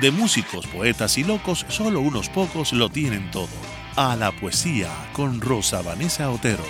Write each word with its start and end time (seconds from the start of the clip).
de 0.00 0.10
músicos, 0.12 0.66
poetas 0.66 1.18
y 1.18 1.24
locos, 1.24 1.66
solo 1.68 2.00
unos 2.00 2.28
pocos 2.28 2.72
lo 2.72 2.88
tienen 2.88 3.30
todo. 3.30 3.48
A 3.96 4.14
la 4.14 4.30
poesía 4.32 4.90
con 5.12 5.40
Rosa 5.40 5.82
Vanessa 5.82 6.30
Otero. 6.30 6.64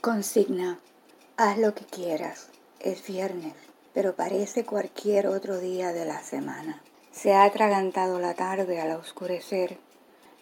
Consigna, 0.00 0.78
haz 1.36 1.58
lo 1.58 1.74
que 1.74 1.84
quieras. 1.84 2.50
Es 2.80 3.06
viernes, 3.06 3.54
pero 3.94 4.14
parece 4.14 4.64
cualquier 4.64 5.26
otro 5.26 5.58
día 5.58 5.92
de 5.92 6.04
la 6.04 6.22
semana. 6.22 6.82
Se 7.12 7.34
ha 7.34 7.44
atragantado 7.44 8.18
la 8.18 8.34
tarde 8.34 8.80
al 8.80 8.92
oscurecer. 8.92 9.78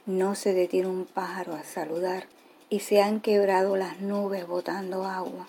No 0.07 0.37
se 0.37 0.55
detiene 0.55 0.87
un 0.87 1.05
pájaro 1.05 1.55
a 1.55 1.65
saludar 1.65 2.29
y 2.71 2.79
se 2.79 3.03
han 3.03 3.21
quebrado 3.21 3.77
las 3.77 4.01
nubes 4.01 4.47
botando 4.47 5.05
agua. 5.05 5.49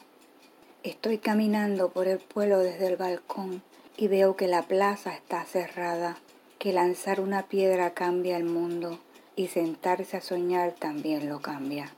Estoy 0.82 1.20
caminando 1.20 1.90
por 1.90 2.08
el 2.08 2.18
pueblo 2.18 2.58
desde 2.58 2.88
el 2.88 2.98
balcón 2.98 3.62
y 3.98 4.08
veo 4.08 4.36
que 4.36 4.48
la 4.48 4.64
plaza 4.64 5.14
está 5.14 5.46
cerrada, 5.46 6.18
que 6.58 6.74
lanzar 6.74 7.22
una 7.22 7.44
piedra 7.44 7.94
cambia 7.94 8.36
el 8.36 8.46
mundo 8.46 8.98
y 9.36 9.50
sentarse 9.50 10.18
a 10.18 10.22
soñar 10.22 10.72
también 10.72 11.30
lo 11.30 11.40
cambia. 11.40 11.94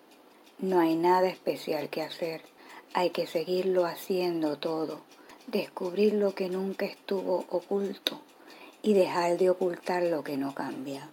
No 0.58 0.82
hay 0.82 0.98
nada 0.98 1.30
especial 1.30 1.88
que 1.88 2.02
hacer, 2.02 2.42
hay 2.94 3.12
que 3.12 3.26
seguirlo 3.26 3.86
haciendo 3.86 4.58
todo, 4.58 5.00
descubrir 5.48 6.14
lo 6.14 6.36
que 6.36 6.50
nunca 6.50 6.86
estuvo 6.86 7.46
oculto 7.50 8.20
y 8.82 8.96
dejar 8.96 9.38
de 9.38 9.50
ocultar 9.50 10.04
lo 10.04 10.26
que 10.26 10.36
no 10.36 10.54
cambia. 10.54 11.10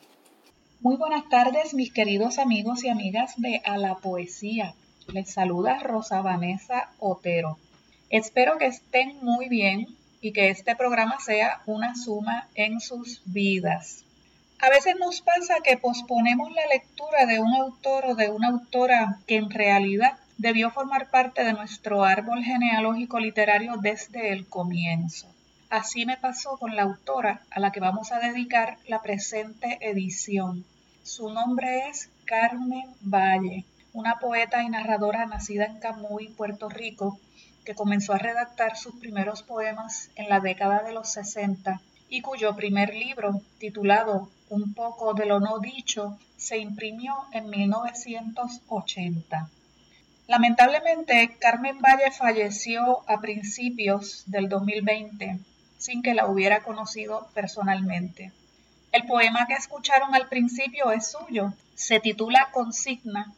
Muy 0.80 0.96
buenas 0.96 1.26
tardes, 1.30 1.72
mis 1.72 1.90
queridos 1.90 2.38
amigos 2.38 2.84
y 2.84 2.90
amigas 2.90 3.32
de 3.38 3.62
A 3.64 3.78
la 3.78 3.94
Poesía. 3.94 4.74
Les 5.08 5.32
saluda 5.32 5.78
Rosa 5.78 6.20
Vanessa 6.20 6.90
Otero. 6.98 7.58
Espero 8.10 8.58
que 8.58 8.66
estén 8.66 9.16
muy 9.22 9.48
bien 9.48 9.86
y 10.20 10.32
que 10.32 10.50
este 10.50 10.76
programa 10.76 11.18
sea 11.18 11.62
una 11.64 11.94
suma 11.94 12.48
en 12.54 12.80
sus 12.80 13.22
vidas. 13.24 14.04
A 14.60 14.68
veces 14.68 14.96
nos 15.00 15.22
pasa 15.22 15.56
que 15.64 15.78
posponemos 15.78 16.52
la 16.52 16.66
lectura 16.66 17.24
de 17.24 17.40
un 17.40 17.54
autor 17.54 18.04
o 18.08 18.14
de 18.14 18.30
una 18.30 18.48
autora 18.48 19.18
que 19.26 19.36
en 19.36 19.48
realidad 19.48 20.18
debió 20.36 20.70
formar 20.70 21.10
parte 21.10 21.42
de 21.42 21.54
nuestro 21.54 22.04
árbol 22.04 22.44
genealógico 22.44 23.18
literario 23.18 23.76
desde 23.80 24.30
el 24.30 24.46
comienzo. 24.46 25.26
Así 25.68 26.06
me 26.06 26.16
pasó 26.16 26.58
con 26.58 26.76
la 26.76 26.82
autora 26.82 27.40
a 27.50 27.58
la 27.58 27.72
que 27.72 27.80
vamos 27.80 28.12
a 28.12 28.20
dedicar 28.20 28.78
la 28.86 29.02
presente 29.02 29.78
edición. 29.80 30.64
Su 31.02 31.28
nombre 31.28 31.88
es 31.88 32.08
Carmen 32.24 32.94
Valle, 33.00 33.64
una 33.92 34.20
poeta 34.20 34.62
y 34.62 34.68
narradora 34.68 35.26
nacida 35.26 35.64
en 35.64 35.80
Camuy, 35.80 36.28
Puerto 36.28 36.68
Rico, 36.68 37.18
que 37.64 37.74
comenzó 37.74 38.12
a 38.12 38.18
redactar 38.18 38.76
sus 38.76 38.94
primeros 38.94 39.42
poemas 39.42 40.08
en 40.14 40.28
la 40.28 40.38
década 40.38 40.84
de 40.84 40.92
los 40.92 41.12
60 41.12 41.80
y 42.08 42.20
cuyo 42.20 42.54
primer 42.54 42.94
libro, 42.94 43.42
titulado 43.58 44.30
Un 44.48 44.72
poco 44.72 45.14
de 45.14 45.26
lo 45.26 45.40
no 45.40 45.58
dicho, 45.58 46.16
se 46.36 46.58
imprimió 46.58 47.12
en 47.32 47.50
1980. 47.50 49.50
Lamentablemente, 50.28 51.36
Carmen 51.40 51.80
Valle 51.80 52.12
falleció 52.12 53.02
a 53.10 53.20
principios 53.20 54.22
del 54.26 54.48
2020 54.48 55.40
sin 55.78 56.02
que 56.02 56.14
la 56.14 56.26
hubiera 56.26 56.62
conocido 56.62 57.28
personalmente. 57.34 58.32
El 58.92 59.06
poema 59.06 59.46
que 59.46 59.54
escucharon 59.54 60.14
al 60.14 60.28
principio 60.28 60.90
es 60.90 61.10
suyo, 61.10 61.52
se 61.74 62.00
titula 62.00 62.48
Consigna 62.52 63.34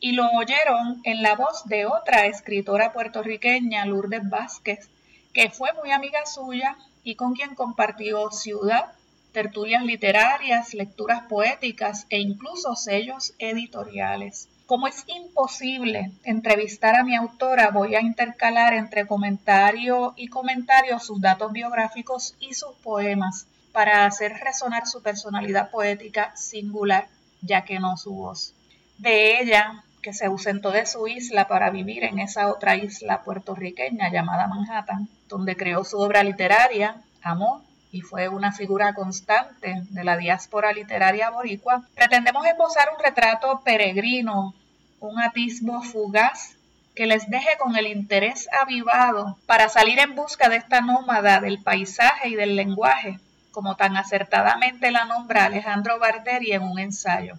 y 0.00 0.12
lo 0.12 0.28
oyeron 0.30 1.00
en 1.04 1.22
la 1.22 1.34
voz 1.34 1.64
de 1.66 1.86
otra 1.86 2.26
escritora 2.26 2.92
puertorriqueña, 2.92 3.84
Lourdes 3.84 4.28
Vázquez, 4.28 4.88
que 5.32 5.50
fue 5.50 5.72
muy 5.74 5.92
amiga 5.92 6.24
suya 6.26 6.76
y 7.04 7.14
con 7.14 7.34
quien 7.34 7.54
compartió 7.54 8.30
ciudad, 8.30 8.92
tertulias 9.32 9.84
literarias, 9.84 10.74
lecturas 10.74 11.22
poéticas 11.28 12.06
e 12.10 12.18
incluso 12.18 12.74
sellos 12.74 13.34
editoriales. 13.38 14.48
Como 14.68 14.86
es 14.86 15.02
imposible 15.06 16.12
entrevistar 16.24 16.94
a 16.94 17.02
mi 17.02 17.16
autora, 17.16 17.70
voy 17.70 17.94
a 17.94 18.02
intercalar 18.02 18.74
entre 18.74 19.06
comentario 19.06 20.12
y 20.14 20.28
comentario 20.28 20.98
sus 20.98 21.22
datos 21.22 21.52
biográficos 21.52 22.34
y 22.38 22.52
sus 22.52 22.76
poemas 22.82 23.46
para 23.72 24.04
hacer 24.04 24.34
resonar 24.34 24.86
su 24.86 25.02
personalidad 25.02 25.70
poética 25.70 26.36
singular, 26.36 27.08
ya 27.40 27.64
que 27.64 27.80
no 27.80 27.96
su 27.96 28.12
voz. 28.12 28.52
De 28.98 29.40
ella, 29.40 29.84
que 30.02 30.12
se 30.12 30.26
ausentó 30.26 30.70
de 30.70 30.84
su 30.84 31.08
isla 31.08 31.48
para 31.48 31.70
vivir 31.70 32.04
en 32.04 32.18
esa 32.18 32.48
otra 32.48 32.76
isla 32.76 33.22
puertorriqueña 33.22 34.12
llamada 34.12 34.48
Manhattan, 34.48 35.08
donde 35.30 35.56
creó 35.56 35.82
su 35.82 35.98
obra 35.98 36.22
literaria, 36.22 37.02
Amor, 37.22 37.62
y 37.90 38.02
fue 38.02 38.28
una 38.28 38.52
figura 38.52 38.94
constante 38.94 39.82
de 39.90 40.04
la 40.04 40.16
diáspora 40.16 40.72
literaria 40.72 41.30
boricua, 41.30 41.82
pretendemos 41.94 42.46
esbozar 42.46 42.88
un 42.96 43.02
retrato 43.02 43.60
peregrino, 43.64 44.54
un 45.00 45.20
atisbo 45.20 45.82
fugaz 45.82 46.56
que 46.94 47.06
les 47.06 47.30
deje 47.30 47.56
con 47.58 47.76
el 47.76 47.86
interés 47.86 48.48
avivado 48.60 49.38
para 49.46 49.68
salir 49.68 50.00
en 50.00 50.14
busca 50.14 50.48
de 50.48 50.56
esta 50.56 50.80
nómada 50.80 51.40
del 51.40 51.62
paisaje 51.62 52.28
y 52.28 52.34
del 52.34 52.56
lenguaje, 52.56 53.20
como 53.52 53.76
tan 53.76 53.96
acertadamente 53.96 54.90
la 54.90 55.04
nombra 55.04 55.44
Alejandro 55.44 55.98
Barderi 55.98 56.52
en 56.52 56.62
un 56.62 56.78
ensayo. 56.78 57.38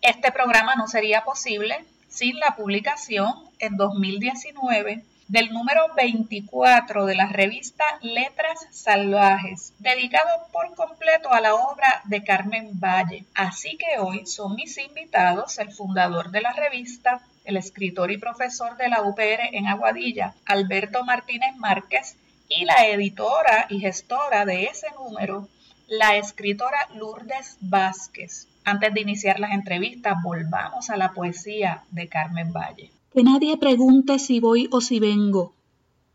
Este 0.00 0.32
programa 0.32 0.76
no 0.76 0.86
sería 0.86 1.24
posible 1.24 1.84
sin 2.08 2.38
la 2.38 2.56
publicación 2.56 3.32
en 3.58 3.76
2019 3.76 5.04
del 5.30 5.52
número 5.52 5.82
24 5.94 7.06
de 7.06 7.14
la 7.14 7.28
revista 7.28 7.84
Letras 8.00 8.66
Salvajes, 8.72 9.72
dedicado 9.78 10.28
por 10.50 10.74
completo 10.74 11.32
a 11.32 11.40
la 11.40 11.54
obra 11.54 12.02
de 12.06 12.24
Carmen 12.24 12.80
Valle. 12.80 13.26
Así 13.32 13.78
que 13.78 14.00
hoy 14.00 14.26
son 14.26 14.56
mis 14.56 14.76
invitados 14.78 15.60
el 15.60 15.70
fundador 15.70 16.32
de 16.32 16.40
la 16.40 16.52
revista, 16.52 17.20
el 17.44 17.56
escritor 17.56 18.10
y 18.10 18.18
profesor 18.18 18.76
de 18.76 18.88
la 18.88 19.02
UPR 19.02 19.50
en 19.52 19.68
Aguadilla, 19.68 20.34
Alberto 20.46 21.04
Martínez 21.04 21.54
Márquez, 21.58 22.16
y 22.48 22.64
la 22.64 22.86
editora 22.88 23.66
y 23.68 23.78
gestora 23.78 24.44
de 24.44 24.64
ese 24.64 24.88
número, 24.98 25.48
la 25.86 26.16
escritora 26.16 26.88
Lourdes 26.96 27.56
Vázquez. 27.60 28.48
Antes 28.64 28.92
de 28.92 29.02
iniciar 29.02 29.38
las 29.38 29.52
entrevistas, 29.52 30.16
volvamos 30.24 30.90
a 30.90 30.96
la 30.96 31.12
poesía 31.12 31.84
de 31.92 32.08
Carmen 32.08 32.52
Valle. 32.52 32.90
Que 33.12 33.24
nadie 33.24 33.56
pregunte 33.56 34.20
si 34.20 34.38
voy 34.38 34.68
o 34.70 34.80
si 34.80 35.00
vengo. 35.00 35.52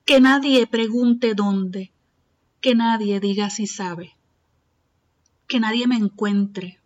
Que 0.06 0.22
nadie 0.22 0.66
pregunte 0.66 1.35
dónde. 1.35 1.91
Que 2.61 2.73
nadie 2.73 3.19
diga 3.19 3.50
si 3.50 3.67
sabe. 3.67 4.16
Que 5.45 5.59
nadie 5.59 5.88
me 5.88 5.97
encuentre. 5.97 6.79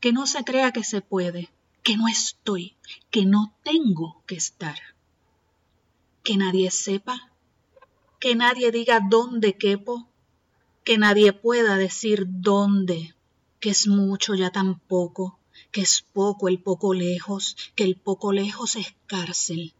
Que 0.00 0.12
no 0.12 0.26
se 0.26 0.44
crea 0.44 0.70
que 0.72 0.84
se 0.84 1.00
puede. 1.00 1.48
Que 1.82 1.96
no 1.96 2.08
estoy. 2.08 2.74
Que 3.10 3.24
no 3.24 3.54
tengo 3.62 4.22
que 4.26 4.34
estar. 4.34 4.78
Que 6.22 6.36
nadie 6.36 6.70
sepa. 6.70 7.32
Que 8.20 8.34
nadie 8.34 8.70
diga 8.70 9.00
dónde 9.00 9.56
quepo. 9.56 10.06
Que 10.84 10.98
nadie 10.98 11.32
pueda 11.32 11.76
decir 11.76 12.26
dónde. 12.28 13.14
Que 13.60 13.70
es 13.70 13.86
mucho 13.86 14.34
ya 14.34 14.50
tampoco 14.50 15.37
que 15.70 15.82
es 15.82 16.04
poco 16.12 16.48
el 16.48 16.60
poco 16.60 16.94
lejos, 16.94 17.56
que 17.74 17.84
el 17.84 17.96
poco 17.96 18.32
lejos 18.32 18.76
es 18.76 18.94
cárcel, 19.06 19.74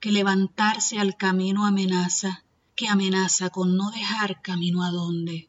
que 0.00 0.12
levantarse 0.12 0.98
al 0.98 1.16
camino 1.16 1.66
amenaza, 1.66 2.44
que 2.74 2.88
amenaza 2.88 3.50
con 3.50 3.76
no 3.76 3.90
dejar 3.90 4.42
camino 4.42 4.82
a 4.82 4.90
dónde, 4.90 5.48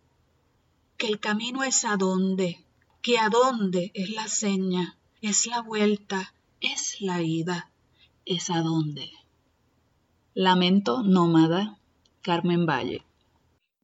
que 0.97 1.07
el 1.07 1.19
camino 1.19 1.63
es 1.63 1.86
a 1.86 1.97
dónde, 1.97 2.63
que 3.01 3.19
a 3.19 3.30
dónde 3.30 3.92
es 3.94 4.09
la 4.09 4.27
seña, 4.27 4.97
es 5.21 5.47
la 5.47 5.62
vuelta, 5.62 6.33
es 6.62 7.01
la 7.01 7.21
ida, 7.21 7.69
es 8.25 8.50
a 8.50 8.62
dónde. 8.62 9.12
Lamento 10.33 11.03
nómada, 11.03 11.77
Carmen 12.21 12.65
Valle. 12.65 13.03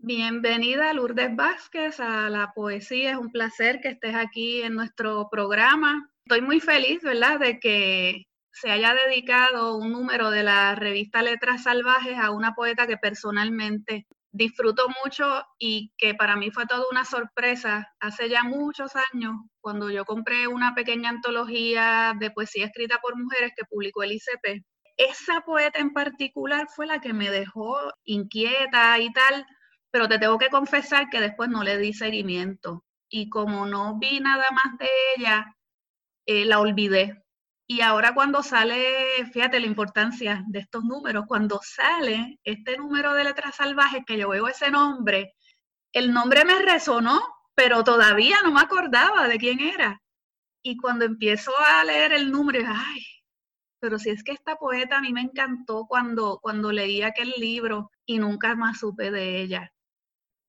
Bienvenida 0.03 0.92
Lourdes 0.94 1.36
Vázquez 1.36 2.00
a 2.00 2.27
la 2.27 2.53
poesía. 2.56 3.12
Es 3.12 3.18
un 3.18 3.31
placer 3.31 3.81
que 3.81 3.89
estés 3.89 4.15
aquí 4.15 4.63
en 4.63 4.74
nuestro 4.74 5.30
programa. 5.30 6.09
estoy 6.25 6.42
muy 6.42 6.59
feliz, 6.59 7.03
¿verdad?, 7.03 7.39
de 7.39 7.59
que 7.59 8.25
se 8.51 8.71
haya 8.71 8.95
dedicado 8.95 9.77
un 9.77 9.92
número 9.92 10.31
de 10.31 10.42
la 10.42 10.74
revista 10.74 11.21
Letras 11.21 11.63
Salvajes 11.63 12.18
a 12.18 12.31
una 12.31 12.56
poeta 12.56 12.88
que 12.88 12.98
personalmente 12.98 14.07
disfruto 14.31 14.88
mucho 15.03 15.44
y 15.59 15.92
que 15.98 16.15
para 16.15 16.36
mí 16.36 16.50
fue 16.50 16.65
toda 16.65 16.86
una 16.89 17.06
sorpresa 17.06 17.88
hace 18.00 18.27
ya 18.27 18.42
muchos 18.42 18.94
años 19.13 19.36
cuando 19.59 19.92
yo 19.92 20.04
compré 20.06 20.47
una 20.47 20.74
pequeña 20.74 21.09
antología 21.09 22.15
de 22.19 22.31
poesía 22.31 22.65
escrita 22.65 22.97
por 23.04 23.19
mujeres 23.19 23.51
que 23.56 23.65
publicó 23.69 24.01
el 24.01 24.13
ICP. 24.13 24.65
Esa 24.97 25.42
poeta 25.42 25.80
en 25.80 25.94
particular 25.94 26.68
fue 26.75 26.88
la 26.88 27.00
que 27.00 27.13
me 27.13 27.30
dejó 27.30 27.77
inquieta 28.04 28.97
y 28.97 29.13
tal, 29.13 29.45
pero 29.91 30.07
te 30.07 30.19
tengo 30.19 30.38
que 30.38 30.49
confesar 30.49 31.09
que 31.09 31.19
después 31.19 31.49
no 31.49 31.63
le 31.63 31.77
di 31.77 31.93
seguimiento. 31.93 32.83
Y 33.09 33.29
como 33.29 33.65
no 33.65 33.99
vi 33.99 34.19
nada 34.19 34.45
más 34.51 34.77
de 34.79 34.89
ella, 35.17 35.55
eh, 36.25 36.45
la 36.45 36.59
olvidé. 36.59 37.23
Y 37.67 37.81
ahora 37.81 38.13
cuando 38.13 38.43
sale, 38.43 39.25
fíjate 39.31 39.59
la 39.59 39.65
importancia 39.65 40.43
de 40.47 40.59
estos 40.59 40.83
números, 40.83 41.25
cuando 41.27 41.59
sale 41.63 42.39
este 42.43 42.77
número 42.77 43.13
de 43.13 43.23
letras 43.25 43.55
salvajes, 43.55 44.03
que 44.05 44.17
yo 44.17 44.29
veo 44.29 44.47
ese 44.47 44.71
nombre, 44.71 45.35
el 45.94 46.13
nombre 46.13 46.45
me 46.45 46.59
resonó, 46.59 47.21
pero 47.55 47.83
todavía 47.83 48.37
no 48.44 48.51
me 48.51 48.61
acordaba 48.61 49.27
de 49.27 49.37
quién 49.37 49.59
era. 49.59 50.01
Y 50.63 50.77
cuando 50.77 51.05
empiezo 51.05 51.51
a 51.57 51.83
leer 51.83 52.13
el 52.13 52.31
número, 52.31 52.61
ay, 52.67 53.03
pero 53.79 53.97
si 53.99 54.09
es 54.11 54.23
que 54.23 54.31
esta 54.31 54.57
poeta 54.57 54.97
a 54.97 55.01
mí 55.01 55.11
me 55.11 55.21
encantó 55.21 55.85
cuando, 55.87 56.39
cuando 56.41 56.71
leí 56.71 57.01
aquel 57.01 57.33
libro 57.37 57.91
y 58.05 58.19
nunca 58.19 58.55
más 58.55 58.79
supe 58.79 59.11
de 59.11 59.41
ella. 59.41 59.73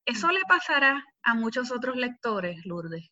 ¿Eso 0.05 0.31
le 0.31 0.41
pasará 0.49 1.05
a 1.23 1.35
muchos 1.35 1.71
otros 1.71 1.97
lectores, 1.97 2.65
Lourdes? 2.67 3.11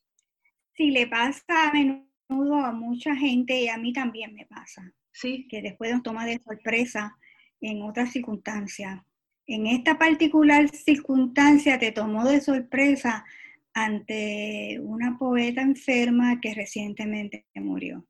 Sí, 0.74 0.90
le 0.90 1.06
pasa 1.06 1.68
a 1.68 1.72
menudo 1.72 2.56
a 2.56 2.72
mucha 2.72 3.14
gente 3.14 3.60
y 3.60 3.68
a 3.68 3.76
mí 3.76 3.92
también 3.92 4.34
me 4.34 4.46
pasa. 4.46 4.92
Sí. 5.12 5.46
Que 5.48 5.62
después 5.62 5.92
nos 5.92 6.02
toma 6.02 6.26
de 6.26 6.40
sorpresa 6.40 7.16
en 7.60 7.82
otras 7.82 8.10
circunstancias. 8.12 9.00
En 9.46 9.66
esta 9.66 9.98
particular 9.98 10.68
circunstancia 10.68 11.78
te 11.78 11.92
tomó 11.92 12.24
de 12.24 12.40
sorpresa 12.40 13.24
ante 13.72 14.80
una 14.82 15.16
poeta 15.18 15.62
enferma 15.62 16.40
que 16.40 16.54
recientemente 16.54 17.46
murió. 17.54 18.06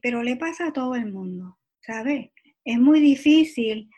Pero 0.00 0.22
le 0.22 0.36
pasa 0.36 0.68
a 0.68 0.72
todo 0.72 0.94
el 0.94 1.12
mundo, 1.12 1.58
¿sabes? 1.80 2.30
Es 2.64 2.78
muy 2.78 3.00
difícil 3.00 3.90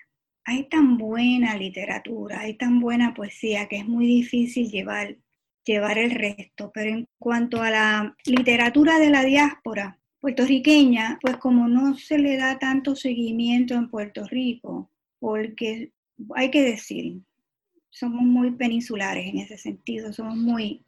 hay 0.45 0.65
tan 0.69 0.99
buena 0.99 1.57
literatura, 1.57 2.41
hay 2.41 2.55
tan 2.55 2.81
buena 2.81 3.15
poesía 3.15 3.67
que 3.67 3.79
es 3.79 3.89
muy 3.89 4.07
difícil 4.07 4.71
llevar, 4.71 5.17
llevar 5.65 5.99
el 5.99 6.11
resto. 6.11 6.71
Pero 6.73 6.91
en 6.91 7.09
cuanto 7.19 7.63
a 7.63 7.71
la 7.71 8.17
literatura 8.27 8.99
de 8.99 9.11
la 9.11 9.25
diáspora 9.25 9.99
puertorriqueña, 10.21 11.19
pues 11.21 11.37
como 11.39 11.69
no 11.69 11.97
se 11.97 12.19
le 12.19 12.37
da 12.37 12.59
tanto 12.59 12.95
seguimiento 12.95 13.75
en 13.75 13.91
Puerto 13.91 14.25
Rico, 14.25 14.91
porque 15.19 15.93
hay 16.35 16.51
que 16.51 16.63
decir, 16.63 17.21
somos 17.91 18.23
muy 18.23 18.53
peninsulares 18.53 19.27
en 19.27 19.39
ese 19.39 19.59
sentido, 19.59 20.13
somos 20.13 20.37
muy 20.37 20.83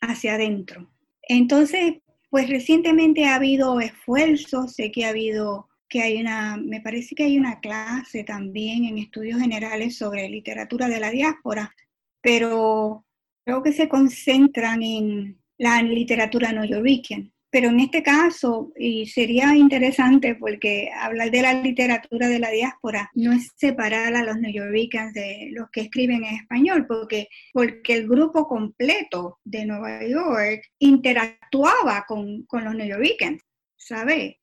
hacia 0.00 0.34
adentro. 0.34 0.90
Entonces, 1.22 1.96
pues 2.30 2.48
recientemente 2.48 3.26
ha 3.26 3.36
habido 3.36 3.80
esfuerzos, 3.80 4.74
sé 4.74 4.92
que 4.92 5.04
ha 5.04 5.10
habido 5.10 5.68
que 5.88 6.02
hay 6.02 6.20
una, 6.20 6.56
me 6.56 6.80
parece 6.80 7.14
que 7.14 7.24
hay 7.24 7.38
una 7.38 7.60
clase 7.60 8.24
también 8.24 8.84
en 8.84 8.98
estudios 8.98 9.40
generales 9.40 9.96
sobre 9.96 10.28
literatura 10.28 10.88
de 10.88 11.00
la 11.00 11.10
diáspora, 11.10 11.74
pero 12.20 13.04
creo 13.44 13.62
que 13.62 13.72
se 13.72 13.88
concentran 13.88 14.82
en 14.82 15.40
la 15.58 15.82
literatura 15.82 16.52
neoyorquiana. 16.52 17.30
Pero 17.48 17.70
en 17.70 17.80
este 17.80 18.02
caso, 18.02 18.72
y 18.76 19.06
sería 19.06 19.54
interesante 19.56 20.34
porque 20.34 20.90
hablar 20.94 21.30
de 21.30 21.42
la 21.42 21.54
literatura 21.54 22.28
de 22.28 22.38
la 22.38 22.50
diáspora 22.50 23.10
no 23.14 23.32
es 23.32 23.52
separar 23.56 24.14
a 24.14 24.24
los 24.24 24.36
neoyorquinos 24.36 25.14
de 25.14 25.48
los 25.52 25.70
que 25.70 25.82
escriben 25.82 26.24
en 26.24 26.34
español, 26.34 26.86
porque, 26.86 27.28
porque 27.54 27.94
el 27.94 28.08
grupo 28.08 28.46
completo 28.46 29.38
de 29.44 29.64
Nueva 29.64 30.04
York 30.04 30.64
interactuaba 30.80 32.04
con, 32.06 32.44
con 32.46 32.64
los 32.64 32.74
neoyorquinos, 32.74 33.40
¿sabes? 33.76 34.36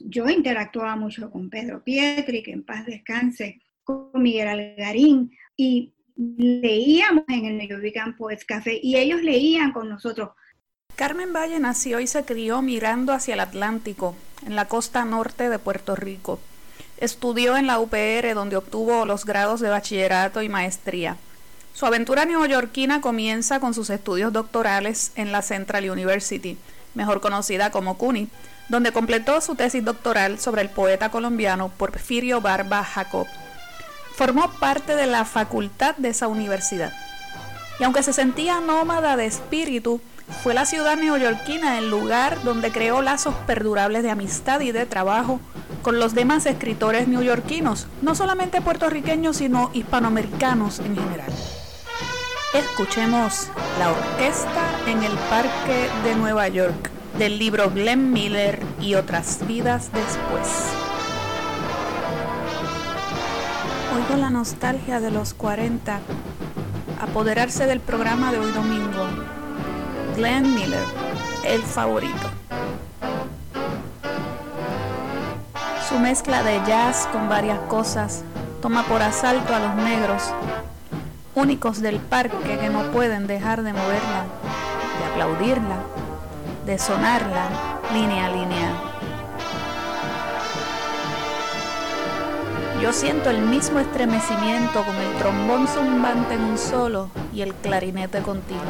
Yo 0.00 0.28
interactuaba 0.28 0.96
mucho 0.96 1.30
con 1.30 1.50
Pedro 1.50 1.82
Pietri, 1.82 2.42
que 2.42 2.52
en 2.52 2.64
paz 2.64 2.86
descanse, 2.86 3.60
con 3.84 4.10
Miguel 4.14 4.48
Algarín, 4.48 5.32
y 5.56 5.92
leíamos 6.16 7.24
en 7.28 7.46
el 7.46 7.58
Neovican 7.58 8.16
Poets 8.16 8.44
Café 8.44 8.78
y 8.82 8.96
ellos 8.96 9.22
leían 9.22 9.72
con 9.72 9.88
nosotros. 9.88 10.30
Carmen 10.96 11.32
Valle 11.32 11.58
nació 11.60 12.00
y 12.00 12.06
se 12.06 12.24
crió 12.24 12.60
mirando 12.60 13.12
hacia 13.12 13.34
el 13.34 13.40
Atlántico, 13.40 14.16
en 14.44 14.54
la 14.54 14.66
costa 14.66 15.04
norte 15.04 15.48
de 15.48 15.58
Puerto 15.58 15.96
Rico. 15.96 16.38
Estudió 16.98 17.56
en 17.56 17.66
la 17.66 17.78
UPR, 17.78 18.34
donde 18.34 18.56
obtuvo 18.56 19.06
los 19.06 19.24
grados 19.24 19.60
de 19.60 19.70
bachillerato 19.70 20.42
y 20.42 20.50
maestría. 20.50 21.16
Su 21.72 21.86
aventura 21.86 22.26
neoyorquina 22.26 23.00
comienza 23.00 23.60
con 23.60 23.72
sus 23.72 23.88
estudios 23.88 24.32
doctorales 24.32 25.12
en 25.14 25.32
la 25.32 25.40
Central 25.40 25.88
University, 25.88 26.58
mejor 26.94 27.22
conocida 27.22 27.70
como 27.70 27.96
CUNY, 27.96 28.28
donde 28.70 28.92
completó 28.92 29.40
su 29.40 29.56
tesis 29.56 29.84
doctoral 29.84 30.38
sobre 30.38 30.62
el 30.62 30.70
poeta 30.70 31.10
colombiano 31.10 31.70
Porfirio 31.76 32.40
Barba 32.40 32.84
Jacob. 32.84 33.26
Formó 34.14 34.50
parte 34.52 34.94
de 34.94 35.06
la 35.06 35.24
facultad 35.24 35.96
de 35.96 36.10
esa 36.10 36.28
universidad. 36.28 36.92
Y 37.80 37.84
aunque 37.84 38.04
se 38.04 38.12
sentía 38.12 38.60
nómada 38.60 39.16
de 39.16 39.26
espíritu, 39.26 40.00
fue 40.44 40.54
la 40.54 40.66
ciudad 40.66 40.96
neoyorquina 40.96 41.78
el 41.78 41.90
lugar 41.90 42.42
donde 42.44 42.70
creó 42.70 43.02
lazos 43.02 43.34
perdurables 43.46 44.04
de 44.04 44.10
amistad 44.10 44.60
y 44.60 44.70
de 44.70 44.86
trabajo 44.86 45.40
con 45.82 45.98
los 45.98 46.14
demás 46.14 46.46
escritores 46.46 47.08
neoyorquinos, 47.08 47.88
no 48.02 48.14
solamente 48.14 48.60
puertorriqueños, 48.60 49.38
sino 49.38 49.70
hispanoamericanos 49.72 50.78
en 50.78 50.94
general. 50.94 51.32
Escuchemos 52.54 53.48
la 53.78 53.90
orquesta 53.90 54.70
en 54.86 55.02
el 55.02 55.12
Parque 55.28 55.88
de 56.04 56.14
Nueva 56.14 56.46
York 56.48 56.99
del 57.20 57.38
libro 57.38 57.70
Glenn 57.70 58.14
Miller 58.14 58.58
y 58.80 58.94
otras 58.94 59.46
vidas 59.46 59.90
después. 59.92 60.48
Oigo 63.94 64.18
la 64.18 64.30
nostalgia 64.30 65.00
de 65.00 65.10
los 65.10 65.34
40 65.34 66.00
apoderarse 66.98 67.66
del 67.66 67.80
programa 67.80 68.32
de 68.32 68.38
hoy 68.38 68.50
domingo. 68.52 69.06
Glenn 70.16 70.54
Miller, 70.54 70.82
el 71.44 71.60
favorito. 71.60 72.30
Su 75.90 75.98
mezcla 75.98 76.42
de 76.42 76.58
jazz 76.66 77.06
con 77.12 77.28
varias 77.28 77.58
cosas 77.68 78.24
toma 78.62 78.82
por 78.84 79.02
asalto 79.02 79.54
a 79.54 79.58
los 79.58 79.74
negros, 79.74 80.22
únicos 81.34 81.82
del 81.82 81.96
parque 82.00 82.56
que 82.58 82.70
no 82.70 82.84
pueden 82.92 83.26
dejar 83.26 83.62
de 83.62 83.74
moverla, 83.74 84.24
de 84.98 85.04
aplaudirla 85.12 85.99
de 86.66 86.78
sonarla 86.78 87.48
línea 87.92 88.26
a 88.26 88.30
línea. 88.30 88.72
Yo 92.82 92.92
siento 92.92 93.30
el 93.30 93.42
mismo 93.42 93.78
estremecimiento 93.78 94.82
con 94.84 94.96
el 94.96 95.14
trombón 95.18 95.68
zumbante 95.68 96.34
en 96.34 96.42
un 96.42 96.58
solo 96.58 97.10
y 97.32 97.42
el 97.42 97.54
clarinete 97.54 98.20
continuo. 98.22 98.62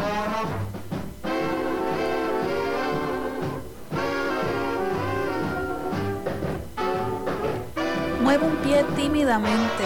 Muevo 8.22 8.46
un 8.46 8.56
pie 8.56 8.84
tímidamente. 8.96 9.84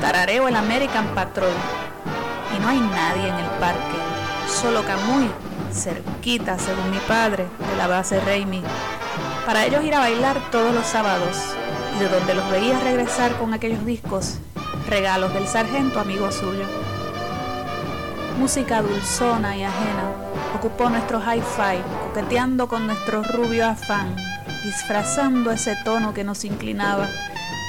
Tarareo 0.00 0.48
el 0.48 0.56
American 0.56 1.06
Patrol. 1.14 1.48
Y 2.56 2.60
no 2.60 2.68
hay 2.68 2.80
nadie 2.80 3.28
en 3.28 3.34
el 3.34 3.50
parque, 3.58 3.98
solo 4.48 4.82
Camuy 4.84 5.28
cerquita, 5.72 6.58
según 6.58 6.90
mi 6.90 6.98
padre, 7.08 7.46
de 7.70 7.76
la 7.76 7.86
base 7.86 8.20
Raimi, 8.20 8.62
para 9.44 9.64
ellos 9.64 9.84
ir 9.84 9.94
a 9.94 10.00
bailar 10.00 10.50
todos 10.50 10.74
los 10.74 10.86
sábados 10.86 11.36
y 11.96 12.00
de 12.00 12.08
donde 12.08 12.34
los 12.34 12.50
veía 12.50 12.78
regresar 12.80 13.36
con 13.38 13.54
aquellos 13.54 13.84
discos, 13.86 14.38
regalos 14.88 15.32
del 15.34 15.46
sargento 15.46 16.00
amigo 16.00 16.30
suyo. 16.30 16.66
Música 18.38 18.82
dulzona 18.82 19.56
y 19.56 19.64
ajena 19.64 20.12
ocupó 20.56 20.90
nuestro 20.90 21.20
hi-fi, 21.20 21.82
coqueteando 22.08 22.68
con 22.68 22.86
nuestro 22.86 23.22
rubio 23.22 23.66
afán, 23.66 24.16
disfrazando 24.64 25.50
ese 25.50 25.76
tono 25.84 26.12
que 26.12 26.24
nos 26.24 26.44
inclinaba, 26.44 27.08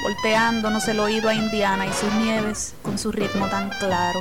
volteándonos 0.02 0.88
el 0.88 1.00
oído 1.00 1.28
a 1.28 1.34
Indiana 1.34 1.86
y 1.86 1.92
sus 1.92 2.12
nieves 2.14 2.74
con 2.82 2.98
su 2.98 3.12
ritmo 3.12 3.46
tan 3.48 3.70
claro. 3.70 4.20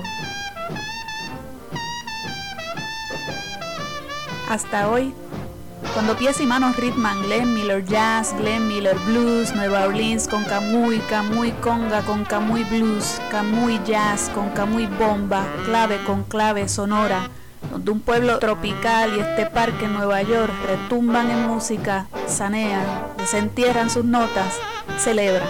Hasta 4.50 4.90
hoy. 4.90 5.14
Cuando 5.94 6.18
pies 6.18 6.42
y 6.42 6.46
manos 6.46 6.76
ritman 6.76 7.22
Glenn 7.24 7.54
Miller 7.54 7.86
Jazz, 7.86 8.36
Glenn 8.38 8.68
Miller 8.68 8.98
Blues, 9.06 9.54
Nueva 9.54 9.86
Orleans 9.86 10.28
con 10.28 10.44
Camuy, 10.44 11.00
Camuy 11.10 11.52
Conga 11.62 12.02
con 12.02 12.26
Camuy 12.26 12.64
Blues, 12.64 13.22
Camuy 13.32 13.80
Jazz 13.86 14.30
con 14.34 14.50
Camuy 14.50 14.88
Bomba, 14.88 15.46
clave 15.66 16.04
con 16.06 16.24
clave 16.24 16.68
sonora, 16.68 17.30
donde 17.72 17.92
un 17.92 18.00
pueblo 18.00 18.40
tropical 18.40 19.16
y 19.16 19.20
este 19.20 19.46
parque 19.46 19.86
en 19.86 19.94
Nueva 19.94 20.22
York 20.24 20.54
retumban 20.68 21.30
en 21.30 21.48
música, 21.48 22.08
sanean, 22.28 22.86
desentierran 23.18 23.90
sus 23.90 24.06
notas, 24.06 24.54
celebran. 24.98 25.48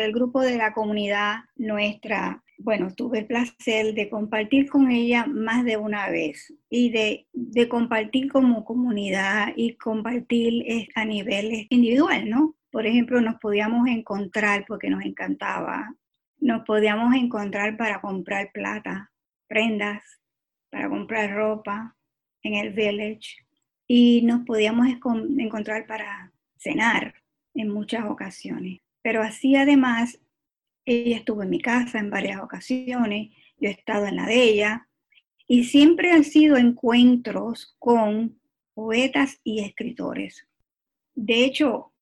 Del 0.00 0.12
grupo 0.12 0.40
de 0.40 0.56
la 0.56 0.72
comunidad 0.72 1.40
nuestra 1.56 2.42
bueno, 2.62 2.92
tuve 2.94 3.20
el 3.20 3.26
placer 3.26 3.94
de 3.94 4.10
compartir 4.10 4.68
con 4.68 4.90
ella 4.90 5.26
más 5.26 5.64
de 5.64 5.76
una 5.76 6.10
vez 6.10 6.52
y 6.68 6.90
de, 6.90 7.26
compartir 7.68 8.30
como 8.30 8.64
comunidad 8.64 9.52
y 9.56 9.76
compartir 9.76 10.64
a 10.94 11.04
nivel 11.04 11.66
individual, 11.70 12.28
¿no? 12.28 12.56
Por 12.70 12.86
ejemplo, 12.86 13.20
nos 13.20 13.36
podíamos 13.40 13.88
encontrar 13.88 14.64
porque 14.68 14.90
nos 14.90 15.04
encantaba, 15.04 15.94
nos 16.38 16.64
podíamos 16.66 17.14
encontrar 17.14 17.76
para 17.76 18.00
comprar 18.00 18.52
plata, 18.52 19.10
prendas, 19.48 20.02
para 20.70 20.88
comprar 20.88 21.34
ropa 21.34 21.96
en 22.42 22.54
el 22.54 22.72
village 22.72 23.38
y 23.86 24.22
nos 24.22 24.44
podíamos 24.44 24.86
encontrar 25.38 25.86
para 25.86 26.32
cenar 26.58 27.14
en 27.54 27.70
muchas 27.70 28.04
ocasiones. 28.04 28.80
Pero 29.02 29.22
así 29.22 29.56
además 29.56 30.20
ella 30.84 31.16
estuvo 31.16 31.42
en 31.42 31.50
mi 31.50 31.60
casa 31.60 31.98
en 31.98 32.10
varias 32.10 32.40
ocasiones, 32.40 33.30
yo 33.58 33.68
he 33.68 33.72
estado 33.72 34.06
en 34.06 34.16
la 34.16 34.26
de 34.26 34.42
ella, 34.42 34.88
y 35.46 35.64
siempre 35.64 36.12
han 36.12 36.24
sido 36.24 36.56
encuentros 36.56 37.74
con 37.78 38.40
poetas 38.74 39.40
y 39.44 39.60
escritores. 39.60 40.46
De 41.14 41.44
hecho, 41.44 41.92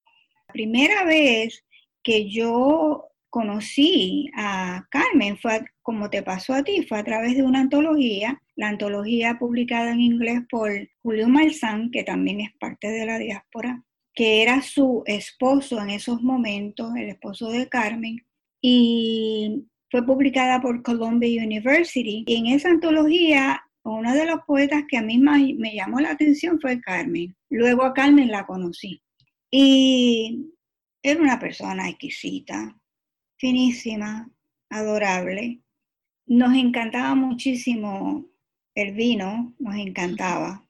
la 0.47 0.53
primera 0.53 1.05
vez 1.05 1.65
que 2.03 2.29
yo 2.31 3.09
conocí 3.31 4.31
a 4.37 4.87
Carmen 4.91 5.39
fue, 5.39 5.65
como 5.83 6.11
te 6.11 6.23
pasó 6.23 6.55
a 6.55 6.63
ti, 6.63 6.85
fue 6.87 6.99
a 6.99 7.05
través 7.05 7.37
de 7.37 7.43
una 7.43 7.61
antología, 7.61 8.41
la 8.57 8.69
antología 8.69 9.39
publicada 9.39 9.93
en 9.93 10.01
inglés 10.01 10.43
por 10.51 10.71
Julio 11.03 11.29
Malzán, 11.29 11.91
que 11.91 12.05
también 12.05 12.41
es 12.41 12.51
parte 12.59 12.89
de 12.89 13.07
la 13.07 13.19
diáspora, 13.19 13.85
que 14.19 14.43
era 14.43 14.63
su 14.63 15.05
esposo 15.07 15.81
en 15.81 15.91
esos 15.91 16.21
momentos, 16.25 16.91
el 16.97 17.11
esposo 17.11 17.51
de 17.51 17.69
Carmen, 17.69 18.27
y 18.61 19.65
fue 19.93 20.05
publicada 20.05 20.61
por 20.61 20.83
Columbia 20.83 21.41
University. 21.41 22.25
Y 22.27 22.35
en 22.35 22.47
esa 22.47 22.69
antología, 22.69 23.63
uno 23.85 24.13
de 24.13 24.27
los 24.27 24.41
poetas 24.45 24.83
que 24.89 24.97
a 24.97 25.03
mí 25.03 25.19
me 25.19 25.73
llamó 25.73 26.01
la 26.01 26.11
atención 26.11 26.61
fue 26.61 26.81
Carmen. 26.81 27.37
Luego 27.49 27.85
a 27.85 27.95
Carmen 27.95 28.29
la 28.33 28.45
conocí. 28.45 29.01
Y 29.53 30.51
era 31.01 31.23
una 31.23 31.39
persona 31.39 31.89
exquisita, 31.89 32.77
finísima, 33.37 34.29
adorable. 34.69 35.61
Nos 36.27 36.57
encantaba 36.57 37.15
muchísimo 37.15 38.27
el 38.75 38.95
vino, 38.95 39.55
nos 39.61 39.77
encantaba, 39.77 40.67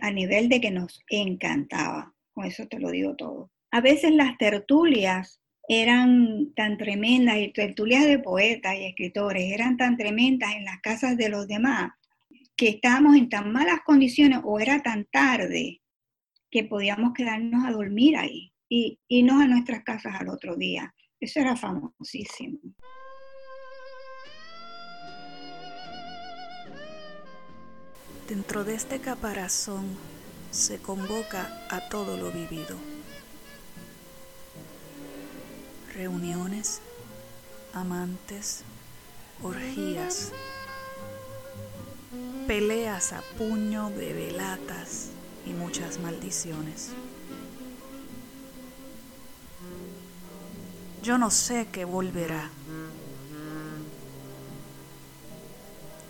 a 0.00 0.10
nivel 0.12 0.48
de 0.48 0.60
que 0.60 0.70
nos 0.70 1.00
encantaba. 1.08 2.14
Con 2.32 2.46
eso 2.46 2.66
te 2.66 2.78
lo 2.78 2.90
digo 2.90 3.14
todo. 3.16 3.50
A 3.70 3.80
veces 3.80 4.12
las 4.12 4.36
tertulias 4.38 5.40
eran 5.68 6.52
tan 6.54 6.76
tremendas 6.76 7.38
y 7.38 7.52
tertulias 7.52 8.04
de 8.04 8.18
poetas 8.18 8.74
y 8.74 8.84
escritores 8.84 9.52
eran 9.52 9.76
tan 9.76 9.96
tremendas 9.96 10.54
en 10.54 10.64
las 10.64 10.80
casas 10.80 11.16
de 11.16 11.28
los 11.28 11.46
demás 11.46 11.92
que 12.56 12.68
estábamos 12.68 13.16
en 13.16 13.28
tan 13.28 13.52
malas 13.52 13.80
condiciones 13.84 14.40
o 14.44 14.60
era 14.60 14.82
tan 14.82 15.06
tarde 15.06 15.80
que 16.50 16.64
podíamos 16.64 17.12
quedarnos 17.14 17.64
a 17.64 17.72
dormir 17.72 18.16
ahí 18.16 18.52
y 18.68 18.98
irnos 19.08 19.42
a 19.42 19.46
nuestras 19.46 19.82
casas 19.82 20.14
al 20.20 20.28
otro 20.28 20.56
día. 20.56 20.94
Eso 21.18 21.40
era 21.40 21.56
famosísimo. 21.56 22.58
Dentro 28.28 28.64
de 28.64 28.74
este 28.74 28.98
caparazón 28.98 29.96
se 30.52 30.78
convoca 30.78 31.66
a 31.70 31.88
todo 31.88 32.16
lo 32.16 32.30
vivido 32.30 32.76
reuniones, 35.94 36.80
amantes, 37.74 38.62
orgías, 39.42 40.32
peleas 42.46 43.12
a 43.12 43.22
puño, 43.36 43.90
bebelatas 43.90 45.10
y 45.46 45.50
muchas 45.50 45.98
maldiciones. 46.00 46.90
Yo 51.02 51.18
no 51.18 51.30
sé 51.30 51.68
qué 51.72 51.84
volverá. 51.84 52.50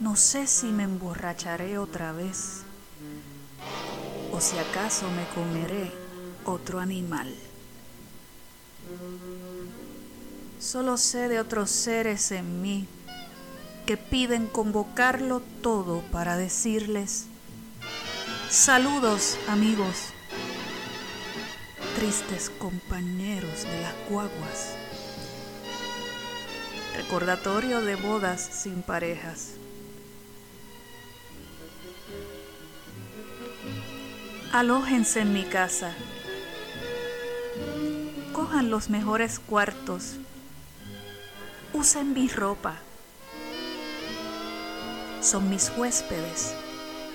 No 0.01 0.17
sé 0.17 0.47
si 0.47 0.67
me 0.67 0.83
emborracharé 0.83 1.79
otra 1.79 2.13
vez 2.13 2.63
o 4.33 4.41
si 4.41 4.59
acaso 4.59 5.09
me 5.11 5.27
comeré 5.35 5.93
otro 6.45 6.81
animal. 6.81 7.33
Solo 10.59 10.97
sé 10.97 11.29
de 11.29 11.41
otros 11.41 11.71
seres 11.71 12.33
en 12.33 12.63
mí 12.63 12.89
que 13.87 13.97
piden 13.97 14.47
convocarlo 14.47 15.41
todo 15.61 16.03
para 16.13 16.37
decirles, 16.37 17.27
saludos 18.49 19.37
amigos, 19.49 20.11
tristes 21.97 22.51
compañeros 22.51 23.65
de 23.65 23.83
las 23.83 23.95
guaguas, 24.09 24.75
recordatorio 26.97 27.81
de 27.81 27.97
bodas 27.97 28.41
sin 28.41 28.83
parejas. 28.83 29.62
Alójense 34.53 35.21
en 35.21 35.33
mi 35.33 35.45
casa, 35.45 35.95
cojan 38.35 38.71
los 38.71 38.91
mejores 38.91 39.39
cuartos, 39.39 40.19
usen 41.73 42.13
mi 42.13 42.29
ropa. 42.29 42.77
Son 45.23 45.49
mis 45.49 45.73
huéspedes 45.75 46.55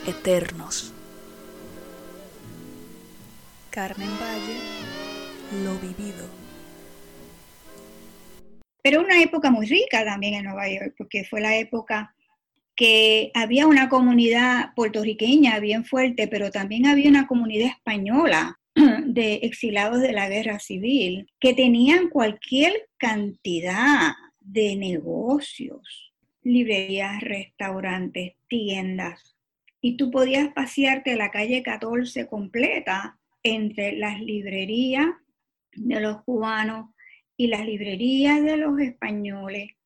eternos. 0.08 0.94
Carmen 3.70 4.10
Valle, 4.20 4.58
lo 5.64 5.76
vivido. 5.76 6.26
Pero 8.82 9.02
una 9.02 9.22
época 9.22 9.52
muy 9.52 9.68
rica 9.68 10.04
también 10.04 10.34
en 10.34 10.46
Nueva 10.46 10.68
York, 10.70 10.96
porque 10.98 11.24
fue 11.24 11.40
la 11.40 11.56
época 11.56 12.16
que 12.78 13.32
había 13.34 13.66
una 13.66 13.90
comunidad 13.90 14.74
puertorriqueña 14.76 15.60
bien 15.60 15.84
fuerte, 15.84 16.28
pero 16.28 16.52
también 16.52 16.86
había 16.86 17.10
una 17.10 17.28
comunidad 17.28 17.70
española 17.70 18.60
de 19.04 19.40
exilados 19.42 20.00
de 20.00 20.14
la 20.14 20.30
guerra 20.30 20.60
civil 20.60 21.28
que 21.40 21.56
tenían 21.56 22.10
cualquier 22.10 22.88
cantidad 22.98 24.14
de 24.40 24.76
negocios, 24.76 26.14
librerías, 26.44 27.20
restaurantes, 27.22 28.36
tiendas. 28.48 29.36
Y 29.82 29.98
tú 29.98 30.12
podías 30.12 30.54
pasearte 30.54 31.16
la 31.16 31.32
calle 31.32 31.64
14 31.64 32.28
completa 32.28 33.18
entre 33.42 33.98
las 33.98 34.22
librerías 34.22 35.08
de 35.74 36.00
los 36.00 36.24
cubanos 36.24 36.92
y 37.36 37.48
las 37.48 37.66
librerías 37.66 38.44
de 38.44 38.58
los 38.58 38.80
españoles 38.80 39.77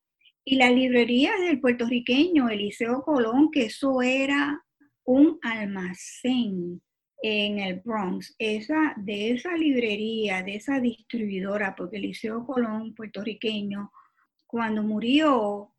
y 0.43 0.55
las 0.55 0.71
librerías 0.71 1.39
del 1.39 1.59
puertorriqueño 1.59 2.49
Eliseo 2.49 3.03
Colón, 3.03 3.51
que 3.51 3.65
eso 3.65 4.01
era 4.01 4.63
un 5.03 5.39
almacén 5.41 6.81
en 7.21 7.59
el 7.59 7.81
Bronx. 7.81 8.35
Esa, 8.39 8.93
de 8.97 9.31
esa 9.31 9.55
librería, 9.55 10.43
de 10.43 10.55
esa 10.55 10.79
distribuidora, 10.79 11.75
porque 11.75 11.97
Eliseo 11.97 12.45
Colón, 12.45 12.95
puertorriqueño, 12.95 13.91
cuando 14.47 14.83
murió, 14.83 15.73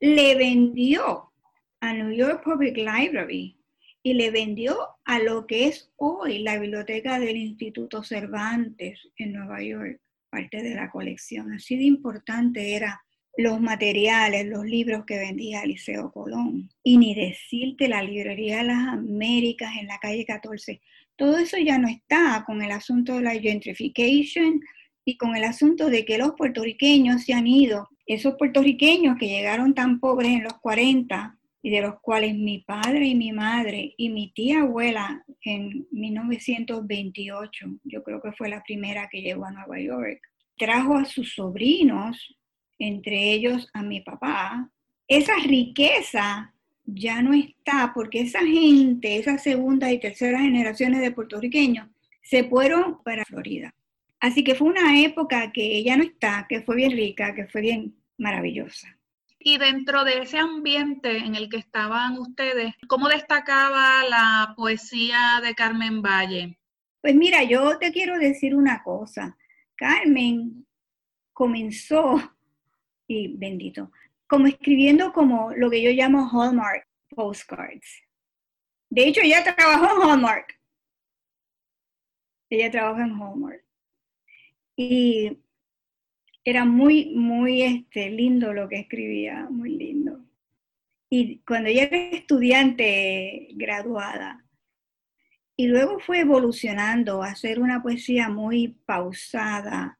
le 0.00 0.34
vendió 0.34 1.32
a 1.80 1.92
New 1.92 2.12
York 2.12 2.42
Public 2.44 2.76
Library 2.76 3.56
y 4.02 4.14
le 4.14 4.30
vendió 4.30 4.76
a 5.04 5.18
lo 5.20 5.46
que 5.46 5.68
es 5.68 5.92
hoy 5.96 6.40
la 6.40 6.58
biblioteca 6.58 7.18
del 7.18 7.36
Instituto 7.36 8.02
Cervantes 8.02 9.00
en 9.16 9.32
Nueva 9.34 9.62
York, 9.62 10.00
parte 10.30 10.62
de 10.62 10.74
la 10.74 10.90
colección. 10.90 11.52
Así 11.52 11.76
de 11.76 11.84
importante 11.84 12.74
era 12.74 13.02
los 13.36 13.60
materiales, 13.60 14.46
los 14.46 14.64
libros 14.64 15.04
que 15.06 15.18
vendía 15.18 15.64
Liceo 15.64 16.10
Colón. 16.12 16.70
Y 16.82 16.98
ni 16.98 17.14
decirte 17.14 17.88
la 17.88 18.02
librería 18.02 18.58
de 18.58 18.64
las 18.64 18.88
Américas 18.88 19.72
en 19.80 19.86
la 19.86 19.98
calle 19.98 20.24
14. 20.24 20.80
Todo 21.16 21.38
eso 21.38 21.56
ya 21.58 21.78
no 21.78 21.88
está 21.88 22.44
con 22.46 22.62
el 22.62 22.70
asunto 22.70 23.16
de 23.16 23.22
la 23.22 23.32
gentrification 23.32 24.60
y 25.04 25.16
con 25.16 25.36
el 25.36 25.44
asunto 25.44 25.90
de 25.90 26.04
que 26.04 26.18
los 26.18 26.32
puertorriqueños 26.32 27.24
se 27.24 27.32
han 27.32 27.46
ido 27.46 27.88
esos 28.14 28.34
puertorriqueños 28.36 29.16
que 29.18 29.28
llegaron 29.28 29.72
tan 29.72 30.00
pobres 30.00 30.32
en 30.32 30.42
los 30.42 30.54
40 30.54 31.38
y 31.62 31.70
de 31.70 31.80
los 31.80 32.00
cuales 32.00 32.34
mi 32.34 32.58
padre 32.58 33.06
y 33.06 33.14
mi 33.14 33.30
madre 33.30 33.94
y 33.96 34.08
mi 34.08 34.32
tía 34.32 34.62
abuela 34.62 35.24
en 35.42 35.86
1928, 35.92 37.66
yo 37.84 38.02
creo 38.02 38.20
que 38.20 38.32
fue 38.32 38.48
la 38.48 38.64
primera 38.64 39.08
que 39.08 39.22
llegó 39.22 39.44
a 39.44 39.52
Nueva 39.52 39.78
York, 39.78 40.20
trajo 40.58 40.96
a 40.96 41.04
sus 41.04 41.34
sobrinos, 41.34 42.36
entre 42.80 43.32
ellos 43.32 43.68
a 43.72 43.82
mi 43.82 44.00
papá, 44.00 44.68
esa 45.06 45.36
riqueza 45.36 46.52
ya 46.84 47.22
no 47.22 47.32
está 47.32 47.92
porque 47.94 48.22
esa 48.22 48.40
gente, 48.40 49.16
esas 49.16 49.42
segunda 49.42 49.92
y 49.92 50.00
tercera 50.00 50.40
generaciones 50.40 51.00
de 51.00 51.12
puertorriqueños, 51.12 51.88
se 52.22 52.44
fueron 52.44 53.02
para 53.04 53.24
Florida. 53.24 53.72
Así 54.18 54.44
que 54.44 54.54
fue 54.54 54.68
una 54.68 55.00
época 55.00 55.52
que 55.52 55.76
ella 55.76 55.96
no 55.96 56.02
está, 56.02 56.46
que 56.48 56.62
fue 56.62 56.76
bien 56.76 56.92
rica, 56.92 57.34
que 57.34 57.46
fue 57.46 57.60
bien 57.60 57.94
maravillosa. 58.18 58.96
Y 59.38 59.56
dentro 59.56 60.04
de 60.04 60.18
ese 60.18 60.38
ambiente 60.38 61.16
en 61.16 61.34
el 61.34 61.48
que 61.48 61.56
estaban 61.56 62.18
ustedes, 62.18 62.74
¿cómo 62.86 63.08
destacaba 63.08 64.04
la 64.04 64.52
poesía 64.54 65.40
de 65.42 65.54
Carmen 65.54 66.02
Valle? 66.02 66.58
Pues 67.00 67.14
mira, 67.14 67.42
yo 67.44 67.78
te 67.78 67.90
quiero 67.90 68.18
decir 68.18 68.54
una 68.54 68.82
cosa. 68.82 69.38
Carmen 69.76 70.66
comenzó, 71.32 72.36
y 73.10 73.26
bendito, 73.26 73.90
como 74.28 74.46
escribiendo 74.46 75.12
como 75.12 75.52
lo 75.56 75.68
que 75.68 75.82
yo 75.82 75.90
llamo 75.90 76.30
Hallmark 76.30 76.86
postcards. 77.08 78.04
De 78.88 79.08
hecho, 79.08 79.20
ella 79.20 79.42
trabajó 79.42 79.96
en 79.96 80.08
Hallmark. 80.08 80.60
Ella 82.50 82.70
trabajó 82.70 83.00
en 83.00 83.10
Hallmark. 83.10 83.64
Y 84.76 85.38
era 86.44 86.64
muy, 86.64 87.10
muy 87.16 87.62
este, 87.62 88.10
lindo 88.10 88.52
lo 88.52 88.68
que 88.68 88.78
escribía, 88.78 89.48
muy 89.50 89.70
lindo. 89.70 90.24
Y 91.10 91.40
cuando 91.40 91.68
ella 91.68 91.88
era 91.90 91.96
estudiante 91.96 93.48
graduada, 93.54 94.44
y 95.56 95.66
luego 95.66 95.98
fue 95.98 96.20
evolucionando 96.20 97.24
a 97.24 97.30
hacer 97.30 97.58
una 97.58 97.82
poesía 97.82 98.28
muy 98.28 98.68
pausada, 98.86 99.98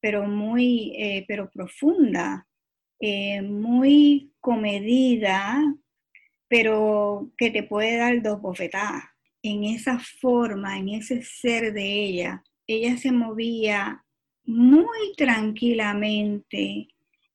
pero 0.00 0.26
muy, 0.26 0.94
eh, 0.96 1.26
pero 1.28 1.50
profunda, 1.50 2.45
eh, 3.00 3.42
muy 3.42 4.32
comedida, 4.40 5.62
pero 6.48 7.30
que 7.36 7.50
te 7.50 7.62
puede 7.62 7.96
dar 7.96 8.22
dos 8.22 8.40
bofetadas. 8.40 9.04
En 9.42 9.64
esa 9.64 9.98
forma, 9.98 10.78
en 10.78 10.88
ese 10.90 11.22
ser 11.22 11.72
de 11.72 12.04
ella, 12.04 12.42
ella 12.66 12.96
se 12.96 13.12
movía 13.12 14.04
muy 14.44 15.14
tranquilamente, 15.16 16.88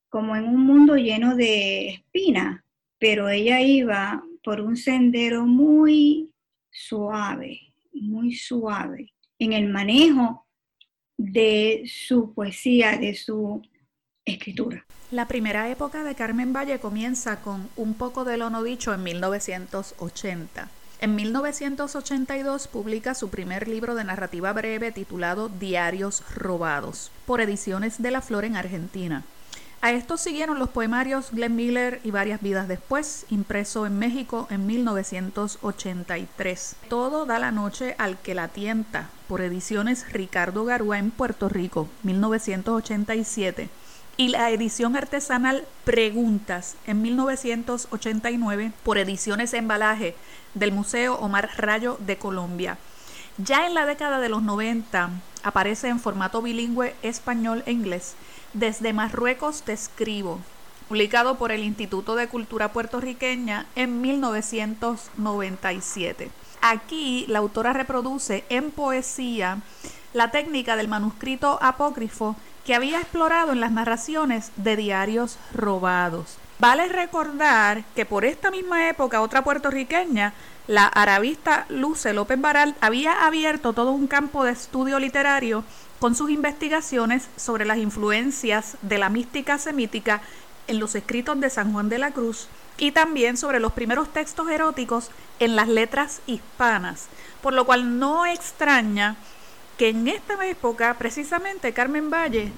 como 0.09 0.35
en 0.35 0.45
un 0.45 0.65
mundo 0.65 0.95
lleno 0.95 1.35
de 1.35 1.89
espinas, 1.89 2.61
pero 2.97 3.29
ella 3.29 3.61
iba 3.61 4.23
por 4.43 4.61
un 4.61 4.75
sendero 4.75 5.45
muy 5.45 6.33
suave, 6.69 7.59
muy 7.93 8.33
suave, 8.33 9.13
en 9.39 9.53
el 9.53 9.69
manejo 9.69 10.47
de 11.17 11.83
su 11.85 12.33
poesía, 12.33 12.97
de 12.97 13.13
su 13.13 13.61
escritura. 14.25 14.85
La 15.09 15.27
primera 15.27 15.67
época 15.69 16.03
de 16.03 16.13
Carmen 16.15 16.51
Valle 16.53 16.79
comienza 16.79 17.41
con 17.41 17.69
Un 17.75 17.95
poco 17.95 18.23
de 18.23 18.37
lo 18.37 18.51
no 18.51 18.63
dicho 18.63 18.93
en 18.93 19.03
1980. 19.03 20.69
En 20.99 21.15
1982 21.15 22.67
publica 22.67 23.15
su 23.15 23.29
primer 23.29 23.67
libro 23.67 23.95
de 23.95 24.03
narrativa 24.03 24.53
breve 24.53 24.91
titulado 24.91 25.49
Diarios 25.49 26.23
Robados, 26.35 27.09
por 27.25 27.41
Ediciones 27.41 27.99
de 28.01 28.11
la 28.11 28.21
Flor 28.21 28.45
en 28.45 28.55
Argentina. 28.55 29.23
A 29.81 29.91
esto 29.91 30.17
siguieron 30.17 30.59
los 30.59 30.69
poemarios 30.69 31.31
Glenn 31.31 31.55
Miller 31.55 31.99
y 32.03 32.11
Varias 32.11 32.43
Vidas 32.43 32.67
Después, 32.67 33.25
impreso 33.31 33.87
en 33.87 33.97
México 33.97 34.45
en 34.51 34.67
1983. 34.67 36.75
Todo 36.87 37.25
da 37.25 37.39
la 37.39 37.49
noche 37.49 37.95
al 37.97 38.19
que 38.19 38.35
la 38.35 38.49
tienta, 38.49 39.09
por 39.27 39.41
ediciones 39.41 40.13
Ricardo 40.13 40.65
Garúa 40.65 40.99
en 40.99 41.09
Puerto 41.09 41.49
Rico, 41.49 41.89
1987 42.03 43.80
y 44.21 44.27
la 44.27 44.51
edición 44.51 44.95
artesanal 44.95 45.65
Preguntas 45.83 46.75
en 46.85 47.01
1989 47.01 48.71
por 48.83 48.99
Ediciones 48.99 49.55
Embalaje 49.55 50.13
del 50.53 50.71
Museo 50.71 51.15
Omar 51.15 51.49
Rayo 51.57 51.97
de 52.01 52.17
Colombia. 52.17 52.77
Ya 53.39 53.65
en 53.65 53.73
la 53.73 53.87
década 53.87 54.19
de 54.19 54.29
los 54.29 54.43
90 54.43 55.09
aparece 55.41 55.87
en 55.87 55.99
formato 55.99 56.43
bilingüe 56.43 56.93
español 57.01 57.63
e 57.65 57.71
inglés 57.71 58.13
Desde 58.53 58.93
Marruecos 58.93 59.63
te 59.63 59.73
escribo, 59.73 60.39
publicado 60.87 61.39
por 61.39 61.51
el 61.51 61.63
Instituto 61.63 62.13
de 62.13 62.27
Cultura 62.27 62.73
Puertorriqueña 62.73 63.65
en 63.75 64.01
1997. 64.01 66.29
Aquí 66.61 67.25
la 67.27 67.39
autora 67.39 67.73
reproduce 67.73 68.45
en 68.49 68.69
poesía 68.69 69.63
la 70.13 70.29
técnica 70.29 70.75
del 70.75 70.89
manuscrito 70.89 71.57
apócrifo 71.59 72.35
que 72.65 72.75
había 72.75 72.99
explorado 72.99 73.51
en 73.51 73.59
las 73.59 73.71
narraciones 73.71 74.51
de 74.55 74.75
diarios 74.75 75.37
robados. 75.53 76.37
Vale 76.59 76.87
recordar 76.89 77.83
que 77.95 78.05
por 78.05 78.23
esta 78.23 78.51
misma 78.51 78.87
época 78.87 79.21
otra 79.21 79.43
puertorriqueña, 79.43 80.33
la 80.67 80.85
arabista 80.85 81.65
Luce 81.69 82.13
López 82.13 82.39
Baral, 82.39 82.75
había 82.81 83.25
abierto 83.25 83.73
todo 83.73 83.91
un 83.91 84.05
campo 84.05 84.43
de 84.43 84.51
estudio 84.51 84.99
literario 84.99 85.63
con 85.99 86.13
sus 86.13 86.29
investigaciones 86.29 87.29
sobre 87.35 87.65
las 87.65 87.77
influencias 87.77 88.77
de 88.83 88.99
la 88.99 89.09
mística 89.09 89.57
semítica 89.57 90.21
en 90.67 90.79
los 90.79 90.93
escritos 90.95 91.39
de 91.39 91.49
San 91.49 91.73
Juan 91.73 91.89
de 91.89 91.97
la 91.97 92.11
Cruz 92.11 92.47
y 92.77 92.91
también 92.91 93.37
sobre 93.37 93.59
los 93.59 93.73
primeros 93.73 94.11
textos 94.13 94.49
eróticos 94.49 95.09
en 95.39 95.55
las 95.55 95.67
letras 95.67 96.21
hispanas, 96.27 97.07
por 97.41 97.53
lo 97.53 97.65
cual 97.65 97.99
no 97.99 98.25
extraña 98.25 99.15
que 99.81 99.89
en 99.89 100.07
esta 100.07 100.47
época 100.47 100.95
precisamente 100.95 101.73
Carmen 101.73 102.11
Valle 102.11 102.51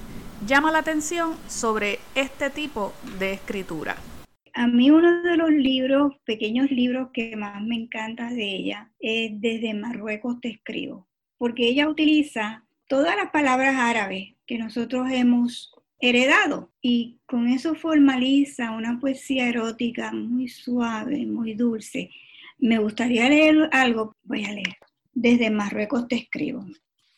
llama 0.46 0.70
la 0.70 0.80
atención 0.80 1.38
sobre 1.48 1.98
este 2.14 2.50
tipo 2.50 2.92
de 3.18 3.32
escritura. 3.32 3.96
A 4.52 4.66
mí 4.66 4.90
uno 4.90 5.22
de 5.22 5.34
los 5.38 5.48
libros, 5.48 6.12
pequeños 6.26 6.70
libros 6.70 7.08
que 7.14 7.34
más 7.34 7.62
me 7.62 7.76
encanta 7.76 8.28
de 8.28 8.44
ella 8.44 8.90
es 8.98 9.40
Desde 9.40 9.72
Marruecos 9.72 10.38
te 10.42 10.50
escribo, 10.50 11.08
porque 11.38 11.66
ella 11.66 11.88
utiliza 11.88 12.62
todas 12.88 13.16
las 13.16 13.30
palabras 13.30 13.74
árabes 13.78 14.34
que 14.46 14.58
nosotros 14.58 15.10
hemos 15.10 15.72
heredado 16.00 16.72
y 16.82 17.20
con 17.24 17.48
eso 17.48 17.74
formaliza 17.74 18.72
una 18.72 19.00
poesía 19.00 19.48
erótica 19.48 20.12
muy 20.12 20.48
suave, 20.48 21.24
muy 21.24 21.54
dulce. 21.54 22.10
Me 22.58 22.76
gustaría 22.76 23.30
leer 23.30 23.70
algo, 23.72 24.14
voy 24.24 24.44
a 24.44 24.52
leer. 24.52 24.76
Desde 25.14 25.48
Marruecos 25.48 26.06
te 26.06 26.16
escribo. 26.16 26.66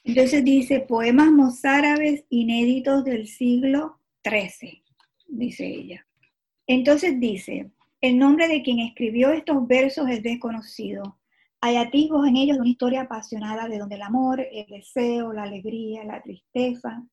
Entonces 0.06 0.44
dice 0.44 0.78
poemas 0.78 1.32
mozárabes 1.32 2.24
inéditos 2.30 3.04
del 3.04 3.26
siglo 3.26 3.98
XIII, 4.22 4.84
dice 5.26 5.66
ella. 5.66 6.06
Entonces 6.68 7.18
dice, 7.18 7.72
el 8.00 8.16
nombre 8.16 8.46
de 8.46 8.62
quien 8.62 8.78
escribió 8.78 9.30
estos 9.32 9.66
versos 9.66 10.08
es 10.08 10.22
desconocido. 10.22 11.18
Hay 11.60 11.76
atisbos 11.76 12.24
en 12.28 12.36
ellos 12.36 12.56
de 12.56 12.60
una 12.60 12.70
historia 12.70 13.00
apasionada 13.02 13.66
de 13.66 13.78
donde 13.78 13.96
el 13.96 14.02
amor, 14.02 14.46
el 14.52 14.66
deseo, 14.66 15.32
la 15.32 15.42
alegría, 15.42 16.04
la 16.04 16.22
tristeza 16.22 17.04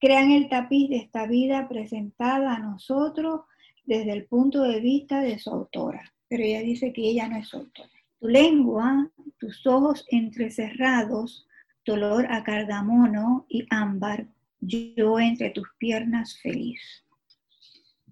crean 0.00 0.30
el 0.30 0.48
tapiz 0.48 0.88
de 0.88 0.96
esta 0.96 1.26
vida 1.26 1.68
presentada 1.68 2.54
a 2.54 2.60
nosotros 2.60 3.42
desde 3.84 4.12
el 4.12 4.24
punto 4.24 4.62
de 4.62 4.80
vista 4.80 5.20
de 5.20 5.38
su 5.38 5.50
autora. 5.50 6.14
Pero 6.28 6.44
ella 6.44 6.60
dice 6.60 6.94
que 6.94 7.02
ella 7.02 7.28
no 7.28 7.36
es 7.36 7.52
autora. 7.52 7.90
Tu 8.20 8.28
lengua, 8.28 9.10
tus 9.38 9.66
ojos 9.66 10.06
entrecerrados, 10.08 11.47
dolor 11.88 12.26
a 12.30 12.44
cardamono 12.44 13.46
y 13.48 13.66
ámbar, 13.70 14.26
yo 14.60 15.18
entre 15.18 15.48
tus 15.50 15.66
piernas 15.78 16.38
feliz. 16.42 16.80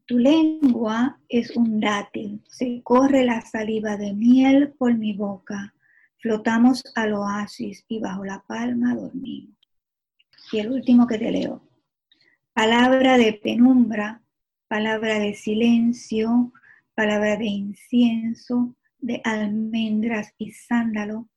Tu 0.07 0.19
lengua 0.19 1.21
es 1.29 1.55
un 1.55 1.79
dátil, 1.81 2.43
se 2.49 2.81
corre 2.83 3.25
la 3.27 3.43
saliva 3.43 3.99
de 3.99 4.15
miel 4.15 4.73
por 4.79 4.95
mi 4.95 5.13
boca, 5.13 5.75
flotamos 6.17 6.85
al 6.95 7.13
oasis 7.13 7.85
y 7.87 7.99
bajo 8.01 8.25
la 8.25 8.43
palma 8.49 8.95
dormimos. 8.95 9.55
Y 10.53 10.59
el 10.59 10.73
último 10.73 11.07
que 11.07 11.19
te 11.19 11.31
leo. 11.31 11.61
Palabra 12.55 13.19
de 13.19 13.35
penumbra, 13.35 14.23
palabra 14.69 15.19
de 15.19 15.35
silencio, 15.35 16.51
palabra 16.95 17.37
de 17.37 17.47
incienso, 17.47 18.75
de 19.01 19.21
almendras 19.23 20.33
y 20.39 20.53
sándalo, 20.53 21.29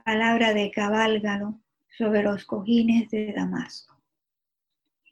palabra 0.00 0.54
de 0.54 0.70
cabálgalo 0.70 1.60
sobre 1.98 2.22
los 2.22 2.44
cojines 2.44 3.10
de 3.10 3.32
Damasco. 3.32 3.96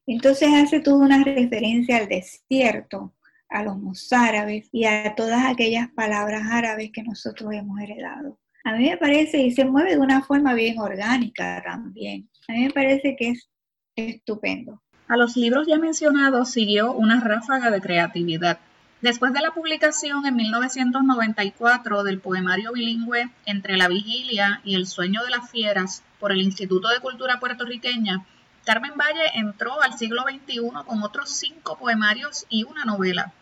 Entonces 0.07 0.49
hace 0.55 0.81
toda 0.81 1.05
una 1.05 1.23
referencia 1.23 1.99
al 1.99 2.09
desierto, 2.09 3.15
a 3.49 3.63
los 3.63 3.77
mozárabes 3.79 4.69
y 4.73 4.85
a 4.85 5.15
todas 5.15 5.45
aquellas 5.45 5.89
palabras 5.91 6.43
árabes 6.51 6.91
que 6.93 7.03
nosotros 7.03 7.53
hemos 7.53 7.81
heredado. 7.81 8.39
A 8.65 8.77
mí 8.77 8.91
me 8.91 8.97
parece, 8.97 9.39
y 9.39 9.53
se 9.53 9.65
mueve 9.65 9.93
de 9.93 9.99
una 9.99 10.23
forma 10.23 10.55
bien 10.55 10.79
orgánica 10.79 11.63
también, 11.65 12.29
a 12.49 12.53
mí 12.53 12.65
me 12.65 12.71
parece 12.71 13.17
que 13.17 13.31
es 13.31 13.49
estupendo. 13.97 14.83
A 15.09 15.17
los 15.17 15.37
libros 15.37 15.67
ya 15.67 15.79
mencionados 15.79 16.51
siguió 16.53 16.93
una 16.93 17.21
ráfaga 17.21 17.71
de 17.71 17.81
creatividad. 17.81 18.59
Después 19.01 19.33
de 19.33 19.41
la 19.41 19.53
publicación 19.53 20.27
en 20.27 20.37
1994 20.37 22.03
del 22.03 22.21
poemario 22.21 22.73
bilingüe 22.73 23.31
Entre 23.47 23.79
la 23.79 23.89
vigilia 23.89 24.61
y 24.63 24.75
el 24.75 24.87
sueño 24.87 25.25
de 25.25 25.31
las 25.31 25.51
fieras 25.51 26.03
por 26.19 26.33
el 26.33 26.43
Instituto 26.43 26.89
de 26.89 27.01
Cultura 27.01 27.41
puertorriqueña, 27.41 28.27
Carmen 28.67 28.93
Valle 28.99 29.31
entró 29.37 29.81
al 29.81 29.97
siglo 29.97 30.25
XXI 30.25 30.85
con 30.85 31.03
otros 31.03 31.31
cinco 31.31 31.79
poemarios 31.79 32.45
y 32.51 32.65
una 32.65 32.85
novela. 32.85 33.33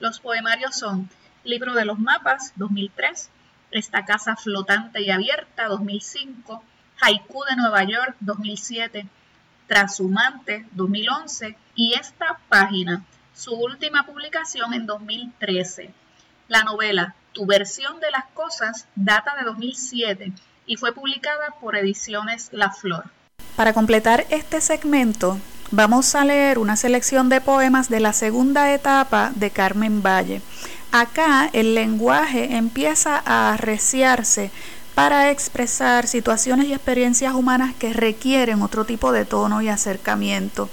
Los 0.00 0.18
poemarios 0.18 0.76
son 0.76 1.10
Libro 1.44 1.74
de 1.74 1.84
los 1.84 1.98
Mapas, 1.98 2.54
2003, 2.56 3.28
Esta 3.70 4.06
Casa 4.06 4.36
Flotante 4.36 5.02
y 5.02 5.10
Abierta, 5.10 5.68
2005, 5.68 6.62
Haiku 7.02 7.44
de 7.50 7.56
Nueva 7.56 7.84
York, 7.84 8.16
2007, 8.20 9.06
Trashumante, 9.66 10.66
2011 10.72 11.54
y 11.74 11.92
Esta 11.92 12.38
Página, 12.48 13.04
su 13.34 13.54
última 13.54 14.06
publicación 14.06 14.74
en 14.74 14.86
2013. 14.86 15.90
La 16.48 16.64
novela 16.64 17.14
Tu 17.32 17.46
versión 17.46 17.98
de 18.00 18.10
las 18.10 18.24
cosas 18.34 18.86
data 18.94 19.34
de 19.38 19.44
2007 19.44 20.32
y 20.66 20.76
fue 20.76 20.92
publicada 20.92 21.54
por 21.60 21.76
Ediciones 21.76 22.50
La 22.52 22.70
Flor. 22.70 23.04
Para 23.56 23.72
completar 23.72 24.26
este 24.30 24.60
segmento, 24.60 25.38
vamos 25.70 26.14
a 26.14 26.24
leer 26.24 26.58
una 26.58 26.76
selección 26.76 27.28
de 27.28 27.40
poemas 27.40 27.88
de 27.88 28.00
la 28.00 28.12
segunda 28.12 28.72
etapa 28.72 29.32
de 29.34 29.50
Carmen 29.50 30.02
Valle. 30.02 30.42
Acá 30.90 31.48
el 31.52 31.74
lenguaje 31.74 32.56
empieza 32.56 33.22
a 33.24 33.54
arreciarse 33.54 34.50
para 34.94 35.30
expresar 35.30 36.06
situaciones 36.06 36.66
y 36.66 36.74
experiencias 36.74 37.34
humanas 37.34 37.74
que 37.74 37.92
requieren 37.92 38.62
otro 38.62 38.84
tipo 38.84 39.10
de 39.10 39.24
tono 39.24 39.62
y 39.62 39.68
acercamiento. 39.68 40.68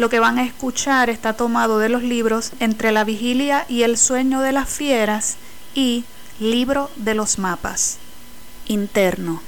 Lo 0.00 0.08
que 0.08 0.18
van 0.18 0.38
a 0.38 0.44
escuchar 0.44 1.10
está 1.10 1.34
tomado 1.34 1.78
de 1.78 1.90
los 1.90 2.02
libros 2.02 2.52
Entre 2.58 2.90
la 2.90 3.04
vigilia 3.04 3.66
y 3.68 3.82
el 3.82 3.98
sueño 3.98 4.40
de 4.40 4.50
las 4.50 4.66
fieras 4.66 5.36
y 5.74 6.06
Libro 6.38 6.90
de 6.96 7.12
los 7.12 7.38
mapas. 7.38 7.98
Interno. 8.66 9.42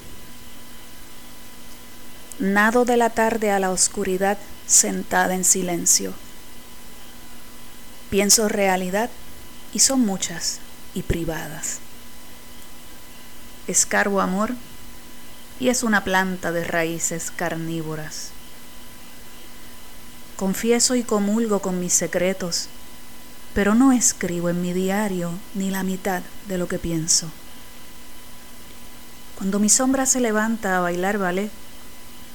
Nado 2.38 2.84
de 2.84 2.98
la 2.98 3.08
tarde 3.08 3.50
a 3.50 3.58
la 3.60 3.70
oscuridad 3.70 4.36
sentada 4.66 5.34
en 5.34 5.44
silencio. 5.44 6.12
Pienso 8.10 8.46
realidad 8.50 9.08
y 9.72 9.78
son 9.78 10.00
muchas 10.00 10.58
y 10.92 11.00
privadas. 11.00 11.78
Escarbo 13.66 14.20
amor 14.20 14.50
y 15.58 15.70
es 15.70 15.82
una 15.82 16.04
planta 16.04 16.52
de 16.52 16.64
raíces 16.64 17.30
carnívoras. 17.30 18.31
Confieso 20.42 20.96
y 20.96 21.04
comulgo 21.04 21.60
con 21.60 21.78
mis 21.78 21.92
secretos, 21.92 22.66
pero 23.54 23.76
no 23.76 23.92
escribo 23.92 24.48
en 24.48 24.60
mi 24.60 24.72
diario 24.72 25.30
ni 25.54 25.70
la 25.70 25.84
mitad 25.84 26.20
de 26.48 26.58
lo 26.58 26.66
que 26.66 26.80
pienso. 26.80 27.30
Cuando 29.38 29.60
mi 29.60 29.68
sombra 29.68 30.04
se 30.04 30.18
levanta 30.18 30.76
a 30.76 30.80
bailar 30.80 31.18
ballet, 31.18 31.52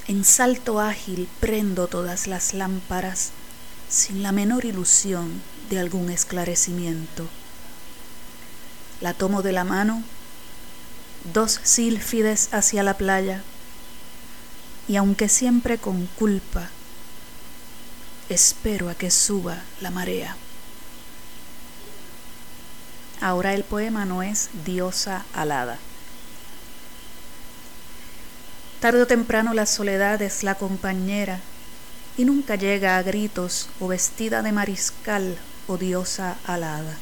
en 0.08 0.24
salto 0.24 0.80
ágil 0.80 1.28
prendo 1.42 1.90
todas 1.90 2.28
las 2.28 2.54
lámparas 2.54 3.32
sin 3.90 4.24
la 4.24 4.32
menor 4.32 4.64
ilusión 4.64 5.42
de 5.70 5.78
algún 5.78 6.10
esclarecimiento. 6.10 7.28
La 9.02 9.14
tomo 9.16 9.42
de 9.42 9.52
la 9.52 9.66
mano, 9.66 10.02
dos 11.34 11.60
sílfides 11.62 12.54
hacia 12.54 12.84
la 12.84 12.94
playa, 12.94 13.44
y 14.88 14.96
aunque 14.96 15.28
siempre 15.28 15.78
con 15.78 16.06
culpa, 16.18 16.70
espero 18.30 18.90
a 18.90 18.96
que 18.96 19.10
suba 19.10 19.64
la 19.80 19.90
marea. 19.90 20.36
Ahora 23.22 23.54
el 23.54 23.64
poema 23.64 24.06
no 24.06 24.22
es 24.22 24.50
diosa 24.66 25.26
alada. 25.34 25.78
Tarde 28.82 29.02
o 29.02 29.08
temprano 29.08 29.54
la 29.54 29.66
soledad 29.66 30.22
es 30.22 30.44
la 30.44 30.56
compañera 30.56 31.40
y 32.18 32.26
nunca 32.26 32.56
llega 32.56 32.98
a 32.98 33.02
gritos 33.02 33.70
o 33.80 33.88
vestida 33.88 34.42
de 34.44 34.52
mariscal 34.52 35.38
o 35.68 35.78
diosa 35.78 36.38
alada. 36.46 36.98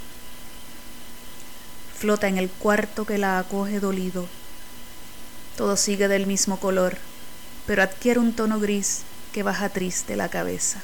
Flota 1.97 2.27
en 2.27 2.37
el 2.37 2.49
cuarto 2.49 3.05
que 3.05 3.17
la 3.17 3.39
acoge 3.39 3.79
dolido. 3.79 4.27
Todo 5.57 5.75
sigue 5.75 6.07
del 6.07 6.27
mismo 6.27 6.59
color, 6.59 6.97
pero 7.65 7.81
adquiere 7.81 8.19
un 8.19 8.33
tono 8.33 8.59
gris 8.59 9.01
que 9.33 9.43
baja 9.43 9.69
triste 9.69 10.15
la 10.15 10.29
cabeza 10.29 10.81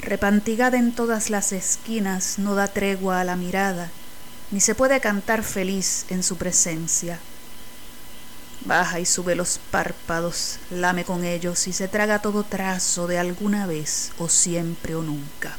repantigada 0.00 0.78
en 0.78 0.92
todas 0.92 1.30
las 1.30 1.52
esquinas, 1.52 2.38
no 2.38 2.54
da 2.54 2.68
tregua 2.68 3.20
a 3.20 3.24
la 3.24 3.36
mirada, 3.36 3.90
ni 4.50 4.60
se 4.60 4.74
puede 4.74 5.00
cantar 5.00 5.42
feliz 5.42 6.06
en 6.10 6.22
su 6.22 6.36
presencia. 6.36 7.18
Baja 8.64 9.00
y 9.00 9.06
sube 9.06 9.34
los 9.34 9.60
párpados, 9.70 10.58
lame 10.70 11.04
con 11.04 11.24
ellos 11.24 11.68
y 11.68 11.72
se 11.72 11.88
traga 11.88 12.20
todo 12.20 12.42
trazo 12.42 13.06
de 13.06 13.18
alguna 13.18 13.66
vez 13.66 14.12
o 14.18 14.28
siempre 14.28 14.94
o 14.94 15.02
nunca. 15.02 15.56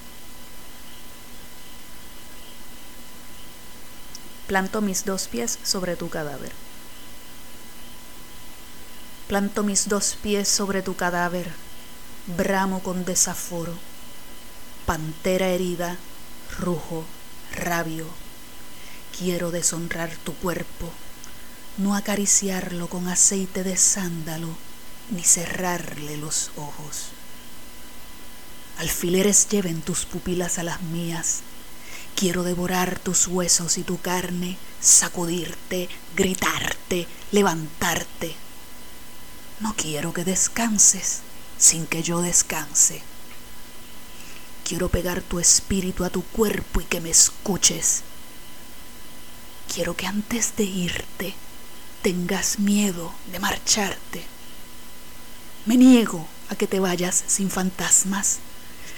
Planto 4.48 4.82
mis 4.82 5.04
dos 5.04 5.28
pies 5.28 5.60
sobre 5.64 5.96
tu 5.96 6.10
cadáver. 6.10 6.52
Planto 9.28 9.64
mis 9.64 9.90
dos 9.90 10.18
pies 10.22 10.48
sobre 10.48 10.82
tu 10.82 10.96
cadáver, 10.96 11.52
bramo 12.38 12.82
con 12.82 13.04
desaforo 13.04 13.74
pantera 14.88 15.50
herida, 15.50 15.98
rujo, 16.60 17.04
rabio. 17.54 18.08
Quiero 19.20 19.52
deshonrar 19.52 20.16
tu 20.16 20.34
cuerpo, 20.34 20.90
no 21.78 21.94
acariciarlo 21.94 22.88
con 22.88 23.10
aceite 23.10 23.66
de 23.66 23.76
sándalo, 23.76 24.48
ni 25.12 25.24
cerrarle 25.24 26.16
los 26.16 26.52
ojos. 26.56 27.08
Alfileres 28.78 29.50
lleven 29.50 29.82
tus 29.82 30.06
pupilas 30.06 30.58
a 30.58 30.64
las 30.64 30.82
mías. 30.82 31.42
Quiero 32.16 32.44
devorar 32.44 32.98
tus 32.98 33.28
huesos 33.28 33.78
y 33.78 33.84
tu 33.84 34.00
carne, 34.00 34.58
sacudirte, 34.80 35.90
gritarte, 36.16 37.08
levantarte. 37.34 38.36
No 39.60 39.76
quiero 39.76 40.14
que 40.14 40.24
descanses 40.24 41.20
sin 41.58 41.88
que 41.88 42.04
yo 42.04 42.22
descanse. 42.22 43.02
Quiero 44.68 44.90
pegar 44.90 45.22
tu 45.22 45.40
espíritu 45.40 46.04
a 46.04 46.10
tu 46.10 46.24
cuerpo 46.24 46.82
y 46.82 46.84
que 46.84 47.00
me 47.00 47.10
escuches. 47.10 48.04
Quiero 49.74 49.96
que 49.96 50.06
antes 50.08 50.58
de 50.58 50.66
irte 50.66 51.36
tengas 52.02 52.60
miedo 52.60 53.14
de 53.32 53.40
marcharte. 53.40 54.26
Me 55.66 55.78
niego 55.78 56.28
a 56.50 56.56
que 56.56 56.68
te 56.68 56.82
vayas 56.82 57.24
sin 57.28 57.50
fantasmas, 57.50 58.40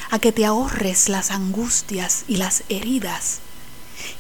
a 0.10 0.18
que 0.18 0.32
te 0.32 0.44
ahorres 0.44 1.08
las 1.08 1.30
angustias 1.30 2.24
y 2.28 2.38
las 2.38 2.64
heridas. 2.70 3.38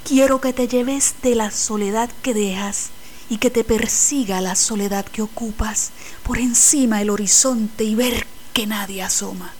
Quiero 0.03 0.41
que 0.41 0.53
te 0.53 0.67
lleves 0.67 1.15
de 1.23 1.33
la 1.33 1.49
soledad 1.49 2.11
que 2.21 2.35
dejas 2.35 2.89
y 3.27 3.39
que 3.39 3.49
te 3.49 3.63
persiga 3.63 4.39
la 4.39 4.55
soledad 4.55 5.03
que 5.03 5.23
ocupas 5.23 5.89
por 6.21 6.37
encima 6.37 6.99
del 6.99 7.09
horizonte 7.09 7.85
y 7.85 7.95
ver 7.95 8.27
que 8.53 8.67
nadie 8.67 9.01
asoma. 9.01 9.55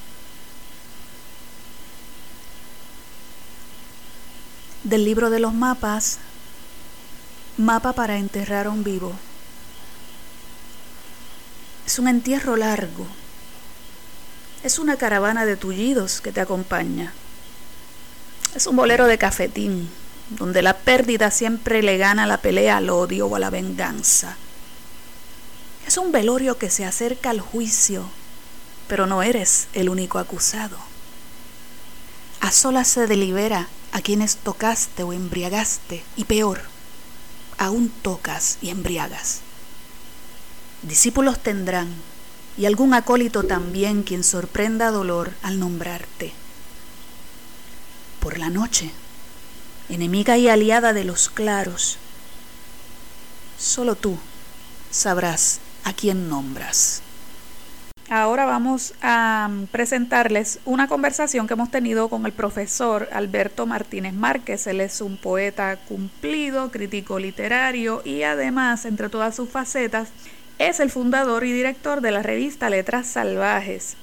Del 4.84 5.06
libro 5.06 5.30
de 5.30 5.40
los 5.40 5.54
mapas, 5.54 6.20
Mapa 7.58 7.92
para 7.92 8.18
enterrar 8.18 8.68
a 8.68 8.70
un 8.70 8.86
vivo. 8.86 9.14
Es 11.86 12.00
un 12.00 12.08
entierro 12.08 12.56
largo. 12.56 13.06
Es 14.64 14.80
una 14.80 14.96
caravana 14.96 15.46
de 15.46 15.58
tullidos 15.58 16.22
que 16.22 16.32
te 16.32 16.40
acompaña. 16.40 17.12
Es 18.56 18.66
un 18.66 18.78
bolero 18.78 19.08
de 19.08 19.18
cafetín, 19.18 19.90
donde 20.30 20.62
la 20.62 20.78
pérdida 20.78 21.32
siempre 21.32 21.84
le 21.84 21.98
gana 21.98 22.26
la 22.26 22.38
pelea 22.38 22.78
al 22.78 22.90
odio 22.90 23.28
o 23.28 23.36
a 23.36 23.40
la 23.40 23.50
venganza. 23.50 24.38
Es 25.86 25.98
un 25.98 26.14
velorio 26.14 26.58
que 26.58 26.70
se 26.70 26.86
acerca 26.86 27.32
al 27.32 27.42
juicio, 27.42 28.10
pero 28.88 29.06
no 29.06 29.22
eres 29.22 29.68
el 29.74 29.90
único 29.90 30.18
acusado. 30.18 30.89
A 32.42 32.52
solas 32.52 32.88
se 32.88 33.06
delibera 33.06 33.68
a 33.92 34.02
quienes 34.02 34.38
tocaste 34.38 35.04
o 35.04 35.14
embriagaste, 35.14 36.04
y 36.16 36.24
peor, 36.24 36.62
aún 37.58 37.90
tocas 37.90 38.58
y 38.62 38.70
embriagas. 38.70 39.42
Discípulos 40.82 41.40
tendrán, 41.40 41.90
y 42.58 42.66
algún 42.66 42.94
acólito 42.94 43.44
también 43.44 44.04
quien 44.04 44.24
sorprenda 44.24 44.92
dolor 44.92 45.34
al 45.42 45.60
nombrarte. 45.60 46.34
Por 48.20 48.38
la 48.38 48.50
noche, 48.50 48.92
enemiga 49.90 50.38
y 50.38 50.48
aliada 50.48 50.94
de 50.94 51.04
los 51.04 51.30
claros, 51.30 51.98
solo 53.58 53.96
tú 53.96 54.18
sabrás 54.92 55.60
a 55.84 55.94
quién 55.94 56.30
nombras. 56.30 57.02
Ahora 58.10 58.46
vamos 58.46 58.94
a 59.02 59.48
mm, 59.50 59.68
presentarles 59.68 60.60
una 60.66 60.88
conversación 60.88 61.48
que 61.48 61.54
hemos 61.54 61.72
tenido 61.72 62.10
con 62.10 62.26
el 62.26 62.32
profesor 62.32 63.08
Alberto 63.12 63.66
Martínez 63.66 64.14
Márquez. 64.14 64.68
Él 64.68 64.82
es 64.82 65.02
un 65.02 65.18
poeta 65.18 65.78
cumplido, 65.88 66.72
crítico 66.72 67.20
literario 67.20 68.02
y 68.04 68.24
además, 68.24 68.86
entre 68.86 69.10
todas 69.10 69.36
sus 69.36 69.50
facetas, 69.50 70.10
es 70.58 70.80
el 70.80 70.90
fundador 70.90 71.46
y 71.46 71.54
director 71.54 72.02
de 72.02 72.12
la 72.12 72.24
revista 72.24 72.70
Letras 72.70 73.08
Salvajes. 73.08 73.96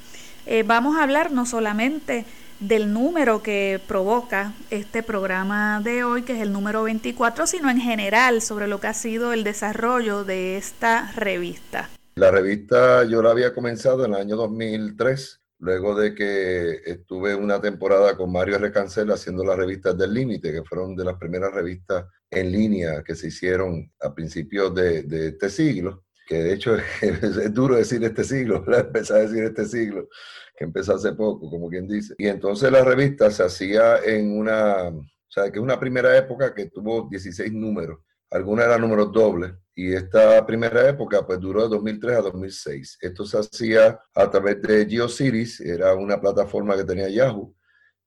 Eh, 0.46 0.62
vamos 0.62 0.96
a 0.96 1.02
hablar 1.02 1.32
no 1.32 1.44
solamente 1.44 2.24
del 2.60 2.92
número 2.92 3.42
que 3.42 3.80
provoca 3.86 4.52
este 4.70 5.02
programa 5.02 5.80
de 5.82 6.04
hoy, 6.04 6.22
que 6.22 6.34
es 6.34 6.40
el 6.40 6.52
número 6.52 6.84
24, 6.84 7.46
sino 7.46 7.68
en 7.68 7.80
general 7.80 8.40
sobre 8.40 8.66
lo 8.66 8.80
que 8.80 8.86
ha 8.86 8.94
sido 8.94 9.32
el 9.32 9.44
desarrollo 9.44 10.24
de 10.24 10.56
esta 10.56 11.12
revista. 11.16 11.90
La 12.18 12.30
revista 12.30 13.04
yo 13.04 13.20
la 13.20 13.30
había 13.30 13.52
comenzado 13.52 14.06
en 14.06 14.14
el 14.14 14.20
año 14.20 14.36
2003, 14.36 15.38
luego 15.58 15.94
de 15.94 16.14
que 16.14 16.80
estuve 16.86 17.34
una 17.34 17.60
temporada 17.60 18.16
con 18.16 18.32
Mario 18.32 18.56
Recancel 18.56 19.10
haciendo 19.10 19.44
las 19.44 19.58
revistas 19.58 19.98
del 19.98 20.14
Límite, 20.14 20.50
que 20.50 20.64
fueron 20.64 20.96
de 20.96 21.04
las 21.04 21.18
primeras 21.18 21.52
revistas 21.52 22.06
en 22.30 22.52
línea 22.52 23.04
que 23.04 23.14
se 23.14 23.28
hicieron 23.28 23.92
a 24.00 24.14
principios 24.14 24.74
de, 24.74 25.04
este 25.28 25.50
siglo, 25.50 26.04
que 26.26 26.36
de 26.36 26.54
hecho 26.54 26.74
es, 27.02 27.52
duro 27.52 27.76
decir 27.76 28.02
este 28.02 28.24
siglo, 28.24 28.64
empezar 28.74 29.18
a 29.18 29.20
decir 29.20 29.44
este 29.44 29.66
siglo, 29.66 30.08
que 30.56 30.64
empezó 30.64 30.94
hace 30.94 31.12
poco, 31.12 31.50
como 31.50 31.68
quien 31.68 31.86
dice. 31.86 32.14
Y 32.16 32.28
entonces 32.28 32.72
la 32.72 32.82
revista 32.82 33.30
se 33.30 33.42
hacía 33.42 33.98
en 34.02 34.38
una, 34.38 34.88
o 34.88 35.04
sea, 35.28 35.52
que 35.52 35.58
es 35.58 35.62
una 35.62 35.78
primera 35.78 36.16
época 36.16 36.54
que 36.54 36.70
tuvo 36.70 37.10
16 37.10 37.52
números, 37.52 37.98
algunas 38.30 38.66
eran 38.66 38.80
números 38.80 39.12
dobles 39.12 39.52
y 39.74 39.92
esta 39.92 40.44
primera 40.46 40.88
época 40.88 41.26
pues 41.26 41.38
duró 41.38 41.64
de 41.64 41.68
2003 41.68 42.16
a 42.16 42.22
2006. 42.22 42.98
Esto 43.00 43.26
se 43.26 43.38
hacía 43.38 44.00
a 44.14 44.30
través 44.30 44.62
de 44.62 44.86
GeoCities, 44.86 45.60
era 45.60 45.94
una 45.94 46.20
plataforma 46.20 46.76
que 46.76 46.84
tenía 46.84 47.08
Yahoo, 47.10 47.54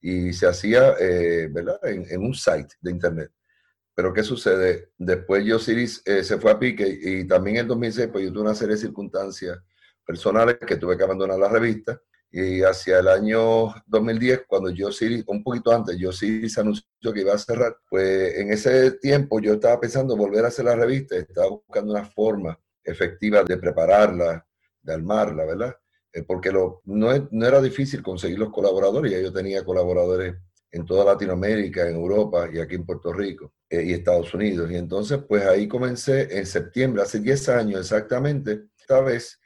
y 0.02 0.34
se 0.34 0.48
hacía 0.48 0.96
eh, 1.00 1.48
¿verdad? 1.52 1.80
En, 1.84 2.22
un 2.22 2.34
site 2.34 2.76
de 2.82 2.92
internet. 2.92 3.32
Pero 3.94 4.14
¿qué 4.14 4.24
sucede? 4.24 4.92
Después 4.98 5.44
GeoCities 5.44 6.02
eh, 6.06 6.24
se 6.24 6.38
fue 6.40 6.52
a 6.52 6.60
pique 6.60 6.88
y 6.88 7.28
también 7.28 7.58
en 7.58 7.68
2006 7.68 8.10
pues 8.12 8.24
yo 8.24 8.34
tuve 8.34 8.44
una 8.44 8.56
serie 8.56 8.76
de 8.76 8.82
circunstancias 8.82 9.60
personales 10.06 10.58
que 10.66 10.78
tuve 10.78 10.98
que 10.98 11.04
abandonar 11.04 11.38
la 11.38 11.50
revista 11.50 12.02
y 12.32 12.62
hacia 12.62 13.00
el 13.00 13.08
año 13.08 13.74
2010, 13.88 14.44
cuando 14.48 14.70
yo 14.70 14.92
sí, 14.92 15.24
un 15.28 15.44
poquito 15.44 15.72
antes, 15.72 15.98
yo 15.98 16.12
sí 16.12 16.48
se 16.50 16.62
anunció 16.62 17.14
que 17.14 17.22
iba 17.22 17.34
a 17.34 17.40
cerrar, 17.40 17.78
pues 17.90 18.36
en 18.38 18.52
ese 18.52 18.92
tiempo 18.92 19.40
yo 19.40 19.54
estaba 19.54 19.80
pensando 19.80 20.16
volver 20.16 20.46
a 20.46 20.50
hacer 20.50 20.66
la 20.66 20.76
revista, 20.76 21.16
estaba 21.16 21.50
buscando 21.50 21.94
una 21.94 22.06
forma 22.06 22.60
efectiva 22.84 23.44
de 23.44 23.58
prepararla, 23.58 24.46
de 24.82 24.94
armarla, 24.94 25.46
¿verdad? 25.46 25.76
Eh, 26.14 26.24
porque 26.24 26.52
lo, 26.52 26.82
no, 26.86 27.10
no, 27.32 27.46
era 27.46 27.62
difícil 27.62 28.04
conseguir 28.04 28.38
los 28.40 28.52
colaboradores, 28.52 29.12
ya 29.12 29.20
yo 29.20 29.34
tenía 29.34 29.64
colaboradores 29.64 30.36
en 30.72 30.86
toda 30.86 31.06
Latinoamérica, 31.06 31.88
en 31.88 31.96
Europa 31.96 32.48
y 32.52 32.60
aquí 32.60 32.76
en 32.76 32.86
Puerto 32.86 33.12
Rico 33.12 33.54
eh, 33.70 33.84
y 33.84 33.94
Estados 33.94 34.34
Unidos. 34.36 34.70
Y 34.72 34.76
entonces, 34.76 35.20
pues 35.28 35.46
ahí 35.46 35.68
comencé 35.68 36.38
en 36.38 36.46
septiembre, 36.46 37.02
hace 37.02 37.20
10 37.20 37.50
años 37.50 37.80
exactamente, 37.82 38.66
esta 38.80 39.02
vez 39.02 39.39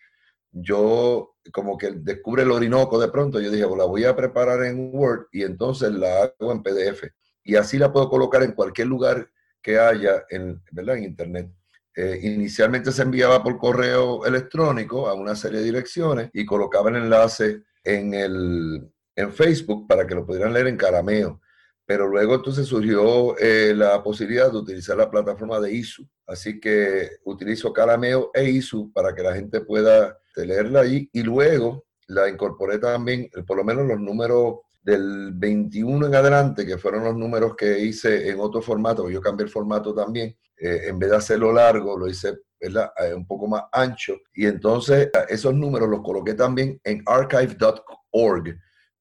yo 0.54 1.36
como 1.52 1.78
que 1.78 1.92
descubre 1.92 2.44
el 2.44 2.52
Orinoco 2.52 3.00
de 3.00 3.10
pronto, 3.10 3.42
yo 3.42 3.52
dije, 3.52 3.66
pues 3.66 3.78
la 3.78 3.86
voy 3.86 4.06
a 4.06 4.16
preparar 4.16 4.64
en 4.64 4.92
Word 4.94 5.28
y 5.32 5.44
entonces 5.44 5.92
la 5.92 6.24
hago 6.24 6.52
en 6.52 6.64
PDF. 6.64 7.04
Y 7.44 7.56
así 7.56 7.78
la 7.78 7.92
puedo 7.92 8.10
colocar 8.10 8.44
en 8.44 8.54
cualquier 8.54 8.88
lugar 8.88 9.30
que 9.62 9.80
haya 9.80 10.24
en, 10.30 10.62
¿verdad? 10.72 10.98
en 10.98 11.04
Internet. 11.04 11.52
Eh, 11.96 12.20
inicialmente 12.24 12.92
se 12.92 13.02
enviaba 13.02 13.44
por 13.44 13.58
correo 13.58 14.26
electrónico 14.26 15.08
a 15.08 15.14
una 15.14 15.36
serie 15.36 15.60
de 15.60 15.66
direcciones 15.66 16.30
y 16.34 16.46
colocaba 16.46 16.90
el 16.90 16.98
enlace 16.98 17.64
en, 17.84 18.14
el, 18.14 18.90
en 19.16 19.32
Facebook 19.32 19.88
para 19.88 20.08
que 20.08 20.16
lo 20.16 20.26
pudieran 20.26 20.54
leer 20.54 20.68
en 20.68 20.78
carameo. 20.78 21.42
Pero 21.86 22.08
luego 22.08 22.36
entonces 22.36 22.66
surgió 22.66 23.38
eh, 23.38 23.74
la 23.76 24.02
posibilidad 24.02 24.50
de 24.50 24.58
utilizar 24.58 24.98
la 24.98 25.12
plataforma 25.12 25.60
de 25.60 25.74
ISU. 25.74 26.08
Así 26.26 26.60
que 26.60 27.10
utilizo 27.26 27.74
Carameo 27.74 28.32
e 28.34 28.50
ISU 28.50 28.92
para 28.94 29.14
que 29.14 29.22
la 29.22 29.36
gente 29.36 29.60
pueda 29.62 30.18
leerla 30.36 30.82
ahí. 30.82 31.10
Y 31.14 31.24
luego 31.24 31.86
la 32.08 32.30
incorporé 32.30 32.80
también, 32.80 33.30
por 33.46 33.58
lo 33.58 33.64
menos 33.64 33.88
los 33.88 34.00
números 34.00 34.60
del 34.82 35.32
21 35.34 36.08
en 36.08 36.16
adelante, 36.16 36.66
que 36.66 36.78
fueron 36.78 37.04
los 37.06 37.16
números 37.16 37.56
que 37.56 37.80
hice 37.80 38.30
en 38.30 38.40
otro 38.40 38.62
formato, 38.62 39.10
yo 39.10 39.22
cambié 39.22 39.46
el 39.46 39.52
formato 39.52 39.94
también, 39.94 40.36
eh, 40.58 40.82
en 40.88 41.00
vez 41.00 41.10
de 41.10 41.16
hacerlo 41.16 41.54
largo, 41.54 41.98
lo 41.98 42.08
hice 42.08 42.34
eh, 42.60 43.14
un 43.14 43.26
poco 43.26 43.48
más 43.48 43.64
ancho. 43.72 44.16
Y 44.34 44.46
entonces 44.46 45.10
esos 45.30 45.54
números 45.54 45.90
los 45.90 46.02
coloqué 46.02 46.34
también 46.34 46.80
en 46.84 47.02
archive.org 47.06 48.58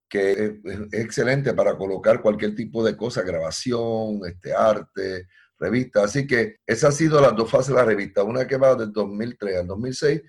que 0.09 0.33
es, 0.33 0.53
excelente 0.93 1.55
para 1.55 1.75
colocar 1.75 2.21
cualquier 2.21 2.55
tipo 2.55 2.85
de 2.85 2.95
cosa, 2.95 3.23
grabación, 3.23 4.21
este, 4.27 4.53
arte, 4.53 5.27
revista. 5.59 6.05
Así 6.05 6.27
que 6.27 6.57
esa 6.67 6.89
ha 6.89 6.93
sido 6.93 7.19
las 7.19 7.35
dos 7.35 7.51
fases 7.51 7.69
de 7.69 7.75
la 7.77 7.85
revista, 7.87 8.23
una 8.23 8.47
que 8.47 8.59
va 8.59 8.75
del 8.75 8.93
2003 8.93 9.61
al 9.61 9.67
2006 9.69 10.21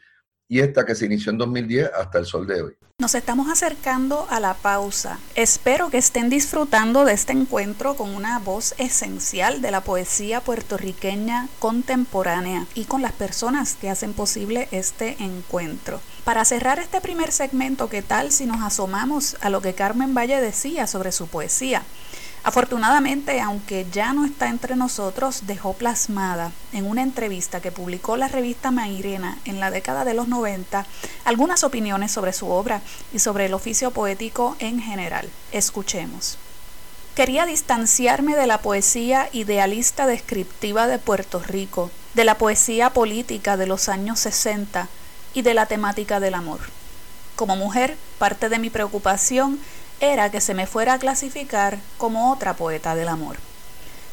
y 0.53 0.59
esta 0.59 0.85
que 0.85 0.93
se 0.93 1.07
inició 1.07 1.31
en 1.31 1.39
2010 1.39 1.89
hasta 1.99 2.19
el 2.19 2.27
sol 2.27 2.45
de 2.45 2.61
hoy. 2.61 2.73
Nos 2.99 3.15
estamos 3.15 3.49
acercando 3.49 4.27
a 4.29 4.39
la 4.39 4.53
pausa. 4.53 5.17
Espero 5.33 5.89
que 5.89 5.97
estén 5.97 6.29
disfrutando 6.29 7.05
de 7.05 7.13
este 7.13 7.33
encuentro 7.33 7.95
con 7.95 8.13
una 8.13 8.37
voz 8.37 8.75
esencial 8.77 9.63
de 9.63 9.71
la 9.71 9.81
poesía 9.81 10.41
puertorriqueña 10.41 11.49
contemporánea 11.57 12.67
y 12.75 12.83
con 12.83 13.01
las 13.01 13.13
personas 13.13 13.73
que 13.73 13.89
hacen 13.89 14.13
posible 14.13 14.67
este 14.69 15.15
encuentro. 15.23 15.99
Para 16.23 16.45
cerrar 16.45 16.77
este 16.77 17.01
primer 17.01 17.31
segmento, 17.31 17.89
¿qué 17.89 18.03
tal 18.03 18.31
si 18.31 18.45
nos 18.45 18.61
asomamos 18.61 19.37
a 19.41 19.49
lo 19.49 19.59
que 19.59 19.73
Carmen 19.73 20.13
Valle 20.13 20.39
decía 20.39 20.85
sobre 20.85 21.11
su 21.11 21.25
poesía? 21.25 21.81
Afortunadamente, 22.45 23.39
aunque 23.39 23.87
ya 23.89 24.11
no 24.11 24.25
está 24.25 24.49
entre 24.49 24.75
nosotros, 24.75 25.47
dejó 25.47 25.73
plasmada 25.73 26.51
en 26.73 26.85
una 26.85 27.01
entrevista 27.01 27.61
que 27.61 27.71
publicó 27.71 28.17
la 28.17 28.27
revista 28.27 28.69
Mairena 28.69 29.37
en 29.45 29.61
la 29.61 29.71
década 29.71 30.03
de 30.03 30.13
los 30.13 30.27
90 30.27 30.85
algunas 31.23 31.63
opiniones 31.63 32.11
sobre 32.11 32.33
su 32.33 32.49
obra 32.49 32.81
y 33.13 33.19
sobre 33.19 33.45
el 33.45 33.53
oficio 33.53 33.91
poético 33.91 34.57
en 34.59 34.81
general. 34.81 35.29
Escuchemos. 35.53 36.37
Quería 37.15 37.45
distanciarme 37.45 38.35
de 38.35 38.47
la 38.47 38.57
poesía 38.57 39.29
idealista 39.31 40.05
descriptiva 40.05 40.87
de 40.87 40.99
Puerto 40.99 41.39
Rico, 41.39 41.91
de 42.13 42.25
la 42.25 42.37
poesía 42.37 42.89
política 42.89 43.55
de 43.55 43.67
los 43.67 43.87
años 43.87 44.19
60 44.19 44.89
y 45.33 45.43
de 45.43 45.53
la 45.53 45.67
temática 45.67 46.19
del 46.19 46.33
amor. 46.33 46.59
Como 47.37 47.55
mujer, 47.55 47.95
parte 48.19 48.49
de 48.49 48.59
mi 48.59 48.69
preocupación 48.69 49.59
era 50.03 50.29
que 50.29 50.41
se 50.41 50.53
me 50.53 50.67
fuera 50.67 50.93
a 50.93 50.99
clasificar 50.99 51.79
como 51.97 52.33
otra 52.33 52.55
poeta 52.55 52.93
del 52.93 53.07
amor. 53.07 53.37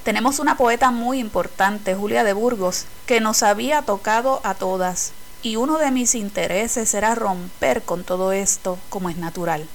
Tenemos 0.04 0.38
una 0.38 0.56
poeta 0.56 0.92
muy 0.92 1.18
importante, 1.18 1.96
Julia 1.96 2.22
de 2.22 2.32
Burgos, 2.32 2.86
que 3.06 3.20
nos 3.20 3.42
había 3.42 3.82
tocado 3.82 4.40
a 4.44 4.54
todas, 4.54 5.12
y 5.42 5.56
uno 5.56 5.78
de 5.78 5.90
mis 5.90 6.14
intereses 6.14 6.94
era 6.94 7.16
romper 7.16 7.82
con 7.82 8.04
todo 8.04 8.30
esto 8.30 8.78
como 8.88 9.10
es 9.10 9.16
natural. 9.16 9.66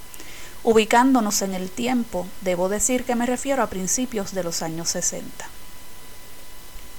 Ubicándonos 0.64 1.42
en 1.42 1.54
el 1.54 1.70
tiempo, 1.70 2.26
debo 2.40 2.70
decir 2.70 3.04
que 3.04 3.14
me 3.14 3.26
refiero 3.26 3.62
a 3.62 3.68
principios 3.68 4.32
de 4.32 4.42
los 4.42 4.62
años 4.62 4.88
60. 4.88 5.46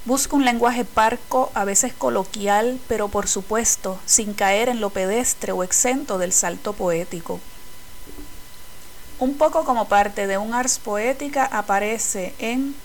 Busco 0.04 0.36
un 0.36 0.44
lenguaje 0.44 0.84
parco, 0.84 1.50
a 1.54 1.64
veces 1.64 1.92
coloquial, 1.92 2.78
pero 2.86 3.08
por 3.08 3.26
supuesto 3.26 3.98
sin 4.06 4.32
caer 4.32 4.68
en 4.68 4.80
lo 4.80 4.90
pedestre 4.90 5.52
o 5.52 5.64
exento 5.64 6.18
del 6.18 6.32
salto 6.32 6.72
poético 6.72 7.40
un 9.20 9.34
poco 9.34 9.64
como 9.64 9.86
parte 9.86 10.26
de 10.26 10.38
un 10.38 10.54
ars 10.54 10.78
poética 10.78 11.44
aparece 11.44 12.34
en 12.38 12.76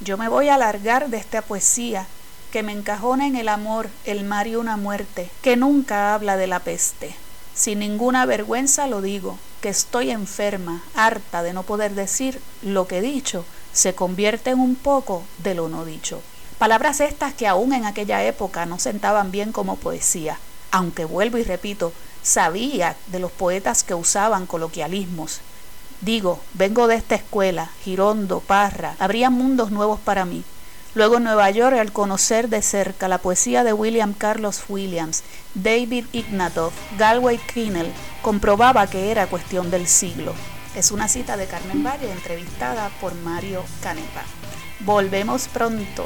Yo 0.00 0.16
me 0.16 0.28
voy 0.28 0.48
a 0.48 0.54
alargar 0.54 1.08
de 1.08 1.16
esta 1.16 1.42
poesía 1.42 2.06
que 2.52 2.62
me 2.62 2.72
encajona 2.72 3.26
en 3.26 3.36
el 3.36 3.48
amor, 3.48 3.90
el 4.04 4.24
mar 4.24 4.46
y 4.46 4.56
una 4.56 4.76
muerte, 4.76 5.30
que 5.42 5.56
nunca 5.56 6.14
habla 6.14 6.36
de 6.36 6.46
la 6.46 6.60
peste. 6.60 7.14
Sin 7.54 7.80
ninguna 7.80 8.24
vergüenza 8.24 8.86
lo 8.86 9.02
digo, 9.02 9.38
que 9.60 9.68
estoy 9.68 10.10
enferma, 10.10 10.82
harta 10.94 11.42
de 11.42 11.52
no 11.52 11.64
poder 11.64 11.94
decir 11.94 12.40
lo 12.62 12.86
que 12.86 12.98
he 12.98 13.02
dicho, 13.02 13.44
se 13.72 13.94
convierte 13.94 14.50
en 14.50 14.60
un 14.60 14.76
poco 14.76 15.24
de 15.38 15.54
lo 15.54 15.68
no 15.68 15.84
dicho. 15.84 16.22
Palabras 16.58 17.00
estas 17.00 17.34
que 17.34 17.46
aún 17.46 17.72
en 17.72 17.84
aquella 17.84 18.22
época 18.24 18.66
no 18.66 18.78
sentaban 18.78 19.30
bien 19.30 19.52
como 19.52 19.76
poesía, 19.76 20.38
aunque 20.70 21.04
vuelvo 21.04 21.38
y 21.38 21.42
repito, 21.42 21.92
sabía 22.22 22.96
de 23.08 23.18
los 23.18 23.32
poetas 23.32 23.82
que 23.82 23.94
usaban 23.94 24.46
coloquialismos, 24.46 25.40
Digo, 26.00 26.40
vengo 26.54 26.86
de 26.86 26.94
esta 26.94 27.14
escuela, 27.14 27.70
Girondo, 27.84 28.40
Parra, 28.40 28.94
habría 28.98 29.28
mundos 29.28 29.70
nuevos 29.70 30.00
para 30.00 30.24
mí. 30.24 30.44
Luego 30.94 31.18
en 31.18 31.24
Nueva 31.24 31.50
York, 31.50 31.76
al 31.78 31.92
conocer 31.92 32.48
de 32.48 32.62
cerca 32.62 33.06
la 33.06 33.18
poesía 33.18 33.64
de 33.64 33.72
William 33.72 34.14
Carlos 34.14 34.62
Williams, 34.68 35.22
David 35.54 36.06
Ignatov, 36.12 36.72
Galway 36.98 37.38
Kinnell, 37.38 37.92
comprobaba 38.22 38.86
que 38.86 39.10
era 39.10 39.28
cuestión 39.28 39.70
del 39.70 39.86
siglo. 39.86 40.34
Es 40.74 40.90
una 40.90 41.06
cita 41.06 41.36
de 41.36 41.46
Carmen 41.46 41.84
Valle 41.84 42.10
entrevistada 42.10 42.90
por 43.00 43.14
Mario 43.14 43.62
Canepa. 43.82 44.22
Volvemos 44.80 45.48
pronto. 45.48 46.04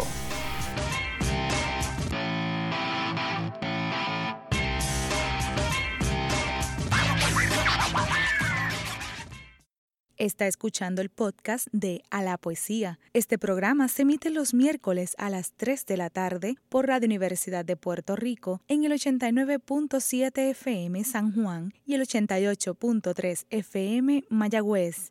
Está 10.16 10.46
escuchando 10.46 11.02
el 11.02 11.08
podcast 11.08 11.66
de 11.72 12.04
A 12.08 12.22
la 12.22 12.38
Poesía. 12.38 13.00
Este 13.14 13.36
programa 13.36 13.88
se 13.88 14.02
emite 14.02 14.30
los 14.30 14.54
miércoles 14.54 15.16
a 15.18 15.28
las 15.28 15.52
3 15.56 15.86
de 15.86 15.96
la 15.96 16.08
tarde 16.08 16.54
por 16.68 16.86
Radio 16.86 17.06
Universidad 17.06 17.64
de 17.64 17.74
Puerto 17.74 18.14
Rico 18.14 18.60
en 18.68 18.84
el 18.84 18.92
89.7 18.92 20.50
FM 20.50 21.02
San 21.02 21.32
Juan 21.34 21.74
y 21.84 21.94
el 21.94 22.02
88.3 22.02 23.46
FM 23.50 24.22
Mayagüez. 24.28 25.10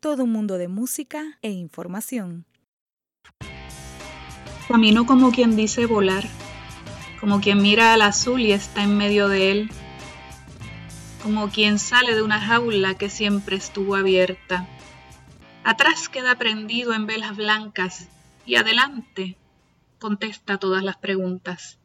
Todo 0.00 0.24
un 0.24 0.32
mundo 0.32 0.58
de 0.58 0.66
música 0.66 1.38
e 1.40 1.50
información. 1.50 2.44
Camino 4.66 5.06
como 5.06 5.30
quien 5.30 5.54
dice 5.54 5.86
volar, 5.86 6.24
como 7.20 7.40
quien 7.40 7.62
mira 7.62 7.92
al 7.92 8.02
azul 8.02 8.40
y 8.40 8.50
está 8.50 8.82
en 8.82 8.96
medio 8.96 9.28
de 9.28 9.52
él 9.52 9.70
como 11.24 11.48
quien 11.48 11.78
sale 11.78 12.14
de 12.14 12.20
una 12.20 12.38
jaula 12.38 12.98
que 12.98 13.08
siempre 13.08 13.56
estuvo 13.56 13.96
abierta. 13.96 14.68
Atrás 15.64 16.10
queda 16.10 16.36
prendido 16.36 16.92
en 16.92 17.06
velas 17.06 17.34
blancas 17.34 18.10
y 18.44 18.56
adelante 18.56 19.38
contesta 19.98 20.58
todas 20.58 20.84
las 20.84 20.98
preguntas. 20.98 21.78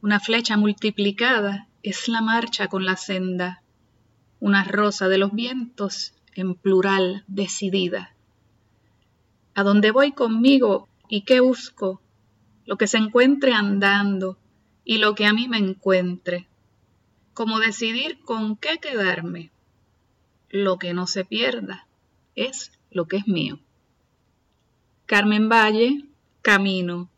Una 0.00 0.20
flecha 0.20 0.56
multiplicada 0.56 1.66
es 1.82 2.06
la 2.06 2.20
marcha 2.20 2.68
con 2.68 2.84
la 2.84 2.94
senda, 2.96 3.62
una 4.38 4.62
rosa 4.62 5.08
de 5.08 5.18
los 5.18 5.32
vientos 5.32 6.14
en 6.36 6.54
plural 6.54 7.24
decidida. 7.26 8.14
A 9.56 9.64
dónde 9.64 9.90
voy 9.90 10.12
conmigo 10.12 10.88
y 11.08 11.22
qué 11.22 11.40
busco, 11.40 12.00
lo 12.64 12.76
que 12.76 12.86
se 12.86 12.98
encuentre 12.98 13.54
andando 13.54 14.38
y 14.84 14.98
lo 14.98 15.16
que 15.16 15.26
a 15.26 15.32
mí 15.32 15.48
me 15.48 15.58
encuentre 15.58 16.46
como 17.34 17.58
decidir 17.58 18.20
con 18.24 18.56
qué 18.56 18.78
quedarme. 18.78 19.50
Lo 20.48 20.78
que 20.78 20.94
no 20.94 21.06
se 21.06 21.24
pierda 21.24 21.86
es 22.36 22.72
lo 22.90 23.06
que 23.06 23.16
es 23.16 23.26
mío. 23.26 23.58
Carmen 25.06 25.48
Valle, 25.48 26.04
Camino. 26.42 27.10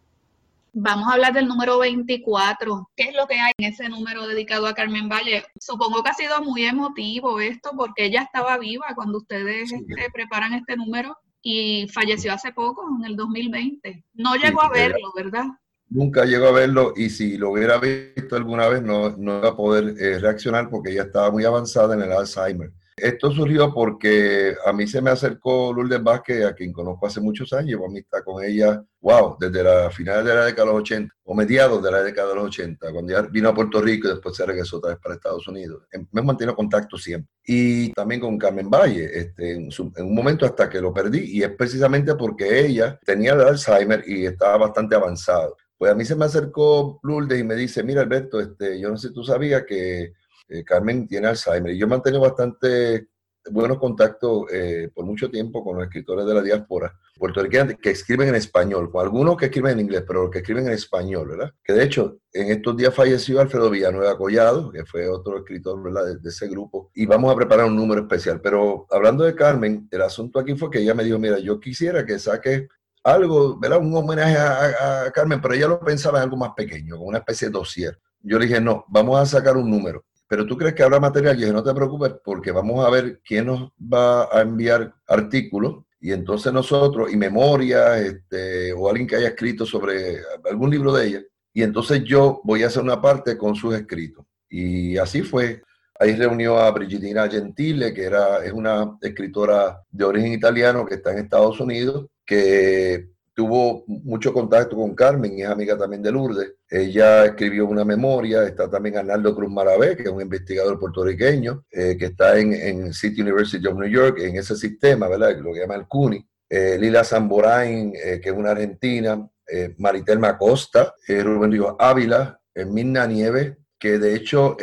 Vamos 0.72 1.08
a 1.08 1.12
hablar 1.12 1.32
del 1.32 1.46
número 1.46 1.78
24. 1.78 2.90
¿Qué 2.96 3.04
es 3.04 3.14
lo 3.14 3.26
que 3.26 3.38
hay 3.38 3.52
en 3.58 3.72
ese 3.72 3.88
número 3.88 4.26
dedicado 4.26 4.66
a 4.66 4.74
Carmen 4.74 5.08
Valle? 5.08 5.44
Supongo 5.60 6.02
que 6.02 6.10
ha 6.10 6.14
sido 6.14 6.42
muy 6.42 6.64
emotivo 6.64 7.40
esto 7.40 7.70
porque 7.76 8.06
ella 8.06 8.22
estaba 8.22 8.58
viva 8.58 8.86
cuando 8.94 9.18
ustedes 9.18 9.72
este, 9.72 10.10
preparan 10.12 10.52
este 10.52 10.76
número 10.76 11.16
y 11.42 11.88
falleció 11.88 12.32
hace 12.32 12.52
poco, 12.52 12.84
en 12.98 13.04
el 13.04 13.16
2020. 13.16 14.04
No 14.14 14.34
llegó 14.34 14.62
a 14.62 14.68
verlo, 14.68 15.12
¿verdad? 15.14 15.46
Nunca 15.88 16.24
llegó 16.24 16.46
a 16.48 16.52
verlo 16.52 16.92
y 16.96 17.10
si 17.10 17.36
lo 17.38 17.50
hubiera 17.50 17.78
visto 17.78 18.36
alguna 18.36 18.68
vez 18.68 18.82
no, 18.82 19.16
no 19.16 19.38
iba 19.38 19.48
a 19.50 19.56
poder 19.56 19.94
eh, 19.98 20.18
reaccionar 20.18 20.68
porque 20.68 20.90
ella 20.90 21.02
estaba 21.02 21.30
muy 21.30 21.44
avanzada 21.44 21.94
en 21.94 22.02
el 22.02 22.12
Alzheimer. 22.12 22.72
Esto 22.98 23.30
surgió 23.30 23.74
porque 23.74 24.56
a 24.64 24.72
mí 24.72 24.86
se 24.86 25.02
me 25.02 25.10
acercó 25.10 25.70
Lourdes 25.70 26.02
Vázquez, 26.02 26.46
a 26.46 26.54
quien 26.54 26.72
conozco 26.72 27.06
hace 27.06 27.20
muchos 27.20 27.52
años, 27.52 27.68
llevo 27.68 27.86
amistad 27.88 28.20
con 28.24 28.42
ella, 28.42 28.82
wow, 29.02 29.36
desde 29.38 29.62
la 29.62 29.90
final 29.90 30.24
de 30.24 30.34
la 30.34 30.46
década 30.46 30.68
de 30.68 30.72
los 30.72 30.80
80, 30.80 31.14
o 31.24 31.34
mediados 31.34 31.82
de 31.82 31.90
la 31.90 32.02
década 32.02 32.30
de 32.30 32.34
los 32.36 32.44
80, 32.46 32.92
cuando 32.92 33.12
ya 33.12 33.20
vino 33.20 33.50
a 33.50 33.54
Puerto 33.54 33.82
Rico 33.82 34.08
y 34.08 34.12
después 34.12 34.34
se 34.34 34.46
regresó 34.46 34.78
otra 34.78 34.92
vez 34.92 34.98
para 34.98 35.14
Estados 35.14 35.46
Unidos. 35.46 35.82
Em, 35.92 36.06
me 36.10 36.22
he 36.22 36.24
mantenido 36.24 36.56
contacto 36.56 36.96
siempre. 36.96 37.30
Y 37.44 37.92
también 37.92 38.22
con 38.22 38.38
Carmen 38.38 38.70
Valle, 38.70 39.10
este, 39.12 39.52
en, 39.52 39.68
en, 39.70 40.06
un 40.06 40.14
momento 40.14 40.46
hasta 40.46 40.70
que 40.70 40.80
lo 40.80 40.94
perdí, 40.94 41.36
y 41.36 41.42
es 41.42 41.50
precisamente 41.50 42.14
porque 42.14 42.64
ella 42.64 42.98
tenía 43.04 43.34
el 43.34 43.42
Alzheimer 43.42 44.04
y 44.06 44.24
estaba 44.24 44.56
bastante 44.56 44.96
avanzado. 44.96 45.54
Pues 45.78 45.92
a 45.92 45.94
mí 45.94 46.04
se 46.04 46.16
me 46.16 46.24
acercó 46.24 47.00
Lourdes 47.02 47.38
y 47.38 47.44
me 47.44 47.54
dice, 47.54 47.82
mira 47.82 48.02
Alberto, 48.02 48.40
este, 48.40 48.80
yo 48.80 48.88
no 48.88 48.96
sé 48.96 49.08
si 49.08 49.14
tú 49.14 49.22
sabías 49.22 49.64
que 49.64 50.12
eh, 50.48 50.64
Carmen 50.64 51.06
tiene 51.06 51.28
Alzheimer. 51.28 51.72
Y 51.72 51.78
yo 51.78 51.86
he 51.86 51.88
mantenido 51.88 52.22
bastante 52.22 53.08
buenos 53.50 53.78
contactos 53.78 54.46
eh, 54.52 54.90
por 54.94 55.04
mucho 55.04 55.30
tiempo 55.30 55.62
con 55.62 55.76
los 55.76 55.84
escritores 55.84 56.26
de 56.26 56.34
la 56.34 56.42
diáspora 56.42 56.98
puertorriqueña 57.16 57.74
que 57.74 57.90
escriben 57.90 58.28
en 58.28 58.34
español, 58.34 58.90
con 58.90 59.02
algunos 59.02 59.36
que 59.36 59.46
escriben 59.46 59.72
en 59.72 59.80
inglés, 59.80 60.04
pero 60.06 60.22
los 60.22 60.30
que 60.30 60.38
escriben 60.38 60.66
en 60.66 60.72
español, 60.72 61.28
¿verdad? 61.28 61.52
Que 61.64 61.72
de 61.72 61.84
hecho, 61.84 62.18
en 62.32 62.50
estos 62.50 62.76
días 62.76 62.94
falleció 62.94 63.40
Alfredo 63.40 63.70
Villanueva 63.70 64.18
Collado, 64.18 64.70
que 64.70 64.84
fue 64.84 65.08
otro 65.08 65.38
escritor, 65.38 65.82
¿verdad?, 65.82 66.04
de, 66.04 66.16
de, 66.18 66.28
ese 66.28 66.48
grupo, 66.48 66.90
y 66.94 67.06
vamos 67.06 67.32
a 67.32 67.36
preparar 67.36 67.66
un 67.66 67.76
número 67.76 68.02
especial. 68.02 68.40
Pero 68.42 68.86
hablando 68.90 69.24
de 69.24 69.34
Carmen, 69.34 69.88
el 69.90 70.02
asunto 70.02 70.38
aquí 70.38 70.54
fue 70.56 70.70
que 70.70 70.80
ella 70.80 70.94
me 70.94 71.04
dijo, 71.04 71.18
mira, 71.18 71.38
yo 71.38 71.58
quisiera 71.58 72.04
que 72.04 72.18
saque 72.18 72.68
algo, 73.06 73.56
¿verdad? 73.58 73.78
Un 73.78 73.94
homenaje 73.94 74.36
a, 74.36 75.10
Carmen, 75.14 75.40
pero 75.40 75.54
ella 75.54 75.68
lo 75.68 75.80
pensaba 75.80 76.18
en 76.18 76.24
algo 76.24 76.36
más 76.36 76.50
pequeño, 76.56 76.96
como 76.96 77.08
una 77.08 77.18
especie 77.18 77.48
de 77.48 77.52
dossier. 77.52 77.98
Yo 78.20 78.38
le 78.38 78.46
dije, 78.46 78.60
no, 78.60 78.84
vamos 78.88 79.20
a 79.20 79.26
sacar 79.26 79.56
un 79.56 79.70
número. 79.70 80.04
Pero 80.28 80.44
tú 80.44 80.56
crees 80.56 80.74
que 80.74 80.82
habrá 80.82 80.98
material, 80.98 81.36
y 81.36 81.40
dije, 81.42 81.52
no 81.52 81.62
te 81.62 81.72
preocupes, 81.72 82.14
porque 82.24 82.50
vamos 82.50 82.84
a 82.84 82.90
ver 82.90 83.20
quién 83.24 83.46
nos 83.46 83.70
va 83.80 84.24
a 84.36 84.40
enviar 84.40 84.92
artículos 85.06 85.84
y 86.00 86.12
entonces 86.12 86.52
nosotros, 86.52 87.12
y 87.12 87.16
memoria, 87.16 87.98
este, 87.98 88.72
o 88.72 88.88
alguien 88.88 89.06
que 89.06 89.16
haya 89.16 89.28
escrito 89.28 89.64
sobre 89.64 90.18
algún 90.48 90.70
libro 90.70 90.92
de 90.92 91.06
ella, 91.06 91.22
y 91.52 91.62
entonces 91.62 92.02
yo 92.04 92.40
voy 92.44 92.64
a 92.64 92.66
hacer 92.66 92.82
una 92.82 93.00
parte 93.00 93.36
con 93.38 93.54
sus 93.54 93.74
escritos. 93.74 94.26
Y 94.48 94.98
así 94.98 95.22
fue. 95.22 95.62
Ahí 95.98 96.14
reunió 96.14 96.58
a 96.58 96.70
Brigitina 96.70 97.28
Gentile, 97.28 97.94
que 97.94 98.04
era, 98.04 98.44
es 98.44 98.52
una 98.52 98.98
escritora 99.00 99.80
de 99.90 100.04
origen 100.04 100.32
italiano 100.32 100.84
que 100.84 100.96
está 100.96 101.12
en 101.12 101.18
Estados 101.20 101.58
Unidos, 101.60 102.06
que 102.26 103.10
tuvo 103.32 103.84
mucho 103.86 104.32
contacto 104.32 104.76
con 104.76 104.94
Carmen 104.94 105.38
es 105.38 105.46
amiga 105.46 105.76
también 105.76 106.02
de 106.02 106.10
Lourdes. 106.10 106.54
Ella 106.68 107.26
escribió 107.26 107.66
una 107.66 107.84
memoria, 107.84 108.44
está 108.44 108.68
también 108.68 108.96
Arnaldo 108.96 109.34
Cruz 109.34 109.50
Maravé, 109.50 109.96
que 109.96 110.04
es 110.04 110.08
un 110.08 110.22
investigador 110.22 110.78
puertorriqueño, 110.78 111.64
eh, 111.70 111.96
que 111.98 112.06
está 112.06 112.38
en, 112.38 112.54
en, 112.54 112.92
City 112.92 113.20
University 113.22 113.66
of 113.66 113.78
New 113.78 113.88
York, 113.88 114.18
en 114.20 114.36
ese 114.36 114.56
sistema, 114.56 115.06
¿verdad? 115.06 115.38
Lo 115.38 115.52
que 115.52 115.60
llama 115.60 115.76
el 115.76 115.86
CUNY. 115.86 116.26
Eh, 116.48 116.78
Lila 116.78 117.02
Zamborain, 117.02 117.92
eh, 117.94 118.20
que 118.22 118.30
es 118.30 118.34
una 118.34 118.52
argentina, 118.52 119.28
eh, 119.48 119.74
Maritelma 119.78 120.38
Costa, 120.38 120.94
Rubén 121.08 121.52
Río 121.52 121.76
Ávila, 121.78 122.40
Mirna 122.66 123.06
Nieves, 123.06 123.54
que 123.78 123.98
de 123.98 124.14
hecho 124.14 124.56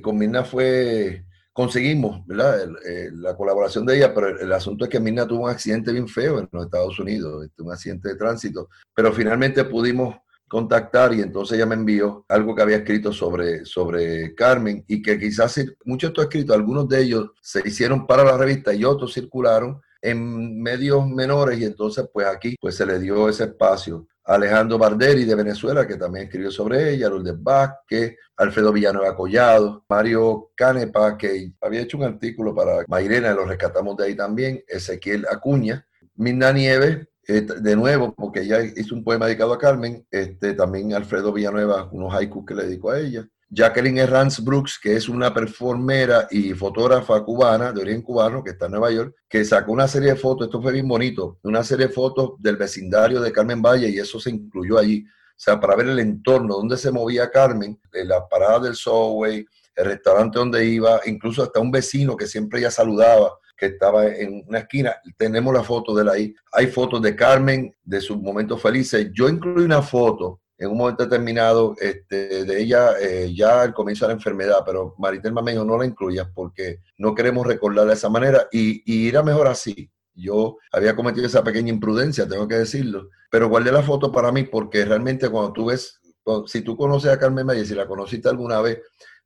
con 0.00 0.16
Mirna 0.16 0.44
fue 0.44 1.24
conseguimos 1.52 2.26
¿verdad? 2.26 2.68
Eh, 2.86 3.10
la 3.12 3.36
colaboración 3.36 3.84
de 3.84 3.96
ella, 3.96 4.14
pero 4.14 4.28
el, 4.40 4.52
asunto 4.52 4.84
es 4.84 4.90
que 4.90 5.00
Mirna 5.00 5.26
tuvo 5.26 5.44
un 5.44 5.50
accidente 5.50 5.92
bien 5.92 6.08
feo 6.08 6.38
en 6.38 6.48
los 6.50 6.64
Estados 6.64 6.98
Unidos, 6.98 7.44
este, 7.44 7.62
un 7.62 7.72
accidente 7.72 8.08
de 8.08 8.16
tránsito, 8.16 8.68
pero 8.94 9.12
finalmente 9.12 9.64
pudimos 9.64 10.16
contactar 10.48 11.14
y 11.14 11.22
entonces 11.22 11.56
ella 11.56 11.66
me 11.66 11.74
envió 11.74 12.26
algo 12.28 12.54
que 12.54 12.62
había 12.62 12.76
escrito 12.76 13.10
sobre, 13.12 13.64
sobre 13.64 14.34
Carmen 14.34 14.84
y 14.86 15.00
que 15.00 15.18
quizás 15.18 15.58
muchos 15.84 16.08
de 16.08 16.12
estos 16.12 16.24
escritos, 16.24 16.54
algunos 16.54 16.88
de 16.88 17.02
ellos 17.02 17.30
se 17.40 17.62
hicieron 17.64 18.06
para 18.06 18.22
la 18.22 18.36
revista 18.36 18.74
y 18.74 18.84
otros 18.84 19.14
circularon 19.14 19.80
en 20.02 20.60
medios 20.60 21.08
menores 21.08 21.58
y 21.58 21.64
entonces 21.64 22.06
pues 22.12 22.26
aquí 22.26 22.56
pues 22.60 22.76
se 22.76 22.84
le 22.84 22.98
dio 22.98 23.28
ese 23.28 23.44
espacio 23.44 24.06
Alejandro 24.24 24.78
Barderi 24.78 25.24
de 25.24 25.34
Venezuela, 25.34 25.86
que 25.86 25.96
también 25.96 26.26
escribió 26.26 26.50
sobre 26.50 26.92
ella, 26.92 27.08
Lourdes 27.08 27.42
Vázquez, 27.42 28.16
Alfredo 28.36 28.72
Villanueva 28.72 29.16
Collado, 29.16 29.84
Mario 29.88 30.50
Canepa, 30.54 31.18
que 31.18 31.52
había 31.60 31.80
hecho 31.80 31.98
un 31.98 32.04
artículo 32.04 32.54
para 32.54 32.84
Mairena, 32.88 33.34
lo 33.34 33.44
rescatamos 33.44 33.96
de 33.96 34.04
ahí 34.04 34.14
también, 34.14 34.62
Ezequiel 34.68 35.26
Acuña, 35.30 35.86
Mirna 36.16 36.52
Nieves, 36.52 37.06
eh, 37.26 37.42
de 37.42 37.76
nuevo, 37.76 38.14
porque 38.14 38.40
ella 38.40 38.62
hizo 38.62 38.94
un 38.94 39.04
poema 39.04 39.26
dedicado 39.26 39.52
a 39.52 39.58
Carmen, 39.58 40.06
este, 40.10 40.54
también 40.54 40.92
Alfredo 40.92 41.32
Villanueva, 41.32 41.88
unos 41.92 42.12
haikus 42.14 42.44
que 42.44 42.54
le 42.54 42.64
dedicó 42.64 42.90
a 42.90 43.00
ella, 43.00 43.28
Jacqueline 43.54 43.98
Herranz 43.98 44.42
Brooks, 44.42 44.80
que 44.82 44.96
es 44.96 45.10
una 45.10 45.34
performera 45.34 46.26
y 46.30 46.54
fotógrafa 46.54 47.22
cubana, 47.22 47.70
de 47.70 47.82
origen 47.82 48.00
cubano, 48.00 48.42
que 48.42 48.52
está 48.52 48.64
en 48.64 48.72
Nueva 48.72 48.90
York, 48.90 49.14
que 49.28 49.44
sacó 49.44 49.72
una 49.72 49.86
serie 49.86 50.12
de 50.12 50.16
fotos, 50.16 50.46
esto 50.46 50.62
fue 50.62 50.72
bien 50.72 50.88
bonito, 50.88 51.38
una 51.42 51.62
serie 51.62 51.88
de 51.88 51.92
fotos 51.92 52.32
del 52.38 52.56
vecindario 52.56 53.20
de 53.20 53.30
Carmen 53.30 53.60
Valle 53.60 53.90
y 53.90 53.98
eso 53.98 54.18
se 54.18 54.30
incluyó 54.30 54.78
allí. 54.78 55.04
O 55.04 55.34
sea, 55.36 55.60
para 55.60 55.76
ver 55.76 55.88
el 55.88 55.98
entorno, 55.98 56.54
donde 56.54 56.78
se 56.78 56.90
movía 56.90 57.30
Carmen, 57.30 57.78
la 57.92 58.26
parada 58.26 58.60
del 58.60 58.74
subway, 58.74 59.44
el 59.76 59.84
restaurante 59.84 60.38
donde 60.38 60.64
iba, 60.64 61.02
incluso 61.04 61.42
hasta 61.42 61.60
un 61.60 61.70
vecino 61.70 62.16
que 62.16 62.26
siempre 62.26 62.58
ella 62.58 62.70
saludaba, 62.70 63.38
que 63.54 63.66
estaba 63.66 64.06
en 64.06 64.44
una 64.48 64.60
esquina. 64.60 64.96
Tenemos 65.18 65.52
la 65.52 65.62
foto 65.62 65.94
de 65.94 66.02
él 66.02 66.08
ahí. 66.08 66.34
Hay 66.52 66.68
fotos 66.68 67.02
de 67.02 67.14
Carmen, 67.14 67.74
de 67.84 68.00
sus 68.00 68.16
momentos 68.16 68.62
felices. 68.62 69.10
Yo 69.12 69.28
incluí 69.28 69.64
una 69.64 69.82
foto 69.82 70.40
en 70.62 70.70
un 70.70 70.78
momento 70.78 71.02
determinado 71.02 71.74
este, 71.80 72.44
de 72.44 72.62
ella 72.62 72.92
eh, 73.00 73.34
ya 73.34 73.62
al 73.62 73.74
comienzo 73.74 74.04
de 74.04 74.10
la 74.10 74.14
enfermedad, 74.14 74.58
pero 74.64 74.94
Maritelma 74.96 75.42
me 75.42 75.50
dijo 75.50 75.64
no 75.64 75.76
la 75.76 75.84
incluyas 75.84 76.28
porque 76.32 76.78
no 76.98 77.16
queremos 77.16 77.44
recordarla 77.44 77.90
de 77.90 77.96
esa 77.96 78.08
manera 78.08 78.46
y, 78.52 78.80
y 78.86 79.08
irá 79.08 79.24
mejor 79.24 79.48
así. 79.48 79.90
Yo 80.14 80.58
había 80.70 80.94
cometido 80.94 81.26
esa 81.26 81.42
pequeña 81.42 81.70
imprudencia, 81.70 82.28
tengo 82.28 82.46
que 82.46 82.54
decirlo, 82.54 83.08
pero 83.28 83.48
guardé 83.48 83.72
la 83.72 83.82
foto 83.82 84.12
para 84.12 84.30
mí 84.30 84.44
porque 84.44 84.84
realmente 84.84 85.28
cuando 85.28 85.52
tú 85.52 85.66
ves, 85.66 86.00
si 86.46 86.60
tú 86.60 86.76
conoces 86.76 87.10
a 87.10 87.18
Carmen 87.18 87.44
Mayer, 87.44 87.66
si 87.66 87.74
la 87.74 87.88
conociste 87.88 88.28
alguna 88.28 88.60
vez, 88.60 88.78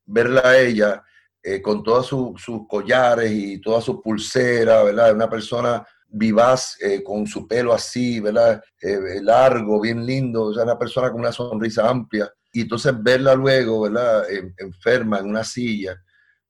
verla 0.06 0.40
a 0.42 0.58
ella 0.58 1.02
eh, 1.42 1.60
con 1.60 1.82
todos 1.82 2.06
sus 2.06 2.66
collares 2.66 3.30
y 3.30 3.60
todas 3.60 3.84
sus 3.84 4.00
pulseras, 4.00 4.84
¿verdad? 4.86 5.12
Una 5.12 5.28
persona 5.28 5.86
vivaz, 6.08 6.76
eh, 6.80 7.02
con 7.02 7.26
su 7.26 7.46
pelo 7.46 7.72
así, 7.72 8.20
¿verdad? 8.20 8.62
Eh, 8.80 9.20
largo, 9.22 9.80
bien 9.80 10.04
lindo, 10.04 10.44
o 10.44 10.54
sea, 10.54 10.64
una 10.64 10.78
persona 10.78 11.10
con 11.10 11.20
una 11.20 11.32
sonrisa 11.32 11.88
amplia. 11.88 12.30
Y 12.52 12.62
entonces 12.62 12.94
verla 12.98 13.34
luego, 13.34 13.82
¿verdad? 13.82 14.24
enferma 14.58 15.18
en 15.18 15.26
una 15.26 15.44
silla, 15.44 16.02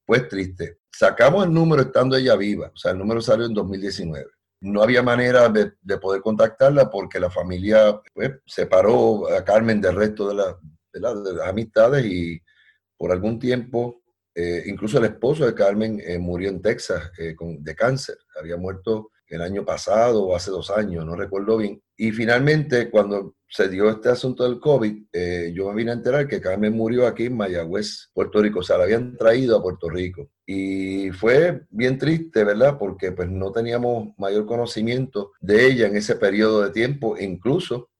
pues 0.05 0.29
triste. 0.29 0.79
Sacamos 0.91 1.45
el 1.45 1.53
número 1.53 1.83
estando 1.83 2.17
ella 2.17 2.37
viva, 2.37 2.71
o 2.73 2.77
sea, 2.77 2.93
el 2.93 2.99
número 2.99 3.21
salió 3.21 3.47
en 3.47 3.55
2019. 3.55 4.27
No 4.61 4.83
había 4.83 5.03
manera 5.03 5.49
de, 5.49 5.73
poder 5.99 6.23
contactarla 6.23 6.91
porque 6.91 7.21
la 7.21 7.31
familia 7.31 8.01
pues, 8.15 8.33
separó 8.47 9.29
a 9.31 9.45
Carmen 9.45 9.81
del 9.81 9.97
resto 9.97 10.29
de, 10.29 10.35
las 11.01 11.47
amistades 11.47 12.07
y 12.07 12.41
por 12.97 13.13
algún 13.13 13.39
tiempo, 13.39 14.03
eh, 14.35 14.63
incluso 14.67 14.99
el 14.99 15.05
esposo 15.05 15.45
de 15.45 15.55
Carmen 15.55 16.01
eh, 16.05 16.19
murió 16.19 16.49
en 16.49 16.63
Texas 16.63 17.11
eh, 17.19 17.35
con, 17.35 17.63
de 17.63 17.75
cáncer. 17.75 18.17
Había 18.41 18.57
muerto 18.57 19.11
el 19.29 19.43
año 19.43 19.65
pasado 19.65 20.25
o 20.25 20.37
hace 20.37 20.51
dos 20.51 20.71
años, 20.71 21.05
no 21.05 21.17
recuerdo 21.17 21.57
bien. 21.57 21.83
Y 21.97 22.13
finalmente, 22.13 22.91
cuando 22.91 23.35
se 23.49 23.69
dio 23.69 23.89
este 23.89 24.09
asunto 24.09 24.45
del 24.45 24.61
COVID, 24.61 25.05
eh, 25.13 25.53
yo 25.55 25.69
me 25.69 25.77
vine 25.77 25.93
a 25.93 25.95
enterar 25.95 26.29
que 26.29 26.41
Carmen 26.41 26.75
murió 26.75 27.07
aquí 27.07 27.27
en 27.27 27.37
Mayagüez, 27.37 28.11
Puerto 28.13 28.43
Rico. 28.43 28.61
O 28.61 28.63
sea, 28.63 28.79
la 28.79 28.85
habían 28.85 29.17
traído 29.17 29.57
a 29.57 29.63
Puerto 29.63 29.89
Rico. 29.89 30.31
Y 30.45 31.11
fue 31.13 31.63
bien 31.71 31.99
triste, 31.99 32.45
¿verdad? 32.45 32.77
Porque 32.79 33.13
pues 33.13 33.31
no 33.31 33.53
teníamos 33.53 34.09
mayor 34.19 34.47
conocimiento 34.47 35.33
de 35.41 35.67
ella 35.67 35.87
en 35.87 35.97
ese 35.97 36.17
periodo 36.17 36.63
de 36.63 36.71
tiempo. 36.71 37.17
incluso 37.19 37.91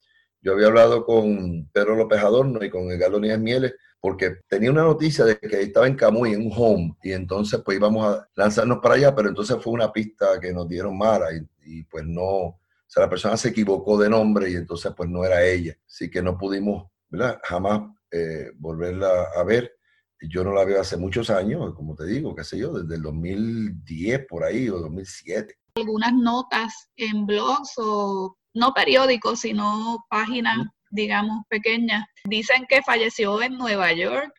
yo 0.43 0.53
había 0.53 0.69
hablado 0.69 1.05
con 1.05 1.69
Pedro 1.73 1.97
López 1.97 2.21
Adorno 2.21 2.63
y 2.63 2.71
con 2.71 2.89
Edgardo 2.91 3.19
Níez 3.19 3.39
Mieles 3.39 3.75
porque 4.07 4.37
tenía 4.49 4.71
una 4.71 4.85
noticia 4.85 5.25
de 5.25 5.37
que 5.37 5.63
estaba 5.63 5.89
en 5.89 5.97
Camuy, 5.97 6.33
en 6.33 6.47
un 6.47 6.53
home, 6.57 6.97
y 7.03 7.11
entonces 7.11 7.61
pues 7.65 7.77
íbamos 7.77 8.07
a 8.07 8.29
lanzarnos 8.37 8.79
para 8.79 8.95
allá, 8.95 9.13
pero 9.13 9.29
entonces 9.29 9.57
fue 9.61 9.73
una 9.73 9.93
pista 9.93 10.39
que 10.41 10.53
nos 10.53 10.69
dieron 10.69 10.97
mala 10.97 11.27
y, 11.65 11.83
pues 11.83 12.05
no, 12.07 12.23
o 12.23 12.61
sea, 12.87 13.03
la 13.03 13.11
persona 13.11 13.37
se 13.37 13.49
equivocó 13.49 13.99
de 13.99 14.09
nombre 14.09 14.49
y 14.49 14.55
entonces 14.55 14.93
pues 14.97 15.11
no 15.11 15.25
era 15.25 15.45
ella, 15.45 15.77
así 15.85 16.09
que 16.09 16.23
no 16.23 16.39
pudimos, 16.39 16.87
¿verdad? 17.09 17.41
Jamás 17.43 17.81
eh, 18.13 18.53
volverla 18.55 19.11
a 19.37 19.43
ver. 19.43 19.77
Yo 20.21 20.45
no 20.45 20.53
la 20.53 20.65
veo 20.65 20.81
hace 20.81 20.97
muchos 20.97 21.29
años, 21.29 21.75
como 21.75 21.97
te 21.97 22.07
digo, 22.07 22.33
qué 22.33 22.45
sé 22.45 22.59
yo, 22.59 22.75
desde 22.75 22.95
el 22.95 23.03
2010 23.03 24.27
por 24.29 24.45
ahí 24.45 24.69
o 24.69 24.79
2007. 24.79 25.53
Algunas 25.75 26.15
notas 26.15 26.91
en 26.95 27.27
blogs 27.27 27.73
o 27.79 28.39
no 28.55 28.73
periódicos, 28.73 29.41
sino 29.41 30.07
páginas 30.09 30.69
digamos, 30.97 31.45
pequeña. 31.49 32.09
Dicen 32.25 32.67
que 32.69 32.83
falleció 32.83 33.41
en 33.43 33.57
Nueva 33.57 33.93
York. 33.93 34.33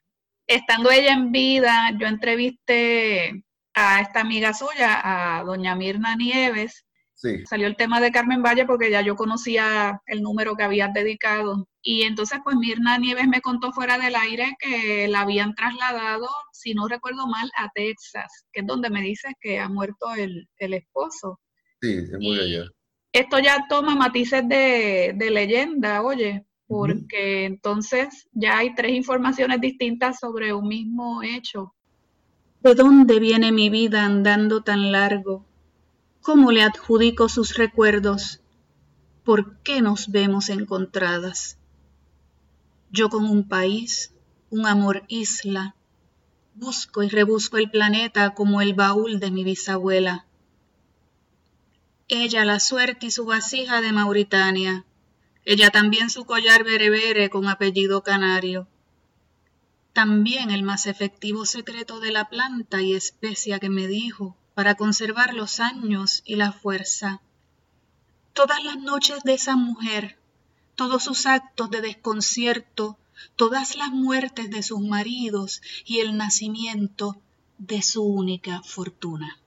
Estando 0.48 0.92
ella 0.92 1.14
en 1.14 1.32
vida, 1.32 1.92
yo 2.00 2.08
entrevisté 2.08 3.44
a 3.74 4.02
esta 4.02 4.22
amiga 4.22 4.54
suya, 4.54 5.40
a 5.40 5.44
doña 5.44 5.76
Mirna 5.76 6.16
Nieves. 6.16 6.84
Sí. 7.14 7.46
Salió 7.46 7.68
el 7.68 7.76
tema 7.76 8.00
de 8.00 8.12
Carmen 8.12 8.44
Valle 8.44 8.66
porque 8.66 8.92
ya 8.92 9.02
yo 9.02 9.16
conocía 9.16 10.02
el 10.06 10.22
número 10.22 10.56
que 10.56 10.64
había 10.64 10.88
dedicado. 10.88 11.68
Y 11.82 12.04
entonces, 12.04 12.40
pues 12.44 12.56
Mirna 12.56 12.98
Nieves 12.98 13.28
me 13.28 13.42
contó 13.42 13.72
fuera 13.72 13.98
del 13.98 14.16
aire 14.16 14.56
que 14.60 15.08
la 15.08 15.22
habían 15.22 15.56
trasladado, 15.56 16.28
si 16.52 16.74
no 16.74 16.88
recuerdo 16.88 17.28
mal, 17.28 17.50
a 17.56 17.70
Texas, 17.74 18.46
que 18.52 18.62
es 18.62 18.68
donde 18.68 18.90
me 18.90 19.02
dices 19.02 19.34
que 19.40 19.60
ha 19.60 19.70
muerto 19.70 20.14
el, 20.16 20.48
esposo. 20.60 21.40
Sí, 21.82 21.94
es 21.94 22.20
muy 22.20 22.40
allá 22.40 22.66
esto 23.20 23.40
ya 23.40 23.66
toma 23.68 23.96
matices 23.96 24.48
de, 24.48 25.16
leyenda, 25.32 26.02
oye, 26.02 26.46
porque 26.68 27.46
entonces 27.46 28.28
ya 28.34 28.58
hay 28.58 28.76
tres 28.76 28.92
informaciones 28.94 29.62
distintas 29.62 30.20
sobre 30.20 30.54
un 30.54 30.68
mismo 30.68 31.24
hecho. 31.24 31.74
¿De 32.62 32.76
dónde 32.76 33.20
viene 33.20 33.52
mi 33.52 33.70
vida 33.70 34.06
andando 34.06 34.62
tan 34.62 34.92
largo? 34.92 35.46
¿Cómo 36.22 36.52
le 36.52 36.64
adjudico 36.64 37.30
sus 37.30 37.56
recuerdos? 37.56 38.42
¿Por 39.24 39.58
qué 39.60 39.82
nos 39.82 40.10
vemos 40.10 40.50
encontradas? 40.50 41.58
Yo 42.92 43.10
con 43.10 43.26
un 43.26 43.48
país, 43.48 44.14
un 44.50 44.66
amor 44.66 45.04
isla, 45.08 45.76
busco 46.56 47.04
y 47.04 47.10
rebusco 47.10 47.58
el 47.58 47.70
planeta 47.70 48.34
como 48.34 48.62
el 48.62 48.74
baúl 48.74 49.20
de 49.20 49.32
mi 49.32 49.44
bisabuela 49.44 50.28
ella 52.10 52.46
la 52.46 52.62
suerte 52.62 53.08
y 53.08 53.12
su 53.12 53.26
vasija 53.26 53.82
de 53.82 53.92
Mauritania, 53.92 54.86
ella 55.50 55.70
también 55.70 56.10
su 56.10 56.26
collar 56.26 56.66
berebere 56.66 57.30
con 57.30 57.48
apellido 57.48 58.04
canario, 58.04 58.68
también 59.94 60.52
el 60.52 60.62
más 60.62 60.88
efectivo 60.88 61.46
secreto 61.46 62.02
de 62.02 62.12
la 62.12 62.28
planta 62.28 62.82
y 62.82 62.94
especia 62.94 63.58
que 63.58 63.70
me 63.70 63.88
dijo 63.88 64.36
para 64.56 64.76
conservar 64.76 65.34
los 65.34 65.62
años 65.62 66.22
y 66.26 66.36
la 66.36 66.52
fuerza. 66.52 67.22
Todas 68.34 68.62
las 68.62 68.76
noches 68.76 69.24
de 69.24 69.36
esa 69.36 69.56
mujer, 69.56 70.20
todos 70.76 71.06
sus 71.06 71.26
actos 71.26 71.70
de 71.70 71.80
desconcierto, 71.80 72.98
todas 73.38 73.78
las 73.78 73.92
muertes 73.92 74.50
de 74.50 74.64
sus 74.64 74.82
maridos 74.82 75.62
y 75.86 76.00
el 76.00 76.18
nacimiento 76.18 77.22
de 77.58 77.82
su 77.84 78.04
única 78.04 78.62
fortuna. 78.64 79.40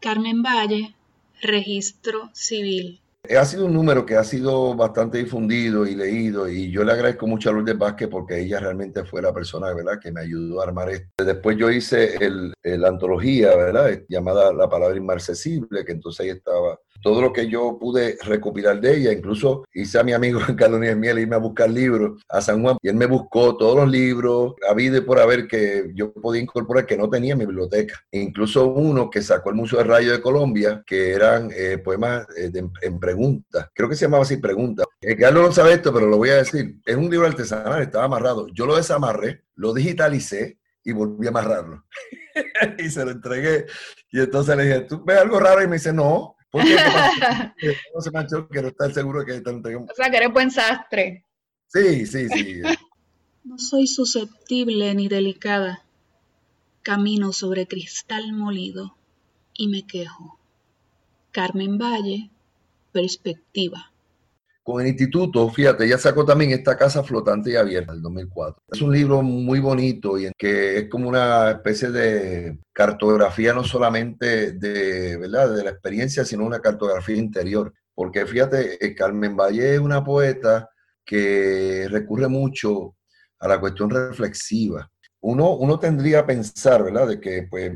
Carmen 0.00 0.42
Valle, 0.42 0.96
registro 1.40 2.30
civil. 2.34 3.00
Ha 3.34 3.44
sido 3.44 3.66
un 3.66 3.72
número 3.72 4.04
que 4.04 4.16
ha 4.16 4.24
sido 4.24 4.74
bastante 4.74 5.18
difundido 5.18 5.86
y 5.86 5.94
leído 5.94 6.48
y 6.48 6.70
yo 6.70 6.84
le 6.84 6.92
agradezco 6.92 7.26
mucho 7.26 7.50
a 7.50 7.52
Lourdes 7.52 7.78
Vázquez 7.78 8.08
porque 8.08 8.38
ella 8.38 8.60
realmente 8.60 9.04
fue 9.04 9.22
la 9.22 9.32
persona 9.32 9.72
¿verdad? 9.72 9.98
que 10.00 10.12
me 10.12 10.20
ayudó 10.20 10.60
a 10.60 10.64
armar 10.64 10.90
esto. 10.90 11.24
Después 11.24 11.56
yo 11.56 11.70
hice 11.70 12.18
la 12.62 12.88
antología 12.88 13.56
¿verdad? 13.56 14.02
llamada 14.08 14.52
La 14.52 14.68
Palabra 14.68 14.96
Inmarcesible, 14.96 15.84
que 15.84 15.92
entonces 15.92 16.20
ahí 16.20 16.30
estaba 16.30 16.78
todo 17.02 17.20
lo 17.20 17.32
que 17.32 17.48
yo 17.48 17.78
pude 17.78 18.16
recopilar 18.24 18.80
de 18.80 18.96
ella, 18.96 19.12
incluso 19.12 19.64
hice 19.72 19.98
a 19.98 20.04
mi 20.04 20.12
amigo 20.12 20.40
Carlos 20.56 20.80
Nieves 20.80 20.96
Miel 20.96 21.18
irme 21.18 21.36
a 21.36 21.40
buscar 21.40 21.70
libros 21.70 22.22
a 22.28 22.40
San 22.40 22.62
Juan 22.62 22.76
y 22.82 22.88
él 22.88 22.96
me 22.96 23.06
buscó 23.06 23.56
todos 23.56 23.76
los 23.76 23.90
libros, 23.90 24.54
habido 24.68 25.04
por 25.04 25.18
haber 25.18 25.46
que 25.46 25.90
yo 25.94 26.12
podía 26.12 26.42
incorporar 26.42 26.86
que 26.86 26.96
no 26.96 27.08
tenía 27.08 27.32
en 27.32 27.38
mi 27.38 27.46
biblioteca. 27.46 28.00
incluso 28.12 28.66
uno 28.66 29.10
que 29.10 29.22
sacó 29.22 29.50
el 29.50 29.56
Museo 29.56 29.78
de 29.78 29.84
Rayo 29.84 30.12
de 30.12 30.20
Colombia, 30.20 30.82
que 30.86 31.12
eran 31.12 31.50
eh, 31.54 31.78
poemas 31.78 32.26
eh, 32.36 32.50
en 32.82 33.00
preguntas. 33.00 33.68
Creo 33.74 33.88
que 33.88 33.96
se 33.96 34.06
llamaba 34.06 34.22
así 34.22 34.36
Preguntas. 34.36 34.86
Eh, 35.00 35.16
Carlos 35.16 35.46
no 35.46 35.52
sabe 35.52 35.74
esto, 35.74 35.92
pero 35.92 36.06
lo 36.06 36.16
voy 36.16 36.30
a 36.30 36.36
decir. 36.36 36.76
Es 36.84 36.96
un 36.96 37.10
libro 37.10 37.26
artesanal, 37.26 37.82
estaba 37.82 38.04
amarrado. 38.04 38.46
Yo 38.48 38.66
lo 38.66 38.76
desamarré, 38.76 39.44
lo 39.54 39.72
digitalicé 39.72 40.58
y 40.84 40.92
volví 40.92 41.26
a 41.26 41.30
amarrarlo. 41.30 41.84
y 42.78 42.88
se 42.90 43.04
lo 43.04 43.10
entregué. 43.10 43.66
Y 44.10 44.20
entonces 44.20 44.56
le 44.56 44.64
dije, 44.64 44.80
¿tú 44.82 45.04
ves 45.04 45.18
algo 45.18 45.40
raro? 45.40 45.62
Y 45.62 45.66
me 45.66 45.76
dice, 45.76 45.92
no, 45.92 46.35
no 47.94 48.00
se 48.00 48.10
manchó, 48.10 48.48
quiero 48.48 48.68
estar 48.68 48.92
seguro 48.92 49.24
que 49.24 49.32
O 49.32 49.94
sea, 49.94 50.10
que 50.10 50.16
eres 50.16 50.32
buen 50.32 50.50
sastre. 50.50 51.24
Sí, 51.66 52.06
sí, 52.06 52.28
sí. 52.28 52.62
No 53.44 53.58
soy 53.58 53.86
susceptible 53.86 54.94
ni 54.94 55.08
delicada. 55.08 55.84
Camino 56.82 57.32
sobre 57.32 57.66
cristal 57.66 58.32
molido 58.32 58.96
y 59.54 59.68
me 59.68 59.86
quejo. 59.86 60.38
Carmen 61.32 61.78
Valle, 61.78 62.30
perspectiva 62.92 63.92
con 64.66 64.82
el 64.82 64.88
instituto, 64.88 65.48
fíjate, 65.48 65.86
ya 65.86 65.96
sacó 65.96 66.24
también 66.24 66.50
esta 66.50 66.76
casa 66.76 67.04
flotante 67.04 67.52
y 67.52 67.54
abierta 67.54 67.92
del 67.92 68.02
2004. 68.02 68.64
Es 68.72 68.82
un 68.82 68.92
libro 68.92 69.22
muy 69.22 69.60
bonito 69.60 70.18
y 70.18 70.32
que 70.36 70.78
es 70.78 70.88
como 70.88 71.08
una 71.08 71.52
especie 71.52 71.92
de 71.92 72.58
cartografía 72.72 73.52
no 73.52 73.62
solamente 73.62 74.54
de, 74.54 75.18
¿verdad? 75.18 75.54
de 75.54 75.62
la 75.62 75.70
experiencia, 75.70 76.24
sino 76.24 76.44
una 76.44 76.58
cartografía 76.58 77.14
interior. 77.14 77.72
Porque 77.94 78.26
fíjate, 78.26 78.84
eh, 78.84 78.92
Carmen 78.96 79.36
Valle 79.36 79.74
es 79.74 79.78
una 79.78 80.02
poeta 80.02 80.68
que 81.04 81.86
recurre 81.88 82.26
mucho 82.26 82.96
a 83.38 83.46
la 83.46 83.60
cuestión 83.60 83.88
reflexiva. 83.88 84.90
Uno, 85.20 85.54
uno 85.54 85.78
tendría 85.78 86.18
a 86.18 86.26
pensar, 86.26 86.82
¿verdad?, 86.82 87.06
de 87.06 87.20
que 87.20 87.46
pues 87.48 87.72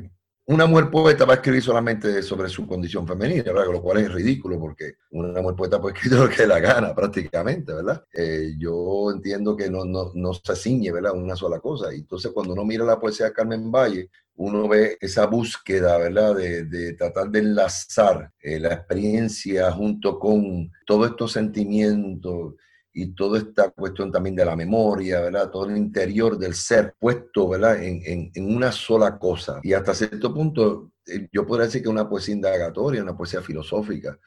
una 0.50 0.66
mujer 0.66 0.90
poeta 0.90 1.24
va 1.24 1.34
a 1.34 1.36
escribir 1.36 1.62
solamente 1.62 2.22
sobre 2.22 2.48
su 2.48 2.66
condición 2.66 3.06
femenina, 3.06 3.44
¿verdad? 3.44 3.72
lo 3.72 3.80
cual 3.80 3.98
es 3.98 4.12
ridículo 4.12 4.58
porque 4.58 4.94
una 5.12 5.40
mujer 5.40 5.56
poeta 5.56 5.80
puede 5.80 5.94
escribir 5.94 6.18
lo 6.24 6.28
que 6.28 6.44
la 6.44 6.58
gana 6.58 6.92
prácticamente, 6.92 7.72
¿verdad? 7.72 8.04
Eh, 8.12 8.54
yo 8.58 9.12
entiendo 9.12 9.56
que 9.56 9.70
no, 9.70 9.84
no, 9.84 10.10
no, 10.12 10.34
se 10.34 10.56
ciñe, 10.56 10.90
¿verdad? 10.90 11.12
Una 11.14 11.36
sola 11.36 11.60
cosa. 11.60 11.92
Entonces 11.92 12.32
cuando 12.32 12.54
uno 12.54 12.64
mira 12.64 12.84
la 12.84 12.98
poesía 12.98 13.26
de 13.26 13.32
Carmen 13.32 13.70
Valle, 13.70 14.10
uno 14.34 14.66
ve 14.66 14.98
esa 15.00 15.26
búsqueda, 15.26 15.98
¿verdad? 15.98 16.34
De, 16.34 16.64
de 16.64 16.94
tratar 16.94 17.30
de 17.30 17.38
enlazar 17.38 18.32
eh, 18.40 18.58
la 18.58 18.74
experiencia 18.74 19.70
junto 19.70 20.18
con 20.18 20.72
todos 20.84 21.10
estos 21.10 21.30
sentimientos 21.30 22.54
y 22.92 23.12
toda 23.12 23.38
esta 23.38 23.70
cuestión 23.70 24.10
también 24.10 24.34
de 24.34 24.44
la 24.44 24.56
memoria, 24.56 25.20
¿verdad? 25.20 25.50
Todo 25.50 25.66
el 25.66 25.76
interior 25.76 26.36
del 26.38 26.54
ser 26.54 26.94
puesto, 26.98 27.48
¿verdad? 27.48 27.82
En, 27.82 28.30
en, 28.34 28.54
una 28.54 28.72
sola 28.72 29.18
cosa. 29.18 29.60
Y 29.62 29.72
hasta 29.72 29.94
cierto 29.94 30.34
punto, 30.34 30.90
eh, 31.06 31.28
yo 31.32 31.46
podría 31.46 31.66
decir 31.66 31.82
que 31.82 31.88
una 31.88 32.08
poesía 32.08 32.34
indagatoria, 32.34 33.02
una 33.02 33.16
poesía 33.16 33.42
filosófica. 33.42 34.18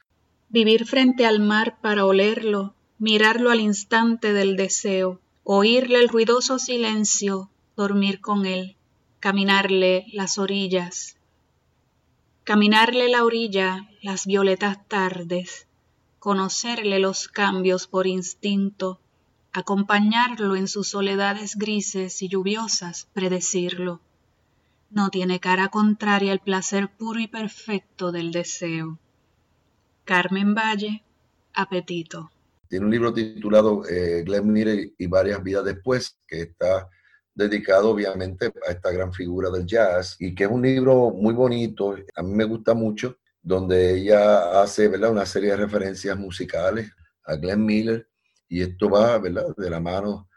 Vivir 0.48 0.86
frente 0.86 1.26
al 1.26 1.40
mar 1.40 1.78
para 1.82 2.06
olerlo, 2.06 2.74
mirarlo 2.98 3.50
al 3.50 3.60
instante 3.60 4.32
del 4.32 4.56
deseo, 4.56 5.20
oírle 5.42 5.98
el 5.98 6.08
ruidoso 6.08 6.58
silencio, 6.58 7.50
dormir 7.76 8.20
con 8.20 8.46
él, 8.46 8.76
caminarle 9.20 10.06
las 10.12 10.38
orillas, 10.38 11.16
caminarle 12.44 13.08
la 13.08 13.24
orilla, 13.24 13.88
las 14.00 14.26
violetas 14.26 14.86
tardes, 14.86 15.66
conocerle 16.24 17.00
los 17.00 17.28
cambios 17.28 17.86
por 17.86 18.06
instinto, 18.06 18.98
acompañarlo 19.52 20.56
en 20.56 20.68
sus 20.68 20.88
soledades 20.88 21.56
grises 21.56 22.22
y 22.22 22.28
lluviosas, 22.28 23.08
predecirlo, 23.12 24.00
no 24.88 25.10
tiene 25.10 25.38
cara 25.38 25.68
contraria 25.68 26.32
al 26.32 26.40
placer 26.40 26.88
puro 26.88 27.20
y 27.20 27.28
perfecto 27.28 28.10
del 28.10 28.32
deseo. 28.32 28.98
Carmen 30.06 30.54
Valle, 30.54 31.04
Apetito. 31.52 32.30
Tiene 32.70 32.86
un 32.86 32.90
libro 32.90 33.12
titulado 33.12 33.86
eh, 33.86 34.22
Glenn 34.24 34.50
Miller 34.50 34.92
y 34.96 35.06
varias 35.06 35.42
vidas 35.44 35.66
después, 35.66 36.16
que 36.26 36.40
está 36.40 36.88
dedicado 37.34 37.90
obviamente 37.90 38.50
a 38.66 38.72
esta 38.72 38.90
gran 38.90 39.12
figura 39.12 39.50
del 39.50 39.66
jazz 39.66 40.16
y 40.18 40.34
que 40.34 40.44
es 40.44 40.50
un 40.50 40.62
libro 40.62 41.10
muy 41.10 41.34
bonito, 41.34 41.94
a 42.16 42.22
mí 42.22 42.32
me 42.32 42.44
gusta 42.44 42.72
mucho, 42.72 43.18
donde 43.44 43.98
ella 43.98 44.62
hace 44.62 44.88
una 44.88 45.24
serie 45.26 45.50
de 45.50 45.58
referencias 45.58 46.18
musicales 46.18 46.90
a 47.24 47.36
Glenn 47.36 47.64
Miller 47.64 48.08
y 48.48 48.62
esto 48.62 48.90
va 48.90 49.20
de 49.20 49.70
la 49.70 49.80
mano 49.80 50.28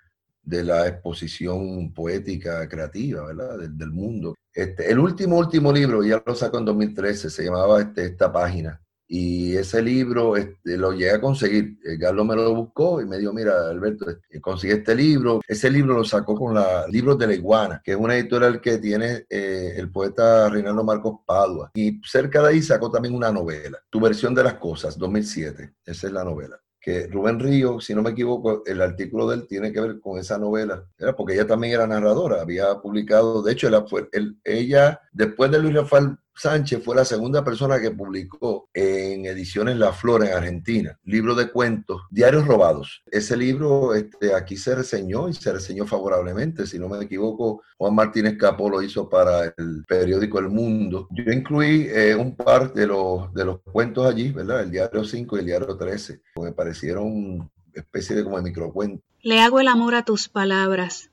de 0.47 0.63
la 0.63 0.87
exposición 0.87 1.93
poética 1.93 2.67
creativa. 2.69 3.27
Del, 3.67 3.91
mundo. 3.91 4.35
Este, 4.53 4.89
el 4.89 4.97
último, 4.97 5.37
último 5.37 5.73
libro, 5.73 6.03
ya 6.03 6.23
lo 6.25 6.35
sacó 6.35 6.59
en 6.59 6.65
2013, 6.65 7.29
se 7.29 7.43
llamaba 7.43 7.81
este, 7.81 8.05
Esta 8.05 8.31
página. 8.31 8.81
Y 9.07 9.55
ese 9.55 9.81
libro 9.81 10.35
este, 10.35 10.77
lo 10.77 10.91
llegué 10.91 11.11
a 11.11 11.21
conseguir. 11.21 11.77
Carlos 11.99 12.25
me 12.25 12.35
lo 12.35 12.53
buscó 12.53 13.01
y 13.01 13.05
me 13.05 13.17
dijo, 13.17 13.31
mira, 13.33 13.69
Alberto, 13.69 14.09
este, 14.09 14.41
conseguí 14.41 14.73
este 14.73 14.95
libro. 14.95 15.41
Ese 15.47 15.69
libro 15.71 15.93
lo 15.95 16.03
sacó 16.03 16.35
con 16.35 16.53
la 16.53 16.85
Libros 16.87 17.17
de 17.17 17.27
la 17.27 17.33
Iguana, 17.33 17.81
que 17.83 17.91
es 17.91 17.97
una 17.97 18.15
editorial 18.15 18.59
que 18.59 18.77
tiene 18.79 19.25
eh, 19.29 19.73
el 19.77 19.89
poeta 19.91 20.49
Reinaldo 20.49 20.83
Marcos 20.83 21.19
Padua. 21.25 21.71
Y 21.73 22.01
cerca 22.03 22.41
de 22.41 22.49
ahí 22.49 22.61
sacó 22.61 22.91
también 22.91 23.15
una 23.15 23.31
novela, 23.31 23.79
Tu 23.89 23.99
versión 23.99 24.35
de 24.35 24.43
las 24.43 24.55
cosas, 24.55 24.97
2007. 24.97 25.75
Esa 25.85 26.07
es 26.07 26.13
la 26.13 26.23
novela 26.23 26.59
que 26.87 27.05
Rubén 27.07 27.37
Río, 27.37 27.81
si 27.81 27.93
no 27.93 28.01
me 28.01 28.11
equivoco, 28.11 28.63
el 28.65 28.81
artículo 28.81 29.27
de 29.27 29.35
él 29.35 29.45
tiene 29.45 29.73
que 29.73 29.81
ver 29.81 29.99
con 29.99 30.19
esa 30.19 30.37
novela, 30.37 30.85
era 30.97 31.13
porque 31.13 31.33
ella 31.33 31.45
también 31.45 31.73
era 31.73 31.85
narradora, 31.85 32.41
había 32.41 32.75
publicado, 32.75 33.43
de 33.43 33.51
hecho, 33.51 33.67
ella, 33.67 33.83
fue, 33.85 34.07
ella 34.45 35.01
después 35.11 35.51
de 35.51 35.59
Luis 35.59 35.73
Rafael 35.75 36.17
Sánchez 36.37 36.83
fue 36.83 36.95
la 36.95 37.03
segunda 37.03 37.43
persona 37.43 37.81
que 37.81 37.89
publicó 37.89 38.69
en 38.71 39.25
ediciones 39.25 39.75
La 39.77 39.91
Flor 39.91 40.23
en 40.23 40.33
Argentina, 40.33 40.97
libro 41.03 41.33
de 41.33 41.49
cuentos, 41.49 42.03
Diarios 42.11 42.45
Robados. 42.45 43.01
Ese 43.11 43.35
libro 43.35 43.95
este, 43.95 44.35
aquí 44.35 44.55
se 44.55 44.75
reseñó 44.75 45.29
y 45.29 45.33
se 45.33 45.51
reseñó 45.51 45.87
favorablemente. 45.87 46.67
Si 46.67 46.77
no 46.77 46.89
me 46.89 47.03
equivoco, 47.03 47.63
Juan 47.77 47.95
Martínez 47.95 48.37
Capó 48.37 48.69
lo 48.69 48.83
hizo 48.83 49.09
para 49.09 49.45
el 49.45 49.83
periódico 49.87 50.37
El 50.37 50.49
Mundo. 50.49 51.07
Yo 51.09 51.31
incluí 51.31 51.87
eh, 51.89 52.13
un 52.15 52.35
par 52.35 52.71
de 52.71 52.85
los, 52.85 53.33
de 53.33 53.43
los 53.43 53.61
cuentos 53.61 54.05
allí, 54.05 54.31
¿verdad? 54.31 54.61
El 54.61 54.69
Diario 54.69 55.03
5 55.03 55.37
y 55.37 55.39
el 55.39 55.45
Diario 55.45 55.75
13. 55.75 56.21
Me 56.35 56.51
parecieron 56.51 57.49
especie 57.73 58.15
de 58.15 58.23
como 58.23 58.37
de 58.37 58.43
microcuentos. 58.43 59.03
Le 59.21 59.41
hago 59.41 59.59
el 59.59 59.67
amor 59.67 59.95
a 59.95 60.05
tus 60.05 60.29
palabras, 60.29 61.09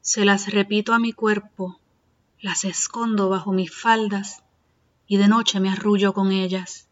se 0.00 0.24
las 0.24 0.52
repito 0.52 0.92
a 0.92 0.98
mi 0.98 1.12
cuerpo, 1.12 1.80
las 2.40 2.64
escondo 2.64 3.28
bajo 3.28 3.52
mis 3.52 3.74
faldas 3.74 4.41
y 5.06 5.16
de 5.16 5.28
noche 5.28 5.60
me 5.60 5.70
arrullo 5.70 6.12
con 6.12 6.32
ellas. 6.32 6.88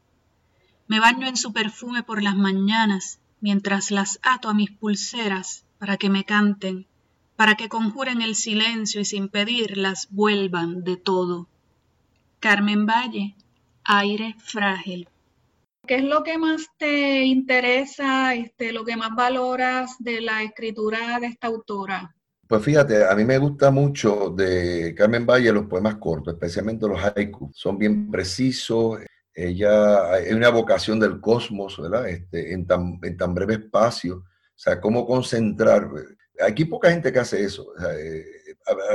Me 0.87 1.01
baño 1.01 1.27
en 1.27 1.37
su 1.37 1.53
perfume 1.53 2.03
por 2.03 2.23
las 2.23 2.37
mañanas, 2.37 3.21
mientras 3.41 3.91
las 3.91 4.19
ato 4.23 4.49
a 4.49 4.55
mis 4.55 4.71
pulseras 4.71 5.65
para 5.79 5.97
que 5.97 6.11
me 6.11 6.25
canten, 6.25 6.87
para 7.37 7.55
que 7.55 7.69
conjuren 7.69 8.21
el 8.23 8.35
silencio 8.35 9.01
y 9.01 9.05
sin 9.05 9.29
pedir 9.29 9.79
las 9.79 10.09
vuelvan 10.11 10.85
de 10.85 10.97
todo. 10.97 11.49
Carmen 12.39 12.87
Valle, 12.87 13.35
aire 13.85 14.35
frágil. 14.39 15.09
¿Qué 15.87 15.97
es 15.97 16.05
lo 16.05 16.23
que 16.23 16.39
más 16.39 16.69
te 16.77 17.25
interesa, 17.25 18.35
este, 18.35 18.73
lo 18.73 18.85
que 18.85 18.97
más 18.97 19.15
valoras 19.15 19.97
de 19.99 20.21
la 20.21 20.43
escritura 20.43 21.19
de 21.19 21.29
esta 21.29 21.47
autora? 21.47 22.15
Pues 22.51 22.65
fíjate, 22.65 23.07
a 23.07 23.15
mí 23.15 23.25
me 23.25 23.39
gusta 23.39 23.71
mucho 23.71 24.31
de 24.31 24.93
Carmen 24.99 25.25
Valle 25.25 25.53
los 25.53 25.67
poemas 25.67 25.95
cortos, 25.99 26.35
especialmente 26.35 26.89
los 26.89 26.99
haikus. 27.01 27.57
Son 27.57 27.79
bien 27.79 28.11
precisos. 28.11 28.99
Ella 29.33 30.15
hay 30.15 30.33
una 30.33 30.49
vocación 30.49 30.99
del 30.99 31.21
cosmos, 31.21 31.81
¿verdad? 31.81 32.09
Este, 32.09 32.53
en, 32.53 32.67
tan, 32.67 32.99
en 33.05 33.17
tan 33.17 33.35
breve 33.35 33.55
espacio. 33.55 34.17
O 34.17 34.25
sea, 34.57 34.81
cómo 34.81 35.07
concentrar. 35.07 35.91
Aquí 36.45 36.65
poca 36.65 36.91
gente 36.91 37.13
que 37.13 37.21
hace 37.21 37.45
eso. 37.45 37.69
Eh, 37.89 38.25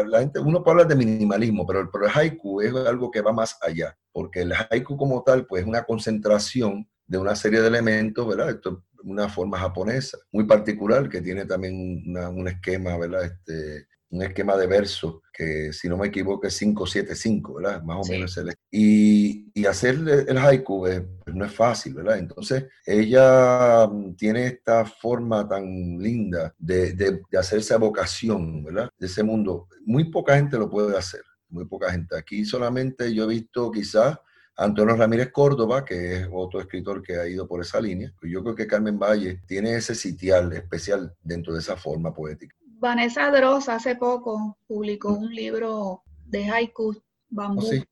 la 0.07 0.19
gente, 0.19 0.39
uno 0.41 0.61
puede 0.61 0.73
hablar 0.73 0.87
de 0.89 1.05
minimalismo, 1.05 1.65
pero 1.65 1.79
el, 1.79 1.89
pero 1.89 2.07
el 2.07 2.11
haiku 2.13 2.59
es 2.59 2.75
algo 2.75 3.09
que 3.09 3.21
va 3.21 3.31
más 3.31 3.57
allá, 3.61 3.97
porque 4.11 4.41
el 4.41 4.51
haiku 4.51 4.97
como 4.97 5.23
tal, 5.23 5.45
pues 5.45 5.61
es 5.61 5.67
una 5.67 5.85
concentración 5.85 6.89
de 7.07 7.17
una 7.17 7.35
serie 7.35 7.61
de 7.61 7.67
elementos, 7.67 8.27
¿verdad? 8.27 8.49
Esto 8.49 8.83
una 9.05 9.29
forma 9.29 9.59
japonesa 9.59 10.17
muy 10.31 10.45
particular 10.45 11.07
que 11.09 11.21
tiene 11.21 11.45
también 11.45 12.03
un 12.05 12.47
esquema, 12.47 12.97
¿verdad? 12.97 13.25
Este, 13.25 13.87
un 14.09 14.23
esquema 14.23 14.55
de 14.55 14.67
verso 14.67 15.21
que, 15.33 15.73
si 15.73 15.89
no 15.89 15.97
me 15.97 16.07
equivoco, 16.07 16.47
es 16.47 16.57
575, 16.57 17.55
¿verdad? 17.55 17.83
Más 17.83 18.07
o 18.07 18.11
menos. 18.11 18.37
El, 18.37 18.53
y, 18.71 19.51
y 19.53 19.65
hacer 19.65 19.95
el 20.27 20.37
haiku 20.37 20.79
pues, 20.79 21.03
no 21.33 21.45
es 21.45 21.51
fácil, 21.51 21.95
¿verdad? 21.95 22.17
Entonces, 22.17 22.65
ella 22.85 23.87
mm, 23.87 24.15
tiene 24.15 24.47
esta 24.47 24.85
forma 24.85 25.47
tan 25.47 25.65
linda 25.99 26.53
de, 26.57 26.93
de, 26.93 27.21
de 27.29 27.37
hacer 27.37 27.59
esa 27.59 27.77
vocación, 27.77 28.63
¿verdad? 28.63 28.89
De 28.97 29.07
ese 29.07 29.23
mundo. 29.23 29.67
Muy 29.85 30.05
poca 30.05 30.35
gente 30.35 30.57
lo 30.57 30.69
puede 30.69 30.97
hacer, 30.97 31.21
muy 31.49 31.65
poca 31.65 31.91
gente. 31.91 32.17
Aquí 32.17 32.45
solamente 32.45 33.13
yo 33.13 33.25
he 33.25 33.27
visto 33.27 33.71
quizás 33.71 34.17
Antonio 34.57 34.95
Ramírez 34.95 35.31
Córdoba, 35.31 35.83
que 35.83 36.21
es 36.21 36.27
otro 36.31 36.61
escritor 36.61 37.01
que 37.01 37.17
ha 37.17 37.27
ido 37.27 37.47
por 37.47 37.61
esa 37.61 37.81
línea. 37.81 38.13
Yo 38.21 38.41
creo 38.41 38.55
que 38.55 38.67
Carmen 38.67 38.97
Valle 38.97 39.41
tiene 39.45 39.75
ese 39.75 39.95
sitial 39.95 40.53
especial 40.53 41.13
dentro 41.21 41.53
de 41.53 41.59
esa 41.59 41.75
forma 41.75 42.13
poética. 42.13 42.55
Vanessa 42.79 43.31
Dross 43.31 43.67
hace 43.69 43.95
poco 43.95 44.57
publicó 44.67 45.13
un 45.13 45.33
libro 45.33 46.03
de 46.25 46.49
haiku, 46.49 47.01
bambú. 47.29 47.65
Oh, 47.65 47.83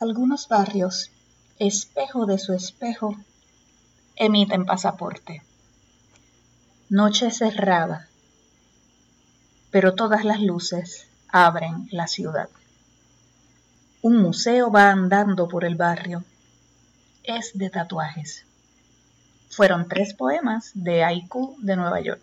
Algunos 0.00 0.48
barrios, 0.48 1.10
espejo 1.58 2.26
de 2.26 2.38
su 2.38 2.52
espejo, 2.52 3.16
emiten 4.16 4.66
pasaporte. 4.66 5.42
Noche 6.88 7.30
cerrada, 7.30 8.08
pero 9.70 9.94
todas 9.94 10.24
las 10.24 10.40
luces 10.40 11.06
abren 11.28 11.88
la 11.90 12.06
ciudad. 12.06 12.48
Un 14.02 14.16
museo 14.16 14.70
va 14.72 14.90
andando 14.90 15.46
por 15.46 15.64
el 15.64 15.76
barrio. 15.76 16.24
Es 17.22 17.52
de 17.54 17.70
tatuajes. 17.70 18.44
Fueron 19.50 19.86
tres 19.88 20.12
poemas 20.14 20.72
de 20.74 21.04
Haiku 21.04 21.56
de 21.62 21.76
Nueva 21.76 22.00
York. 22.00 22.20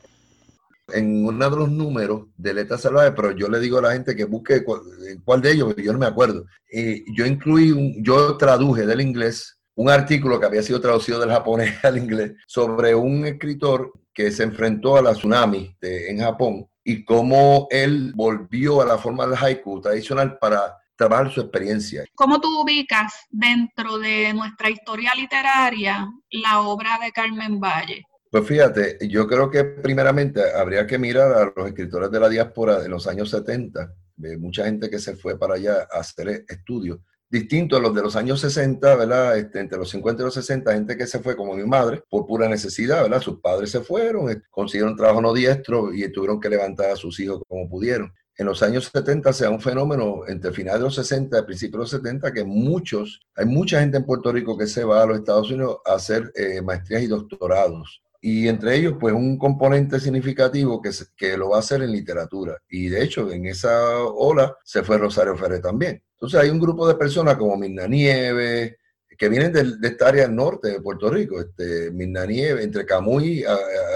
En 0.91 1.25
uno 1.25 1.49
de 1.49 1.55
los 1.55 1.71
números 1.71 2.27
de 2.36 2.53
Letras 2.53 2.82
Salvajes, 2.82 3.13
pero 3.15 3.32
yo 3.32 3.47
le 3.47 3.61
digo 3.61 3.77
a 3.77 3.84
la 3.84 3.93
gente 3.93 4.13
que 4.13 4.25
busque 4.25 4.65
cuál, 4.65 5.41
de 5.41 5.51
ellos, 5.51 5.73
yo 5.77 5.93
no 5.93 5.99
me 5.99 6.07
acuerdo. 6.07 6.45
Y 6.69 7.15
yo 7.15 7.25
incluí, 7.25 7.95
yo 8.01 8.36
traduje 8.36 8.86
del 8.86 8.99
inglés 8.99 9.57
un 9.75 9.89
artículo 9.89 10.38
que 10.38 10.47
había 10.47 10.63
sido 10.63 10.82
traducido 10.82 11.21
del 11.21 11.30
japonés 11.30 11.75
al 11.86 11.97
inglés 11.97 12.34
sobre 12.45 12.93
un 12.93 13.25
escritor 13.25 13.93
que 14.13 14.32
se 14.32 14.43
enfrentó 14.43 14.97
a 14.97 15.01
la 15.01 15.13
tsunami 15.13 15.77
en 15.80 16.19
Japón 16.19 16.67
y 16.84 17.05
cómo 17.05 17.67
él 17.69 18.11
volvió 18.15 18.82
a 18.82 18.86
la 18.86 18.97
forma 18.97 19.25
del 19.25 19.38
haiku 19.41 19.80
tradicional 19.80 20.38
para 20.39 20.75
trabajar 21.00 21.32
su 21.32 21.39
experiencia. 21.39 22.04
¿Cómo 22.14 22.41
tú 22.41 22.62
ubicas 22.62 23.14
dentro 23.30 23.97
de 24.00 24.34
nuestra 24.34 24.70
historia 24.70 25.16
literaria 25.16 26.06
la 26.30 26.60
obra 26.60 27.00
de 27.02 27.14
Carmen 27.14 27.58
Valle? 27.58 28.04
Pues 28.30 28.45
fíjate, 28.45 28.97
yo 29.08 29.26
creo 29.26 29.50
que 29.50 29.64
primeramente 29.64 30.41
habría 30.54 30.86
que 30.86 30.97
mirar 30.97 31.32
a 31.32 31.54
los 31.56 31.68
escritores 31.68 32.12
de 32.12 32.20
la 32.20 32.28
diáspora 32.28 32.82
de 32.82 32.89
los 32.89 33.08
años 33.08 33.30
70, 33.30 33.95
de 34.18 34.38
mucha 34.38 34.66
gente 34.66 34.89
que 34.89 35.00
se 35.00 35.16
fue 35.16 35.39
para 35.39 35.56
allá 35.56 35.88
a 35.89 36.00
hacer 36.02 36.43
estudios, 36.50 37.00
distintos 37.30 37.80
a 37.80 37.82
los 37.82 37.95
de 37.95 38.02
los 38.02 38.18
años 38.18 38.41
60, 38.41 38.95
¿verdad? 38.97 39.38
Este, 39.38 39.62
entre 39.62 39.78
los 39.78 39.89
50 39.89 40.22
y 40.22 40.26
los 40.26 40.34
60, 40.34 40.74
gente 40.74 40.97
que 40.97 41.08
se 41.08 41.20
fue 41.20 41.38
como 41.38 41.56
mi 41.56 41.64
madre 41.64 42.04
por 42.10 42.28
pura 42.28 42.50
necesidad, 42.50 43.04
¿verdad? 43.04 43.22
Sus 43.22 43.39
padres 43.39 43.72
se 43.72 43.80
fueron, 43.80 44.30
eh, 44.30 44.41
consiguieron 44.50 44.97
trabajo 44.97 45.22
no 45.22 45.34
diestro 45.34 45.93
y 45.93 46.12
tuvieron 46.12 46.41
que 46.41 46.50
levantar 46.50 46.91
a 46.91 46.97
sus 46.97 47.18
hijos 47.22 47.41
como 47.47 47.70
pudieron 47.70 48.12
en 48.40 48.46
los 48.46 48.64
años 48.64 48.90
70 48.94 49.34
sea 49.34 49.50
un 49.50 49.60
fenómeno 49.60 50.22
entre 50.26 50.54
finales 50.54 50.80
de 50.80 50.86
los 50.86 50.96
60 50.96 51.38
y 51.38 51.44
principios 51.44 51.92
de 51.92 51.98
los 51.98 52.04
70 52.04 52.32
que 52.32 52.46
muchos, 52.46 53.20
hay 53.36 53.46
mucha 53.46 53.82
gente 53.82 53.98
en 53.98 54.06
Puerto 54.06 54.32
Rico 54.32 54.58
que 54.58 54.66
se 54.66 54.86
va 54.86 55.04
a 55.04 55.06
los 55.06 55.20
Estados 55.20 55.52
Unidos 55.52 55.80
a 55.86 55.96
hacer 55.96 56.32
eh, 56.34 56.62
maestrías 56.62 57.04
y 57.04 57.08
doctorados. 57.08 58.02
Y 58.22 58.48
entre 58.48 58.78
ellos, 58.78 58.96
pues 58.98 59.14
un 59.14 59.38
componente 59.38 60.00
significativo 60.00 60.82
que, 60.82 60.92
que 61.18 61.36
lo 61.36 61.50
va 61.50 61.58
a 61.58 61.60
hacer 61.60 61.82
en 61.82 61.92
literatura. 61.92 62.58
Y 62.70 62.88
de 62.88 63.04
hecho, 63.04 63.30
en 63.30 63.46
esa 63.46 64.04
ola 64.06 64.56
se 64.64 64.84
fue 64.84 64.98
Rosario 64.98 65.36
Ferrer 65.36 65.62
también. 65.62 66.02
Entonces 66.14 66.40
hay 66.40 66.50
un 66.50 66.60
grupo 66.62 66.88
de 66.88 66.96
personas 66.96 67.36
como 67.36 67.58
Mirna 67.58 67.88
Nieves, 67.88 68.74
que 69.18 69.28
vienen 69.28 69.52
de, 69.52 69.86
esta 69.86 70.08
área 70.08 70.30
norte 70.30 70.70
de 70.70 70.82
Puerto 70.82 71.10
Rico, 71.10 71.42
este, 71.42 71.92
Mirna 71.92 72.26
Nieves, 72.26 72.64
entre 72.64 72.86
Camuy, 72.86 73.44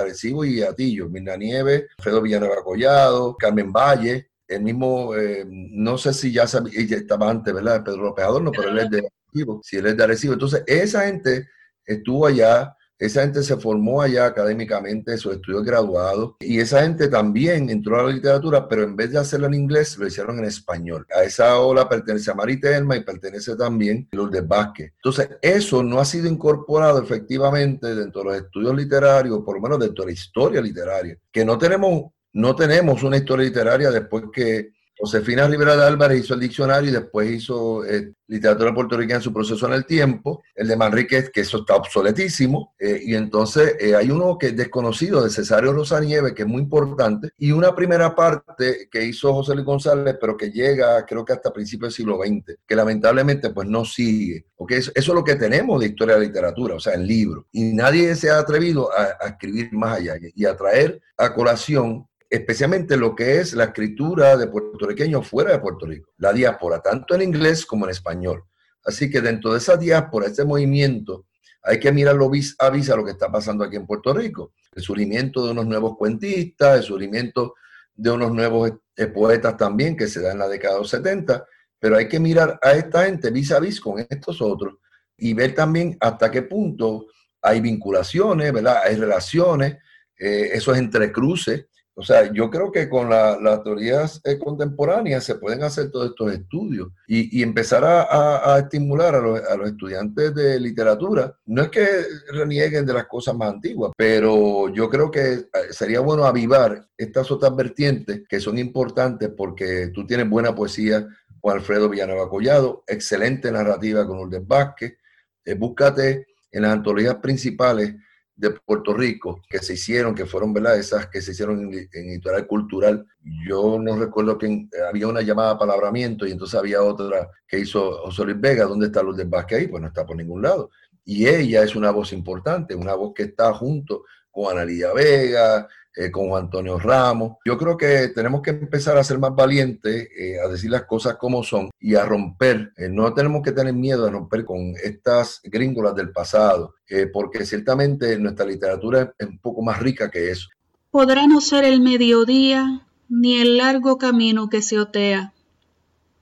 Arecibo 0.02 0.44
y 0.44 0.62
Atillo, 0.62 1.08
Mirna 1.08 1.38
Nieves, 1.38 1.86
Fredo 1.98 2.22
Villanueva 2.22 2.62
Collado, 2.62 3.38
Carmen 3.38 3.72
Valle, 3.72 4.33
el 4.48 4.62
mismo, 4.62 5.16
eh, 5.16 5.46
no 5.48 5.98
sé 5.98 6.14
si 6.14 6.32
ya, 6.32 6.44
estaba 6.44 7.30
antes, 7.30 7.54
¿verdad? 7.54 7.84
Pedro 7.84 8.04
López 8.04 8.26
Adorno, 8.26 8.52
pero 8.52 8.70
él 8.70 8.80
es 8.80 8.90
de 8.90 9.00
Arecibo, 9.00 9.62
si 9.64 9.78
él 9.78 9.88
es 9.88 9.98
de 9.98 10.04
Arecibo. 10.04 10.34
Entonces, 10.34 10.64
esa 10.68 11.06
gente 11.06 11.48
estuvo 11.86 12.28
allá, 12.28 12.76
esa 13.00 13.24
gente 13.24 13.44
se 13.44 13.58
formó 13.58 14.02
allá 14.02 14.26
académicamente, 14.26 15.18
sus 15.18 15.34
estudios 15.34 15.64
graduados, 15.66 16.36
y 16.40 16.60
esa 16.60 16.84
gente 16.84 17.10
también 17.10 17.70
entró 17.70 18.00
a 18.00 18.04
la 18.04 18.14
literatura, 18.14 18.68
pero 18.70 18.84
en 18.84 18.96
vez 18.96 19.12
de 19.12 19.20
hacerlo 19.20 19.48
en 19.48 19.56
inglés, 19.56 19.98
lo 19.98 20.08
hicieron 20.08 20.40
en 20.40 20.46
español. 20.46 21.06
A 21.14 21.24
esa 21.24 21.60
ola 21.60 21.90
pertenece 21.90 22.32
a 22.32 22.36
Maritelma 22.36 22.96
y 22.96 23.04
pertenece 23.04 23.56
también 23.56 24.08
Lourdes 24.12 24.48
Vázquez. 24.48 24.94
Entonces, 24.96 25.30
eso 25.42 25.84
no 25.84 26.00
ha 26.00 26.06
sido 26.06 26.28
incorporado 26.28 27.02
efectivamente 27.02 27.94
dentro 27.94 28.22
de 28.22 28.28
los 28.28 28.38
estudios 28.38 28.76
literarios, 28.76 29.42
por 29.44 29.56
lo 29.56 29.62
menos 29.62 29.80
dentro 29.80 30.06
de 30.06 30.12
la 30.12 30.14
historia 30.14 30.62
literaria, 30.62 31.18
que 31.32 31.44
no 31.44 31.58
tenemos, 31.58 32.13
no 32.34 32.56
tenemos 32.56 33.04
una 33.04 33.18
historia 33.18 33.46
literaria 33.46 33.92
después 33.92 34.26
que 34.34 34.74
Josefina 34.98 35.48
Rivera 35.48 35.76
de 35.76 35.86
Álvarez 35.86 36.24
hizo 36.24 36.36
el 36.36 36.40
diccionario 36.40 36.90
y 36.90 36.94
después 36.94 37.30
hizo 37.30 37.84
eh, 37.84 38.14
literatura 38.28 38.74
puertorriqueña 38.74 39.18
en 39.18 39.22
su 39.22 39.34
proceso 39.34 39.68
en 39.68 39.74
el 39.74 39.86
tiempo, 39.86 40.44
el 40.56 40.68
de 40.68 40.78
Manrique, 40.78 41.30
que 41.34 41.42
eso 41.42 41.58
está 41.58 41.76
obsoletísimo, 41.76 42.74
eh, 42.80 43.02
y 43.04 43.16
entonces 43.16 43.76
eh, 43.80 43.96
hay 43.96 44.12
uno 44.12 44.38
que 44.38 44.48
es 44.48 44.56
desconocido, 44.56 45.24
de 45.24 45.30
Cesario 45.30 45.74
Rosanieve, 45.74 46.34
que 46.34 46.44
es 46.44 46.48
muy 46.48 46.62
importante, 46.62 47.32
y 47.38 47.52
una 47.52 47.76
primera 47.76 48.16
parte 48.16 48.88
que 48.90 49.04
hizo 49.04 49.34
José 49.34 49.56
Luis 49.56 49.66
González, 49.66 50.16
pero 50.22 50.38
que 50.38 50.52
llega 50.52 51.06
creo 51.06 51.26
que 51.26 51.34
hasta 51.34 51.52
principios 51.52 51.90
del 51.90 51.98
siglo 51.98 52.20
XX, 52.24 52.60
que 52.66 52.76
lamentablemente 52.76 53.50
pues 53.50 53.68
no 53.68 53.84
sigue, 53.84 54.46
porque 54.56 54.78
eso, 54.78 54.92
es 54.96 55.08
lo 55.08 55.24
que 55.24 55.36
tenemos 55.36 55.80
de 55.80 55.88
historia 55.88 56.16
de 56.16 56.28
literatura, 56.28 56.76
o 56.76 56.80
sea, 56.80 56.94
en 56.94 57.06
libros, 57.06 57.46
y 57.52 57.74
nadie 57.74 58.16
se 58.16 58.30
ha 58.30 58.38
atrevido 58.38 58.90
a, 58.98 59.18
a 59.20 59.30
escribir 59.30 59.74
más 59.74 59.98
allá 60.00 60.14
y 60.34 60.46
a 60.46 60.56
traer 60.56 61.02
a 61.18 61.34
colación 61.34 62.08
especialmente 62.34 62.98
lo 62.98 63.16
que 63.16 63.40
es 63.40 63.54
la 63.54 63.66
escritura 63.66 64.36
de 64.36 64.48
puertorriqueños 64.48 65.28
fuera 65.28 65.52
de 65.52 65.60
Puerto 65.60 65.86
Rico, 65.86 66.10
la 66.18 66.34
diáspora, 66.34 66.82
tanto 66.82 67.14
en 67.14 67.22
inglés 67.22 67.64
como 67.64 67.86
en 67.86 67.92
español. 67.92 68.44
Así 68.84 69.08
que 69.08 69.22
dentro 69.22 69.52
de 69.52 69.60
esa 69.60 69.78
diáspora, 69.78 70.26
ese 70.26 70.44
movimiento, 70.44 71.28
hay 71.62 71.80
que 71.80 71.92
mirarlo 71.92 72.32
vis 72.32 72.56
a 72.58 72.72
vis 72.72 72.90
a 72.90 72.96
lo 72.96 73.06
que 73.06 73.12
está 73.12 73.32
pasando 73.32 73.64
aquí 73.64 73.76
en 73.76 73.86
Puerto 73.86 74.16
Rico. 74.16 74.54
El 74.74 74.82
surgimiento 74.82 75.46
de 75.46 75.52
unos 75.52 75.68
nuevos 75.68 75.96
cuentistas, 75.96 76.78
el 76.80 76.84
surgimiento 76.84 77.54
de 77.94 78.10
unos 78.10 78.34
nuevos 78.34 78.72
eh, 78.96 79.06
poetas 79.06 79.56
también 79.56 79.96
que 79.96 80.08
se 80.08 80.20
da 80.20 80.32
en 80.32 80.40
la 80.40 80.48
década 80.48 80.74
de 80.74 80.80
los 80.80 80.90
70, 80.90 81.46
pero 81.78 81.98
hay 81.98 82.08
que 82.08 82.20
mirar 82.20 82.58
a 82.64 82.72
esta 82.72 83.06
gente 83.06 83.30
vis 83.30 83.52
a 83.52 83.60
vis 83.60 83.80
con 83.80 84.04
estos 84.10 84.42
otros 84.42 84.78
y 85.16 85.36
ver 85.36 85.54
también 85.54 85.96
hasta 86.00 86.32
qué 86.32 86.42
punto 86.42 87.06
hay 87.44 87.62
vinculaciones, 87.62 88.52
¿verdad? 88.52 88.78
Hay 88.86 88.96
relaciones, 88.96 89.78
eh, 90.18 90.50
esos 90.54 90.76
entrecruces 90.76 91.68
o 91.96 92.02
sea, 92.02 92.32
yo 92.34 92.50
creo 92.50 92.72
que 92.72 92.90
con 92.90 93.10
las 93.10 93.64
teorías 93.64 94.20
eh, 94.24 94.40
contemporáneas 94.40 95.24
se 95.24 95.36
pueden 95.36 95.62
hacer 95.64 95.92
todos 95.92 96.10
estos 96.10 96.34
estudios 96.34 96.90
y, 97.08 97.44
empezar 97.44 97.84
a, 97.86 98.58
estimular 98.58 99.14
a 99.14 99.22
los, 99.22 99.68
estudiantes 99.68 100.34
de 100.34 100.60
literatura. 100.60 101.38
No 101.46 101.62
es 101.62 101.70
que 101.70 101.88
renieguen 102.32 102.86
de 102.88 102.94
las 102.94 103.06
cosas 103.06 103.36
más 103.36 103.54
antiguas, 103.54 103.92
pero 103.96 104.70
yo 104.70 104.90
creo 104.90 105.12
que 105.12 105.34
eh, 105.34 105.48
sería 105.70 106.00
bueno 106.00 106.26
avivar 106.26 106.88
estas 106.98 107.30
otras 107.30 107.56
vertientes 107.56 108.24
que 108.28 108.40
son 108.40 108.58
importantes 108.58 109.30
porque 109.30 109.92
tú 109.94 110.08
tienes 110.08 110.28
buena 110.28 110.56
poesía 110.56 111.08
con 111.40 111.54
Alfredo 111.54 111.90
Villanueva 111.90 112.30
Collado, 112.30 112.84
excelente 112.88 113.52
narrativa 113.52 114.08
con 114.08 114.18
Urdes 114.18 114.48
Vázquez. 114.48 114.98
Eh, 115.46 115.54
búscate 115.54 116.26
en 116.52 116.62
las 116.64 116.74
antologías 116.74 117.16
principales 117.16 117.94
de 118.36 118.52
Puerto 118.52 118.94
Rico 118.94 119.42
que 119.50 119.60
se 119.60 119.74
hicieron, 119.74 120.16
que 120.16 120.26
fueron, 120.26 120.54
¿verdad? 120.54 120.78
Esas 120.78 121.08
que 121.08 121.22
se 121.22 121.32
hicieron 121.32 121.74
en, 121.74 121.90
editorial 121.92 122.48
cultural. 122.48 123.06
Yo 123.48 123.80
no 123.80 123.96
recuerdo 123.98 124.38
que 124.38 124.68
había 124.90 125.08
una 125.08 125.22
llamada 125.22 125.58
palabramiento 125.58 126.26
y 126.26 126.32
entonces 126.32 126.60
había 126.60 126.82
otra 126.82 127.30
que 127.48 127.60
hizo 127.60 128.00
José 128.04 128.26
Luis 128.26 128.42
Vega. 128.42 128.66
¿Dónde 128.66 128.88
está 128.88 129.04
Luz 129.04 129.18
del 129.18 129.30
Vázquez 129.30 129.60
ahí? 129.60 129.68
Pues 129.68 129.82
no 129.82 129.88
está 129.88 130.06
por 130.06 130.18
ningún 130.18 130.42
lado. 130.42 130.72
Y 131.06 131.28
ella 131.28 131.64
es 131.64 131.76
una 131.76 131.92
voz 131.92 132.14
importante, 132.14 132.76
una 132.76 132.96
voz 132.96 133.14
que 133.14 133.24
está 133.24 133.54
junto 133.54 134.04
con 134.32 134.52
Analia 134.52 134.94
Vega, 134.94 135.68
eh, 135.96 136.10
con 136.10 136.28
Juan 136.30 136.46
Antonio 136.46 136.80
Ramos. 136.80 137.38
Yo 137.46 137.56
creo 137.58 137.78
que 137.78 138.08
tenemos 138.10 138.42
que 138.42 138.50
empezar 138.50 138.98
a 138.98 139.04
ser 139.04 139.20
más 139.20 139.36
valientes, 139.36 140.10
eh, 140.18 140.40
a 140.44 140.48
decir 140.48 140.72
las 140.72 140.86
cosas 140.86 141.18
como 141.18 141.44
son 141.44 141.70
y 141.80 141.94
a 141.94 142.04
romper. 142.04 142.74
Eh, 142.78 142.90
no 142.90 143.14
tenemos 143.14 143.44
que 143.44 143.52
tener 143.52 143.74
miedo 143.74 144.08
a 144.08 144.10
romper 144.10 144.44
con 144.44 144.74
estas 144.84 145.40
gringolas 145.44 145.96
del 145.96 146.12
pasado, 146.12 146.76
porque 147.12 147.46
ciertamente 147.46 148.18
nuestra 148.20 148.46
literatura 148.46 149.14
es 149.18 149.28
un 149.28 149.40
poco 149.40 149.62
más 149.62 149.80
rica 149.80 150.10
que 150.12 150.32
eso. 150.32 150.50
Podrá 150.92 151.26
no 151.28 151.42
ser 151.42 151.64
el 151.64 151.82
mediodía 151.82 152.88
ni 153.10 153.40
el 153.40 153.58
largo 153.58 153.98
camino 153.98 154.50
que 154.50 154.62
se 154.62 154.80
otea. 154.80 155.34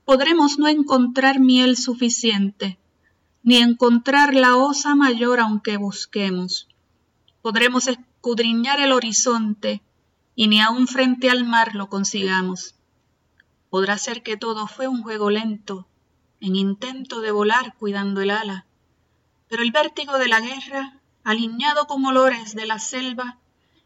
Podremos 0.04 0.58
no 0.58 0.68
encontrar 0.68 1.40
miel 1.40 1.76
suficiente, 1.76 2.78
ni 3.42 3.56
encontrar 3.56 4.34
la 4.34 4.56
osa 4.56 4.94
mayor 4.94 5.40
aunque 5.40 5.76
busquemos. 5.76 6.68
Podremos 7.42 7.88
escudriñar 8.22 8.78
el 8.78 8.92
horizonte 8.92 9.82
y 10.36 10.46
ni 10.46 10.60
aun 10.60 10.86
frente 10.86 11.28
al 11.28 11.42
mar 11.44 11.74
lo 11.74 11.88
consigamos. 11.88 12.76
Podrá 13.68 13.98
ser 13.98 14.22
que 14.22 14.36
todo 14.36 14.68
fue 14.68 14.86
un 14.86 15.02
juego 15.02 15.28
lento, 15.28 15.88
en 16.38 16.54
intento 16.54 17.20
de 17.20 17.32
volar 17.32 17.74
cuidando 17.78 18.20
el 18.20 18.30
ala, 18.30 18.64
pero 19.48 19.64
el 19.64 19.72
vértigo 19.72 20.18
de 20.18 20.28
la 20.28 20.38
guerra, 20.38 21.00
alineado 21.24 21.88
con 21.88 22.04
olores 22.04 22.54
de 22.54 22.64
la 22.64 22.78
selva, 22.78 23.38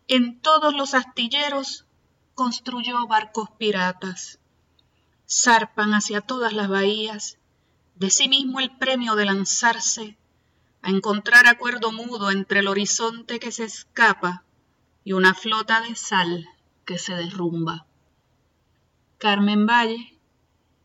en 0.06 0.38
todos 0.38 0.74
los 0.74 0.92
astilleros 0.92 1.86
construyó 2.34 3.06
barcos 3.06 3.48
piratas. 3.56 4.38
Zarpan 5.26 5.94
hacia 5.94 6.20
todas 6.20 6.52
las 6.52 6.68
bahías, 6.68 7.38
de 7.94 8.10
sí 8.10 8.28
mismo 8.28 8.60
el 8.60 8.70
premio 8.76 9.14
de 9.14 9.24
lanzarse 9.24 10.18
a 10.86 10.90
encontrar 10.90 11.48
acuerdo 11.48 11.90
mudo 11.90 12.30
entre 12.30 12.60
el 12.60 12.68
horizonte 12.68 13.40
que 13.40 13.50
se 13.50 13.64
escapa 13.64 14.44
y 15.02 15.14
una 15.14 15.34
flota 15.34 15.80
de 15.80 15.96
sal 15.96 16.46
que 16.84 16.96
se 16.96 17.12
derrumba. 17.16 17.86
Carmen 19.18 19.66
Valle, 19.66 20.16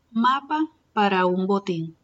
mapa 0.10 0.60
para 0.92 1.28
un 1.28 1.46
botín. 1.46 1.96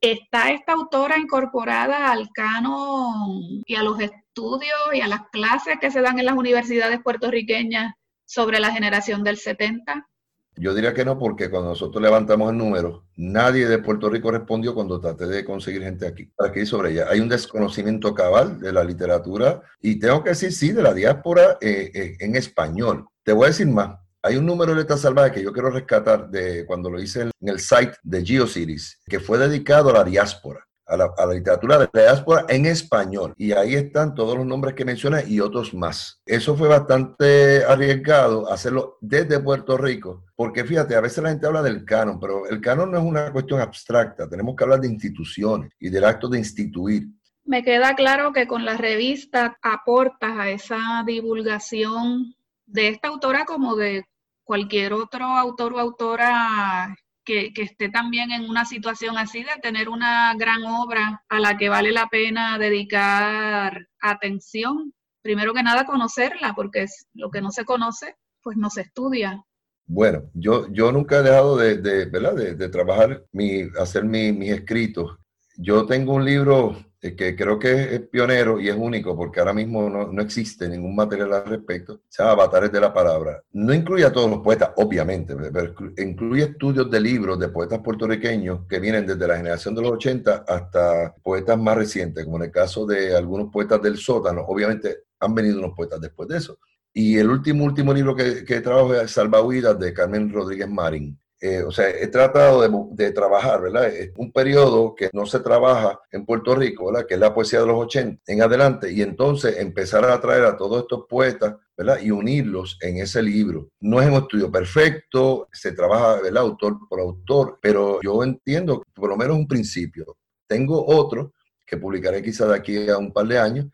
¿Está 0.00 0.52
esta 0.52 0.72
autora 0.72 1.18
incorporada 1.18 2.10
al 2.10 2.30
canon 2.30 3.62
y 3.66 3.74
a 3.74 3.82
los 3.82 4.00
estudios 4.00 4.80
y 4.94 5.02
a 5.02 5.06
las 5.06 5.28
clases 5.28 5.76
que 5.78 5.90
se 5.90 6.00
dan 6.00 6.18
en 6.18 6.24
las 6.24 6.36
universidades 6.36 7.02
puertorriqueñas 7.02 7.94
sobre 8.24 8.58
la 8.58 8.72
generación 8.72 9.22
del 9.22 9.36
70? 9.36 10.08
Yo 10.56 10.74
diría 10.74 10.92
que 10.92 11.04
no, 11.04 11.18
porque 11.18 11.48
cuando 11.48 11.70
nosotros 11.70 12.02
levantamos 12.02 12.50
el 12.50 12.58
número, 12.58 13.04
nadie 13.16 13.66
de 13.66 13.78
Puerto 13.78 14.10
Rico 14.10 14.30
respondió 14.30 14.74
cuando 14.74 15.00
traté 15.00 15.26
de 15.26 15.44
conseguir 15.44 15.82
gente 15.82 16.06
aquí. 16.06 16.30
Aquí 16.38 16.66
sobre 16.66 16.92
ella. 16.92 17.06
Hay 17.08 17.20
un 17.20 17.28
desconocimiento 17.28 18.14
cabal 18.14 18.60
de 18.60 18.72
la 18.72 18.84
literatura 18.84 19.62
y 19.80 19.98
tengo 19.98 20.22
que 20.22 20.30
decir, 20.30 20.52
sí, 20.52 20.72
de 20.72 20.82
la 20.82 20.92
diáspora 20.92 21.58
eh, 21.60 21.90
eh, 21.94 22.16
en 22.20 22.36
español. 22.36 23.06
Te 23.22 23.32
voy 23.32 23.46
a 23.46 23.48
decir 23.48 23.66
más. 23.66 23.98
Hay 24.22 24.36
un 24.36 24.46
número 24.46 24.72
de 24.72 24.82
letras 24.82 25.00
salvajes 25.00 25.32
que 25.32 25.42
yo 25.42 25.52
quiero 25.52 25.70
rescatar 25.70 26.30
de 26.30 26.64
cuando 26.66 26.90
lo 26.90 27.00
hice 27.00 27.22
en 27.22 27.48
el 27.48 27.58
site 27.58 27.94
de 28.02 28.24
GeoCities, 28.24 29.00
que 29.06 29.20
fue 29.20 29.38
dedicado 29.38 29.90
a 29.90 29.94
la 29.94 30.04
diáspora 30.04 30.66
a 30.86 30.96
la, 30.96 31.12
literatura 31.32 31.78
de 31.78 31.88
la 31.92 32.02
diáspora 32.02 32.46
en 32.48 32.66
español. 32.66 33.34
Y 33.36 33.52
ahí 33.52 33.74
están 33.74 34.14
todos 34.14 34.36
los 34.36 34.46
nombres 34.46 34.74
que 34.74 34.84
mencioné 34.84 35.24
y 35.26 35.40
otros 35.40 35.74
más. 35.74 36.20
Eso 36.26 36.56
fue 36.56 36.68
bastante 36.68 37.64
arriesgado 37.64 38.50
hacerlo 38.50 38.98
desde 39.00 39.40
Puerto 39.40 39.76
Rico, 39.76 40.24
porque 40.36 40.64
fíjate, 40.64 40.94
a 40.94 41.00
veces 41.00 41.22
la 41.22 41.30
gente 41.30 41.46
habla 41.46 41.62
del 41.62 41.84
canon, 41.84 42.18
pero 42.20 42.46
el 42.46 42.60
canon 42.60 42.90
no 42.90 42.98
es 42.98 43.04
una 43.04 43.32
cuestión 43.32 43.60
abstracta. 43.60 44.28
Tenemos 44.28 44.56
que 44.56 44.64
hablar 44.64 44.80
de 44.80 44.88
instituciones 44.88 45.70
y 45.78 45.88
del 45.88 46.04
acto 46.04 46.28
de 46.28 46.38
instituir. 46.38 47.04
Me 47.44 47.64
queda 47.64 47.94
claro 47.94 48.32
que 48.32 48.46
con 48.46 48.64
la 48.64 48.76
revista 48.76 49.56
aportas 49.62 50.38
a 50.38 50.50
esa 50.50 51.02
divulgación 51.04 52.34
de 52.66 52.88
esta 52.88 53.08
autora 53.08 53.44
como 53.44 53.74
de 53.74 54.04
cualquier 54.44 54.92
otro 54.92 55.24
autor 55.24 55.74
o 55.74 55.78
autora 55.78 56.94
que, 57.24 57.52
esté 57.56 57.88
también 57.88 58.32
en 58.32 58.48
una 58.48 58.64
situación 58.64 59.16
así 59.18 59.42
de 59.42 59.60
tener 59.62 59.88
una 59.88 60.34
gran 60.36 60.64
obra 60.64 61.24
a 61.28 61.40
la 61.40 61.56
que 61.56 61.68
vale 61.68 61.92
la 61.92 62.08
pena 62.08 62.58
dedicar 62.58 63.86
atención. 64.00 64.92
Primero 65.22 65.54
que 65.54 65.62
nada, 65.62 65.86
conocerla, 65.86 66.54
porque 66.54 66.82
es 66.82 67.06
lo 67.14 67.30
que 67.30 67.40
no 67.40 67.50
se 67.50 67.64
conoce, 67.64 68.16
pues 68.42 68.56
no 68.56 68.70
se 68.70 68.82
estudia. 68.82 69.44
Bueno, 69.86 70.30
yo, 70.34 70.72
yo 70.72 70.90
nunca 70.90 71.18
he 71.18 71.22
dejado 71.22 71.56
de, 71.56 71.76
de, 71.76 72.06
¿verdad? 72.06 72.34
de, 72.34 72.68
trabajar, 72.68 73.24
mi, 73.32 73.62
hacer 73.78 74.04
mis 74.04 74.50
escritos. 74.50 75.18
Yo 75.56 75.86
tengo 75.86 76.14
un 76.14 76.24
libro 76.24 76.76
que 77.02 77.34
creo 77.34 77.58
que 77.58 77.94
es 77.94 78.00
pionero 78.02 78.60
y 78.60 78.68
es 78.68 78.76
único 78.76 79.16
porque 79.16 79.40
ahora 79.40 79.52
mismo 79.52 79.90
no, 79.90 80.22
existe 80.22 80.68
ningún 80.68 80.94
material 80.94 81.32
al 81.32 81.46
respecto, 81.46 82.02
se 82.08 82.22
llama 82.22 82.32
Avatares 82.32 82.70
de 82.70 82.80
la 82.80 82.92
Palabra. 82.94 83.42
No 83.52 83.74
incluye 83.74 84.04
a 84.04 84.12
todos 84.12 84.30
los 84.30 84.38
poetas, 84.40 84.70
obviamente, 84.76 85.34
pero 85.34 85.74
incluye 85.98 86.44
estudios 86.44 86.88
de 86.88 87.00
libros 87.00 87.40
de 87.40 87.48
poetas 87.48 87.80
puertorriqueños 87.80 88.66
que 88.68 88.78
vienen 88.78 89.04
desde 89.04 89.26
la 89.26 89.36
generación 89.36 89.74
de 89.74 89.82
los 89.82 89.90
80 89.92 90.44
hasta 90.46 91.12
poetas 91.22 91.58
más 91.58 91.76
recientes, 91.76 92.24
como 92.24 92.36
en 92.36 92.44
el 92.44 92.52
caso 92.52 92.86
de 92.86 93.16
algunos 93.16 93.50
poetas 93.50 93.82
del 93.82 93.96
sótano. 93.96 94.42
Obviamente 94.42 94.98
han 95.18 95.34
venido 95.34 95.58
unos 95.58 95.74
poetas 95.74 96.00
después 96.00 96.28
de 96.28 96.38
eso. 96.38 96.58
Y 96.94 97.16
el 97.16 97.30
último, 97.30 97.64
último 97.64 97.92
libro 97.92 98.14
que, 98.14 98.44
que 98.44 98.60
trabajo 98.60 98.94
es 98.94 99.10
Salvahuidas 99.10 99.78
de 99.78 99.92
Carmen 99.92 100.32
Rodríguez 100.32 100.68
Marín. 100.68 101.18
Eh, 101.44 101.60
o 101.64 101.72
sea, 101.72 101.88
he 101.88 102.06
tratado 102.06 102.62
de, 102.92 103.10
trabajar, 103.10 103.62
¿verdad? 103.62 103.90
Un 104.14 104.30
periodo 104.30 104.94
que 104.94 105.10
no 105.12 105.26
se 105.26 105.40
trabaja 105.40 105.98
en 106.12 106.24
Puerto 106.24 106.54
Rico, 106.54 106.86
¿verdad? 106.86 107.04
Que 107.04 107.14
es 107.14 107.20
la 107.20 107.34
poesía 107.34 107.58
de 107.58 107.66
los 107.66 107.80
80 107.80 108.22
en 108.28 108.42
adelante, 108.42 108.92
y 108.92 109.02
entonces 109.02 109.58
empezar 109.58 110.04
a 110.04 110.14
atraer 110.14 110.44
a 110.44 110.56
todos 110.56 110.82
estos 110.82 111.04
poetas, 111.08 111.56
¿verdad? 111.76 111.98
Y 112.00 112.12
unirlos 112.12 112.78
en 112.80 112.98
ese 112.98 113.20
libro. 113.24 113.70
No 113.80 114.00
es 114.00 114.06
un 114.08 114.22
estudio 114.22 114.52
perfecto, 114.52 115.48
se 115.52 115.72
trabaja, 115.72 116.22
¿verdad? 116.22 116.44
Autor 116.44 116.78
por 116.88 117.00
autor, 117.00 117.58
pero 117.60 117.98
yo 118.04 118.22
entiendo 118.22 118.84
por 118.94 119.08
lo 119.08 119.16
menos 119.16 119.36
un 119.36 119.48
principio. 119.48 120.16
Tengo 120.46 120.86
otro 120.86 121.32
que 121.66 121.76
publicaré 121.76 122.22
quizá 122.22 122.46
de 122.46 122.54
aquí 122.54 122.88
a 122.88 122.98
un 122.98 123.12
par 123.12 123.26
de 123.26 123.40
años, 123.40 123.66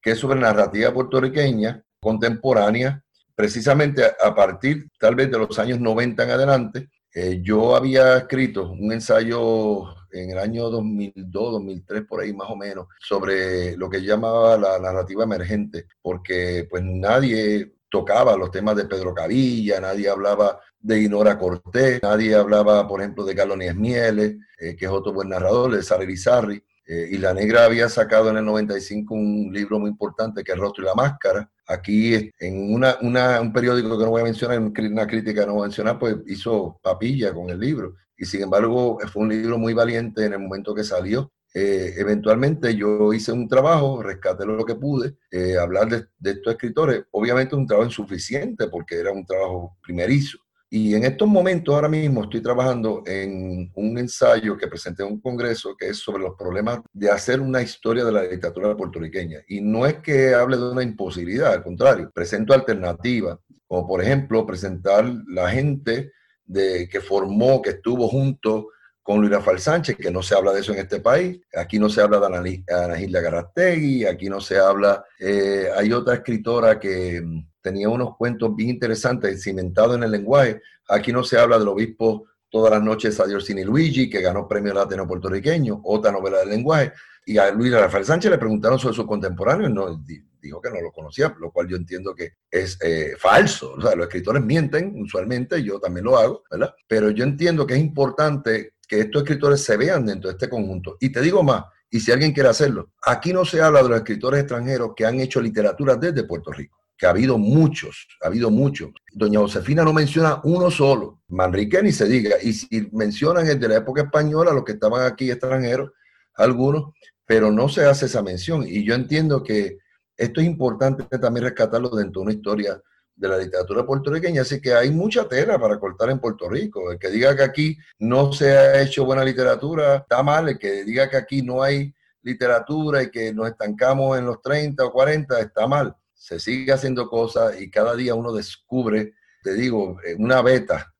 que 0.00 0.12
es 0.12 0.18
sobre 0.20 0.38
narrativa 0.38 0.94
puertorriqueña 0.94 1.82
contemporánea, 1.98 3.02
precisamente 3.34 4.04
a 4.04 4.32
partir 4.32 4.88
tal 4.96 5.16
vez 5.16 5.28
de 5.28 5.38
los 5.38 5.58
años 5.58 5.80
90 5.80 6.22
en 6.22 6.30
adelante, 6.30 6.88
eh, 7.18 7.40
yo 7.42 7.74
había 7.74 8.18
escrito 8.18 8.70
un 8.72 8.92
ensayo 8.92 9.84
en 10.12 10.32
el 10.32 10.38
año 10.38 10.68
2002, 10.68 11.52
2003, 11.52 12.04
por 12.06 12.20
ahí 12.20 12.34
más 12.34 12.50
o 12.50 12.56
menos, 12.56 12.88
sobre 13.00 13.74
lo 13.74 13.88
que 13.88 14.02
llamaba 14.02 14.58
la 14.58 14.78
narrativa 14.78 15.24
emergente, 15.24 15.86
porque 16.02 16.66
pues 16.68 16.82
nadie 16.84 17.72
tocaba 17.88 18.36
los 18.36 18.50
temas 18.50 18.76
de 18.76 18.84
Pedro 18.84 19.14
Cavilla, 19.14 19.80
nadie 19.80 20.10
hablaba 20.10 20.60
de 20.78 21.00
Inora 21.00 21.38
Cortés, 21.38 22.02
nadie 22.02 22.34
hablaba, 22.34 22.86
por 22.86 23.00
ejemplo, 23.00 23.24
de 23.24 23.34
Carlos 23.34 23.56
Nieves 23.56 23.76
Mieles, 23.76 24.36
eh, 24.58 24.76
que 24.76 24.84
es 24.84 24.90
otro 24.90 25.14
buen 25.14 25.30
narrador, 25.30 25.74
de 25.74 25.82
Sara 25.82 26.04
Bizarri, 26.04 26.62
eh, 26.86 27.08
y 27.12 27.16
La 27.16 27.32
Negra 27.32 27.64
había 27.64 27.88
sacado 27.88 28.28
en 28.28 28.36
el 28.36 28.44
95 28.44 29.14
un 29.14 29.50
libro 29.54 29.78
muy 29.78 29.88
importante 29.88 30.44
que 30.44 30.52
es 30.52 30.58
Rostro 30.58 30.84
y 30.84 30.86
la 30.86 30.94
Máscara. 30.94 31.50
Aquí, 31.68 32.30
en 32.38 32.72
una, 32.72 32.96
un 33.00 33.52
periódico 33.52 33.98
que 33.98 34.04
no 34.04 34.10
voy 34.10 34.20
a 34.20 34.24
mencionar, 34.24 34.58
una 34.60 35.06
crítica 35.06 35.40
que 35.40 35.46
no 35.46 35.54
voy 35.54 35.62
a 35.62 35.66
mencionar, 35.66 35.98
pues 35.98 36.16
hizo 36.26 36.78
papilla 36.82 37.34
con 37.34 37.50
el 37.50 37.58
libro. 37.58 37.94
Y 38.16 38.24
sin 38.24 38.42
embargo, 38.42 38.98
fue 39.12 39.24
un 39.24 39.28
libro 39.30 39.58
muy 39.58 39.74
valiente 39.74 40.24
en 40.24 40.34
el 40.34 40.38
momento 40.38 40.74
que 40.74 40.84
salió. 40.84 41.32
Eh, 41.52 41.94
eventualmente 41.96 42.76
yo 42.76 43.12
hice 43.12 43.32
un 43.32 43.48
trabajo, 43.48 44.02
rescaté 44.02 44.44
lo 44.44 44.64
que 44.64 44.74
pude, 44.74 45.16
eh, 45.30 45.56
hablar 45.56 45.88
de, 45.88 46.06
de, 46.18 46.32
estos 46.32 46.52
escritores. 46.52 47.04
Obviamente 47.12 47.56
un 47.56 47.66
trabajo 47.66 47.88
insuficiente 47.88 48.68
porque 48.68 48.96
era 48.96 49.10
un 49.10 49.24
trabajo 49.24 49.76
primerizo. 49.82 50.38
Y 50.68 50.94
en 50.94 51.04
estos 51.04 51.28
momentos, 51.28 51.74
ahora 51.74 51.88
mismo, 51.88 52.24
estoy 52.24 52.40
trabajando 52.42 53.04
en 53.06 53.70
un 53.74 53.98
ensayo 53.98 54.56
que 54.56 54.66
presenté 54.66 55.04
en 55.04 55.12
un 55.12 55.20
congreso 55.20 55.76
que 55.76 55.90
es 55.90 55.98
sobre 55.98 56.24
los 56.24 56.34
problemas 56.36 56.80
de 56.92 57.08
hacer 57.08 57.40
una 57.40 57.62
historia 57.62 58.04
de 58.04 58.12
la 58.12 58.24
literatura 58.24 58.76
puertorriqueña. 58.76 59.40
Y 59.46 59.60
no 59.60 59.86
es 59.86 59.94
que 60.00 60.34
hable 60.34 60.56
de 60.56 60.70
una 60.70 60.82
imposibilidad, 60.82 61.52
al 61.52 61.62
contrario, 61.62 62.10
presento 62.12 62.52
alternativas, 62.52 63.38
como 63.68 63.86
por 63.86 64.02
ejemplo 64.02 64.44
presentar 64.44 65.04
la 65.28 65.48
gente 65.50 66.12
de, 66.44 66.88
que 66.88 67.00
formó, 67.00 67.62
que 67.62 67.70
estuvo 67.70 68.08
junto 68.08 68.68
con 69.06 69.20
Luis 69.20 69.30
Rafael 69.30 69.60
Sánchez, 69.60 69.96
que 69.96 70.10
no 70.10 70.20
se 70.20 70.34
habla 70.34 70.52
de 70.52 70.60
eso 70.60 70.72
en 70.72 70.80
este 70.80 70.98
país. 70.98 71.40
Aquí 71.54 71.78
no 71.78 71.88
se 71.88 72.02
habla 72.02 72.18
de 72.18 72.64
Ana, 72.68 72.96
Gilda 72.96 73.20
Garastegui, 73.20 74.04
aquí 74.04 74.28
no 74.28 74.40
se 74.40 74.58
habla. 74.58 75.04
Eh, 75.20 75.68
hay 75.76 75.92
otra 75.92 76.14
escritora 76.14 76.80
que 76.80 77.22
tenía 77.62 77.88
unos 77.88 78.16
cuentos 78.16 78.56
bien 78.56 78.70
interesantes, 78.70 79.44
cimentados 79.44 79.94
en 79.94 80.02
el 80.02 80.10
lenguaje. 80.10 80.60
Aquí 80.88 81.12
no 81.12 81.22
se 81.22 81.38
habla 81.38 81.56
del 81.56 81.68
obispo 81.68 82.26
Todas 82.48 82.70
las 82.72 82.82
noches 82.82 83.18
a 83.18 83.26
Diorsini 83.26 83.64
Luigi, 83.64 84.08
que 84.08 84.20
ganó 84.20 84.46
premio 84.46 84.72
latino 84.72 85.06
puertorriqueño, 85.06 85.80
otra 85.84 86.12
novela 86.12 86.38
del 86.38 86.48
lenguaje. 86.48 86.92
Y 87.26 87.38
a 87.38 87.50
Luis 87.50 87.72
Rafael 87.72 88.04
Sánchez 88.04 88.30
le 88.30 88.38
preguntaron 88.38 88.78
sobre 88.78 88.94
su 88.94 89.04
contemporáneo 89.04 89.68
y 89.68 89.72
no, 89.72 90.00
dijo 90.40 90.60
que 90.60 90.70
no 90.70 90.80
lo 90.80 90.92
conocía, 90.92 91.34
lo 91.40 91.50
cual 91.50 91.66
yo 91.66 91.76
entiendo 91.76 92.14
que 92.14 92.34
es 92.48 92.78
eh, 92.80 93.14
falso. 93.18 93.72
O 93.72 93.82
sea, 93.82 93.96
los 93.96 94.06
escritores 94.06 94.42
mienten 94.42 94.94
usualmente, 95.02 95.60
yo 95.62 95.80
también 95.80 96.04
lo 96.04 96.16
hago, 96.16 96.44
¿verdad? 96.48 96.72
Pero 96.86 97.10
yo 97.10 97.24
entiendo 97.24 97.66
que 97.66 97.74
es 97.74 97.80
importante 97.80 98.74
que 98.86 99.00
estos 99.00 99.22
escritores 99.22 99.62
se 99.62 99.76
vean 99.76 100.06
dentro 100.06 100.28
de 100.28 100.34
este 100.34 100.48
conjunto. 100.48 100.96
Y 101.00 101.10
te 101.10 101.20
digo 101.20 101.42
más, 101.42 101.64
y 101.90 102.00
si 102.00 102.12
alguien 102.12 102.32
quiere 102.32 102.48
hacerlo, 102.48 102.92
aquí 103.04 103.32
no 103.32 103.44
se 103.44 103.60
habla 103.60 103.82
de 103.82 103.88
los 103.88 103.98
escritores 103.98 104.40
extranjeros 104.40 104.92
que 104.96 105.06
han 105.06 105.20
hecho 105.20 105.40
literatura 105.40 105.96
desde 105.96 106.24
Puerto 106.24 106.52
Rico 106.52 106.76
que 106.96 107.06
ha 107.06 107.10
habido 107.10 107.38
muchos, 107.38 108.06
ha 108.22 108.28
habido 108.28 108.50
muchos. 108.50 108.90
Doña 109.12 109.40
Josefina 109.40 109.84
no 109.84 109.92
menciona 109.92 110.40
uno 110.44 110.70
solo, 110.70 111.22
Manrique 111.28 111.82
ni 111.82 111.92
se 111.92 112.06
diga, 112.06 112.36
y 112.42 112.52
si 112.52 112.88
mencionan 112.92 113.46
el 113.46 113.60
de 113.60 113.68
la 113.68 113.76
época 113.76 114.02
española, 114.02 114.52
los 114.52 114.64
que 114.64 114.72
estaban 114.72 115.04
aquí 115.04 115.30
extranjeros, 115.30 115.90
algunos, 116.34 116.94
pero 117.26 117.50
no 117.50 117.68
se 117.68 117.84
hace 117.84 118.06
esa 118.06 118.22
mención. 118.22 118.64
Y 118.66 118.84
yo 118.84 118.94
entiendo 118.94 119.42
que 119.42 119.78
esto 120.16 120.40
es 120.40 120.46
importante 120.46 121.04
también 121.18 121.44
rescatarlo 121.44 121.90
dentro 121.90 122.20
de 122.20 122.26
una 122.26 122.34
historia 122.34 122.82
de 123.16 123.28
la 123.28 123.38
literatura 123.38 123.84
puertorriqueña, 123.84 124.42
así 124.42 124.60
que 124.60 124.74
hay 124.74 124.90
mucha 124.90 125.26
tela 125.26 125.58
para 125.58 125.80
cortar 125.80 126.10
en 126.10 126.20
Puerto 126.20 126.48
Rico. 126.48 126.92
El 126.92 126.98
que 126.98 127.08
diga 127.08 127.34
que 127.34 127.42
aquí 127.42 127.78
no 127.98 128.32
se 128.32 128.52
ha 128.52 128.82
hecho 128.82 129.04
buena 129.04 129.24
literatura 129.24 129.96
está 129.96 130.22
mal, 130.22 130.50
el 130.50 130.58
que 130.58 130.84
diga 130.84 131.08
que 131.08 131.16
aquí 131.16 131.42
no 131.42 131.62
hay 131.62 131.94
literatura 132.22 133.02
y 133.02 133.10
que 133.10 133.32
nos 133.32 133.48
estancamos 133.48 134.18
en 134.18 134.26
los 134.26 134.42
30 134.42 134.84
o 134.84 134.92
40 134.92 135.40
está 135.40 135.66
mal 135.66 135.96
se 136.26 136.40
sigue 136.40 136.72
haciendo 136.72 137.08
cosas 137.08 137.60
y 137.60 137.70
cada 137.70 137.94
día 137.94 138.16
uno 138.16 138.32
descubre, 138.32 139.14
te 139.44 139.54
digo, 139.54 140.00
eh, 140.04 140.16
una 140.18 140.42
beta. 140.42 140.92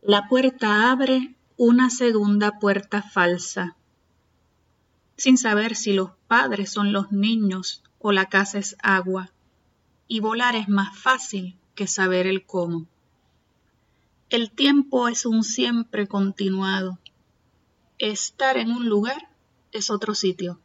La 0.00 0.26
puerta 0.28 0.90
abre 0.90 1.36
una 1.56 1.90
segunda 1.90 2.58
puerta 2.58 3.02
falsa, 3.02 3.76
sin 5.16 5.38
saber 5.38 5.76
si 5.76 5.92
los 5.92 6.10
padres 6.26 6.72
son 6.72 6.92
los 6.92 7.12
niños 7.12 7.84
o 8.00 8.10
la 8.10 8.26
casa 8.26 8.58
es 8.58 8.74
agua, 8.82 9.30
y 10.12 10.20
volar 10.20 10.56
es 10.56 10.68
más 10.68 10.94
fácil 10.94 11.56
que 11.74 11.86
saber 11.86 12.26
el 12.26 12.44
cómo. 12.44 12.86
El 14.28 14.50
tiempo 14.50 15.08
es 15.08 15.24
un 15.24 15.42
siempre 15.42 16.06
continuado. 16.06 16.98
Estar 17.96 18.58
en 18.58 18.72
un 18.72 18.90
lugar 18.90 19.30
es 19.70 19.88
otro 19.88 20.14
sitio. 20.14 20.60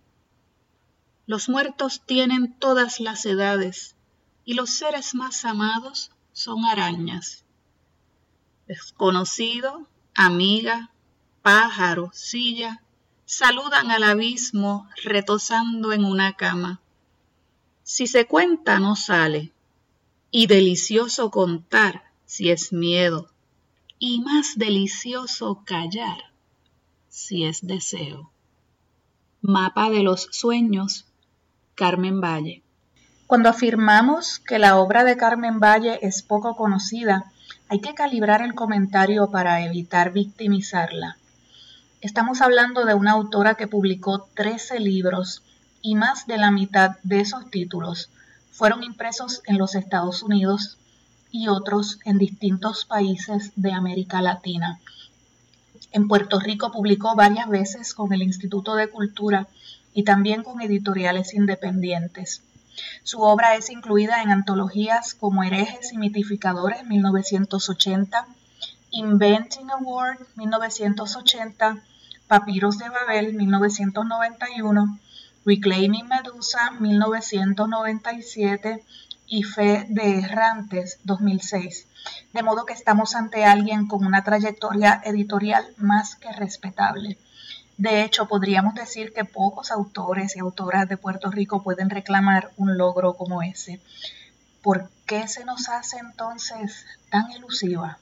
Los 1.27 1.47
muertos 1.47 2.01
tienen 2.05 2.59
todas 2.59 2.99
las 2.99 3.25
edades 3.25 3.95
y 4.43 4.55
los 4.55 4.69
seres 4.69 5.15
más 5.15 5.45
amados 5.45 6.11
son 6.33 6.65
arañas. 6.65 7.45
Desconocido, 8.67 9.87
amiga, 10.13 10.91
pájaro, 11.41 12.11
silla, 12.13 12.83
saludan 13.23 13.91
al 13.91 14.03
abismo 14.03 14.89
retosando 15.05 15.93
en 15.93 16.03
una 16.03 16.33
cama. 16.33 16.81
Si 17.89 18.05
se 18.05 18.25
cuenta 18.25 18.79
no 18.79 18.97
sale, 18.97 19.53
y 20.29 20.47
delicioso 20.47 21.31
contar 21.31 22.03
si 22.25 22.51
es 22.51 22.73
miedo, 22.73 23.29
y 23.97 24.19
más 24.19 24.57
delicioso 24.57 25.63
callar 25.63 26.17
si 27.07 27.45
es 27.45 27.65
deseo. 27.65 28.29
Mapa 29.41 29.89
de 29.89 30.03
los 30.03 30.27
sueños 30.31 31.05
Carmen 31.75 32.19
Valle. 32.19 32.61
Cuando 33.25 33.47
afirmamos 33.47 34.39
que 34.39 34.59
la 34.59 34.75
obra 34.79 35.05
de 35.05 35.15
Carmen 35.15 35.61
Valle 35.61 35.97
es 36.01 36.23
poco 36.23 36.57
conocida, 36.57 37.31
hay 37.69 37.79
que 37.79 37.93
calibrar 37.93 38.41
el 38.41 38.53
comentario 38.53 39.31
para 39.31 39.63
evitar 39.63 40.11
victimizarla. 40.11 41.17
Estamos 42.01 42.41
hablando 42.41 42.83
de 42.83 42.95
una 42.95 43.13
autora 43.13 43.55
que 43.55 43.69
publicó 43.69 44.27
13 44.33 44.81
libros 44.81 45.41
y 45.81 45.95
más 45.95 46.27
de 46.27 46.37
la 46.37 46.51
mitad 46.51 46.97
de 47.03 47.21
esos 47.21 47.49
títulos 47.49 48.09
fueron 48.51 48.83
impresos 48.83 49.41
en 49.45 49.57
los 49.57 49.75
Estados 49.75 50.23
Unidos 50.23 50.77
y 51.31 51.47
otros 51.47 51.99
en 52.05 52.17
distintos 52.17 52.85
países 52.85 53.51
de 53.55 53.71
América 53.71 54.21
Latina. 54.21 54.79
En 55.91 56.07
Puerto 56.07 56.39
Rico 56.39 56.71
publicó 56.71 57.15
varias 57.15 57.47
veces 57.49 57.93
con 57.93 58.13
el 58.13 58.23
Instituto 58.23 58.75
de 58.75 58.89
Cultura 58.89 59.47
y 59.93 60.03
también 60.03 60.43
con 60.43 60.61
editoriales 60.61 61.33
independientes. 61.33 62.41
Su 63.03 63.21
obra 63.21 63.55
es 63.55 63.69
incluida 63.69 64.21
en 64.21 64.29
antologías 64.29 65.15
como 65.15 65.43
Herejes 65.43 65.93
y 65.93 65.97
Mitificadores 65.97 66.85
1980, 66.85 68.27
Inventing 68.91 69.71
Award 69.71 70.19
1980, 70.35 71.81
Papiros 72.27 72.77
de 72.77 72.89
Babel 72.89 73.33
1991, 73.33 74.99
Reclaiming 75.47 76.07
Medusa 76.09 76.71
1997 76.77 78.83
y 79.27 79.43
Fe 79.43 79.85
de 79.87 80.19
Errantes 80.19 80.99
2006. 81.05 81.87
De 82.33 82.43
modo 82.43 82.65
que 82.65 82.73
estamos 82.73 83.15
ante 83.15 83.45
alguien 83.45 83.87
con 83.87 84.05
una 84.05 84.25
trayectoria 84.25 85.01
editorial 85.05 85.65
más 85.77 86.17
que 86.17 86.33
respetable. 86.33 87.17
De 87.77 88.03
hecho, 88.03 88.27
podríamos 88.27 88.75
decir 88.75 89.13
que 89.13 89.23
pocos 89.23 89.71
autores 89.71 90.35
y 90.35 90.39
autoras 90.39 90.89
de 90.89 90.97
Puerto 90.97 91.31
Rico 91.31 91.63
pueden 91.63 91.89
reclamar 91.89 92.51
un 92.57 92.77
logro 92.77 93.13
como 93.13 93.41
ese. 93.41 93.79
¿Por 94.61 94.89
qué 95.05 95.29
se 95.29 95.45
nos 95.45 95.69
hace 95.69 95.97
entonces 95.99 96.85
tan 97.09 97.31
elusiva? 97.31 97.99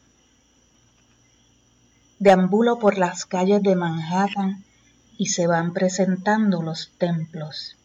Deambulo 2.18 2.80
por 2.80 2.98
las 2.98 3.26
calles 3.26 3.62
de 3.62 3.76
Manhattan 3.76 4.66
y 5.18 5.28
se 5.28 5.48
van 5.48 5.74
presentando 5.74 6.62
los 6.62 6.92
templos. 6.98 7.76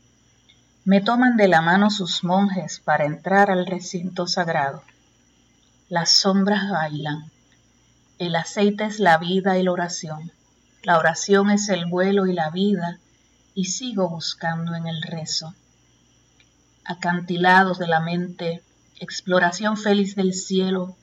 Me 0.85 1.01
toman 1.01 1.37
de 1.37 1.49
la 1.49 1.61
mano 1.61 1.91
sus 1.91 2.25
monjes 2.25 2.81
para 2.81 3.05
entrar 3.05 3.51
al 3.51 3.67
recinto 3.67 4.27
sagrado. 4.27 4.83
Las 5.89 6.11
sombras 6.11 6.71
bailan. 6.71 7.31
El 8.19 8.35
aceite 8.37 8.85
es 8.85 8.99
la 8.99 9.19
vida 9.19 9.59
y 9.59 9.63
la 9.63 9.73
oración. 9.73 10.33
La 10.83 10.99
oración 10.99 11.51
es 11.51 11.69
el 11.69 11.87
vuelo 11.87 12.27
y 12.27 12.33
la 12.33 12.51
vida, 12.51 12.99
y 13.55 13.67
sigo 13.67 14.09
buscando 14.09 14.75
en 14.75 14.87
el 14.87 15.03
rezo. 15.03 15.55
Acantilados 16.85 17.79
de 17.79 17.87
la 17.87 18.01
mente, 18.01 18.63
exploración 18.99 19.77
feliz 19.77 20.17
del 20.17 20.33
cielo, 20.33 20.97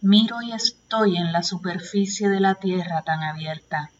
miro 0.00 0.40
y 0.42 0.52
estoy 0.52 1.16
en 1.16 1.32
la 1.32 1.42
superficie 1.42 2.28
de 2.28 2.40
la 2.40 2.54
tierra 2.54 3.02
tan 3.02 3.22
abierta. 3.22 3.90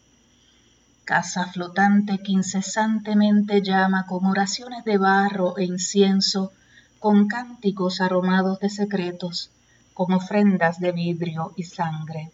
Casa 1.11 1.47
flotante 1.47 2.19
que 2.19 2.31
incesantemente 2.31 3.63
llama 3.63 4.07
con 4.07 4.27
oraciones 4.27 4.85
de 4.85 4.97
barro 4.97 5.59
e 5.59 5.65
incienso, 5.65 6.53
con 7.01 7.27
cánticos 7.27 8.01
aromados 8.01 8.61
de 8.61 8.71
secretos, 8.71 9.51
con 9.93 10.13
ofrendas 10.13 10.79
de 10.79 10.93
vidrio 10.93 11.53
y 11.57 11.65
sangre. 11.65 12.31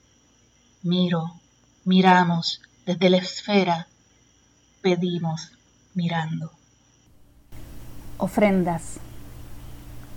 Miro, 0.82 1.40
miramos 1.86 2.60
desde 2.84 3.08
la 3.08 3.16
esfera, 3.16 3.86
pedimos 4.82 5.52
mirando. 5.94 6.52
Ofrendas. 8.18 9.00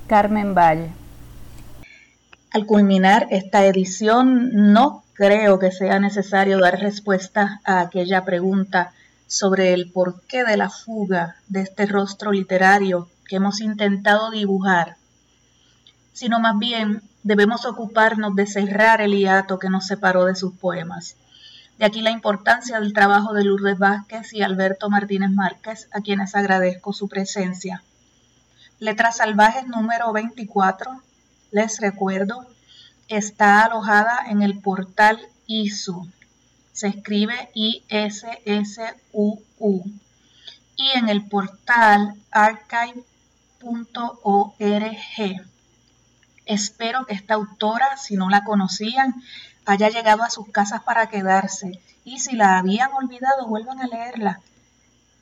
Carmen 0.08 0.54
Valle. 0.54 0.92
Al 2.52 2.66
culminar 2.66 3.28
esta 3.30 3.64
edición, 3.66 4.50
no 4.74 5.04
creo 5.14 5.60
que 5.60 5.72
sea 5.72 6.00
necesario 6.00 6.58
dar 6.60 6.80
respuesta 6.80 7.62
a 7.64 7.80
aquella 7.82 8.26
pregunta 8.26 8.92
sobre 9.28 9.74
el 9.74 9.92
porqué 9.92 10.44
de 10.44 10.58
la 10.58 10.72
fuga 10.72 11.36
de 11.48 11.62
este 11.62 11.86
rostro 11.86 12.32
literario 12.32 13.08
que 13.28 13.36
hemos 13.36 13.62
intentado 13.62 14.32
dibujar, 14.32 14.96
sino 16.12 16.40
más 16.40 16.58
bien 16.58 17.04
debemos 17.22 17.68
ocuparnos 17.68 18.36
de 18.36 18.48
cerrar 18.48 19.02
el 19.02 19.16
hiato 19.16 19.60
que 19.60 19.70
nos 19.70 19.86
separó 19.86 20.26
de 20.26 20.34
sus 20.34 20.56
poemas. 20.56 21.18
De 21.78 21.86
aquí 21.86 22.02
la 22.02 22.10
importancia 22.10 22.80
del 22.80 22.94
trabajo 22.94 23.34
de 23.34 23.44
Lourdes 23.44 23.78
Vázquez 23.78 24.34
y 24.34 24.42
Alberto 24.42 24.90
Martínez 24.90 25.30
Márquez, 25.30 25.88
a 25.92 26.02
quienes 26.02 26.36
agradezco 26.36 26.94
su 26.94 27.08
presencia. 27.08 27.84
Letras 28.80 29.18
Salvajes 29.18 29.68
número 29.68 30.12
24, 30.12 31.00
les 31.52 31.80
recuerdo, 31.80 32.46
está 33.08 33.64
alojada 33.64 34.26
en 34.28 34.42
el 34.42 34.60
portal 34.60 35.20
ISU. 35.48 36.08
Se 36.74 36.88
escribe 36.88 37.50
I-S-S-U-U. 37.54 38.24
Y 40.76 40.90
en 40.98 41.10
el 41.10 41.26
portal 41.28 42.16
archive 42.32 43.04
Espero 46.46 47.06
que 47.06 47.14
esta 47.14 47.34
autora, 47.34 47.98
si 47.98 48.16
no 48.16 48.30
la 48.30 48.44
conocían, 48.44 49.22
haya 49.66 49.90
llegado 49.90 50.24
a 50.24 50.30
sus 50.30 50.50
casas 50.50 50.82
para 50.84 51.10
quedarse 51.10 51.80
y 52.04 52.20
si 52.20 52.36
la 52.36 52.58
habían 52.58 52.92
olvidado, 52.94 53.48
vuelvan 53.48 53.80
a 53.82 53.88
leerla. 53.88 54.40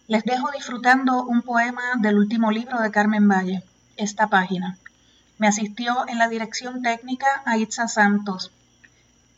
Les 0.08 0.24
dejo 0.24 0.52
disfrutando 0.52 1.26
un 1.26 1.42
poema 1.42 1.82
del 2.00 2.18
último 2.18 2.52
libro 2.52 2.80
de 2.80 2.92
Carmen 2.92 3.28
Valle, 3.28 3.64
esta 3.98 4.28
página. 4.28 4.78
Me 5.38 5.48
asistió 5.48 6.08
en 6.08 6.18
la 6.18 6.30
dirección 6.30 6.82
técnica 6.82 7.28
Aitza 7.46 7.88
Santos. 7.88 8.52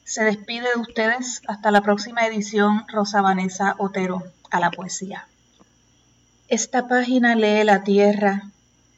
Se 0.04 0.24
despide 0.24 0.70
de 0.74 0.80
ustedes 0.80 1.42
hasta 1.48 1.72
la 1.72 1.82
próxima 1.82 2.26
edición 2.26 2.86
Rosa 2.88 3.22
Vanessa 3.22 3.76
Otero 3.78 4.24
a 4.50 4.60
la 4.60 4.72
poesía. 4.72 5.28
Esta 6.48 6.88
página 6.88 7.36
lee 7.36 7.64
la 7.64 7.84
tierra 7.84 8.50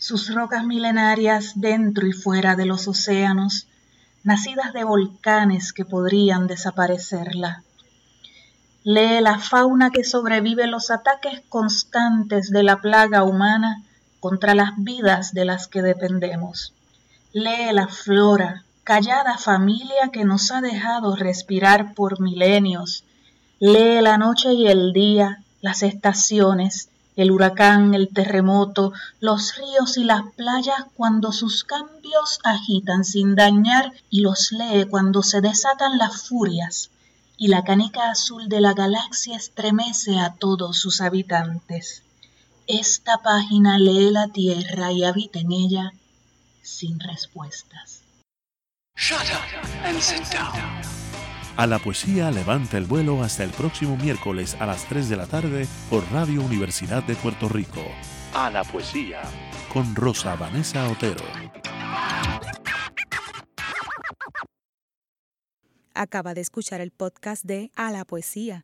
sus 0.02 0.34
rocas 0.34 0.66
milenarias 0.66 1.52
dentro 1.54 2.08
y 2.08 2.12
fuera 2.12 2.56
de 2.56 2.66
los 2.66 2.88
océanos, 2.88 3.68
nacidas 4.24 4.74
de 4.74 4.84
volcanes 4.84 5.74
que 5.74 5.86
podrían 5.86 6.47
desaparecerla. 6.47 7.62
Lee 8.84 9.22
la 9.22 9.38
fauna 9.38 9.91
que 9.91 10.04
sobrevive 10.04 10.66
los 10.66 10.89
ataques 10.89 11.43
constantes 11.49 12.49
de 12.49 12.64
la 12.64 12.78
plaga 12.82 13.22
humana 13.22 13.84
contra 14.20 14.56
las 14.56 14.72
vidas 14.78 15.36
de 15.36 15.45
las 15.45 15.68
que 15.68 15.84
dependemos. 15.84 16.74
Lee 17.34 17.71
la 17.71 17.88
flora, 17.88 18.65
callada 18.84 19.38
familia 19.38 20.09
que 20.11 20.25
nos 20.25 20.51
ha 20.51 20.59
dejado 20.59 21.15
respirar 21.15 21.93
por 21.93 22.19
milenios. 22.19 23.05
Lee 23.57 24.01
la 24.01 24.17
noche 24.17 24.53
y 24.53 24.67
el 24.67 24.91
día, 24.91 25.41
las 25.61 25.82
estaciones, 25.82 26.89
el 27.15 27.32
huracán, 27.32 27.93
el 27.93 28.09
terremoto, 28.09 28.91
los 29.21 29.55
ríos 29.55 29.97
y 29.97 30.03
las 30.03 30.23
playas 30.36 30.84
cuando 30.97 31.32
sus 31.32 31.63
cambios 31.63 32.39
agitan 32.43 33.05
sin 33.05 33.36
dañar 33.36 33.93
y 34.09 34.19
los 34.19 34.51
lee 34.51 34.88
cuando 34.89 35.23
se 35.23 35.39
desatan 35.39 35.97
las 35.97 36.27
furias 36.27 36.89
y 37.38 37.47
la 37.47 37.63
canica 37.63 38.11
azul 38.11 38.49
de 38.49 38.59
la 38.59 38.73
galaxia 38.73 39.38
estremece 39.38 40.19
a 40.19 40.34
todos 40.34 40.77
sus 40.77 40.99
habitantes. 40.99 42.03
Esta 42.67 43.19
página 43.19 43.77
lee 43.77 44.11
la 44.11 44.27
Tierra 44.27 44.91
y 44.91 45.05
habita 45.05 45.39
en 45.39 45.53
ella 45.53 45.93
sin 46.62 46.99
respuestas. 46.99 48.03
A 51.57 51.68
la 51.68 51.80
poesía 51.80 52.32
levanta 52.32 52.78
el 52.78 52.86
vuelo 52.86 53.24
hasta 53.24 53.43
el 53.43 53.51
próximo 53.51 53.97
miércoles 53.97 54.55
a 54.59 54.66
las 54.66 54.86
3 54.86 55.09
de 55.09 55.18
la 55.18 55.28
tarde 55.28 55.68
por 55.89 56.03
Radio 56.12 56.41
Universidad 56.41 57.03
de 57.03 57.16
Puerto 57.16 57.49
Rico. 57.49 57.82
A 58.34 58.49
la 58.49 58.64
poesía. 58.64 59.22
Con 59.74 59.95
Rosa 59.95 60.36
Vanessa 60.36 60.88
Otero. 60.89 61.26
Acaba 65.93 66.34
de 66.34 66.41
escuchar 66.41 66.82
el 66.82 66.91
podcast 66.91 67.43
de 67.43 67.72
A 67.76 67.91
la 67.91 68.05
poesía 68.05 68.64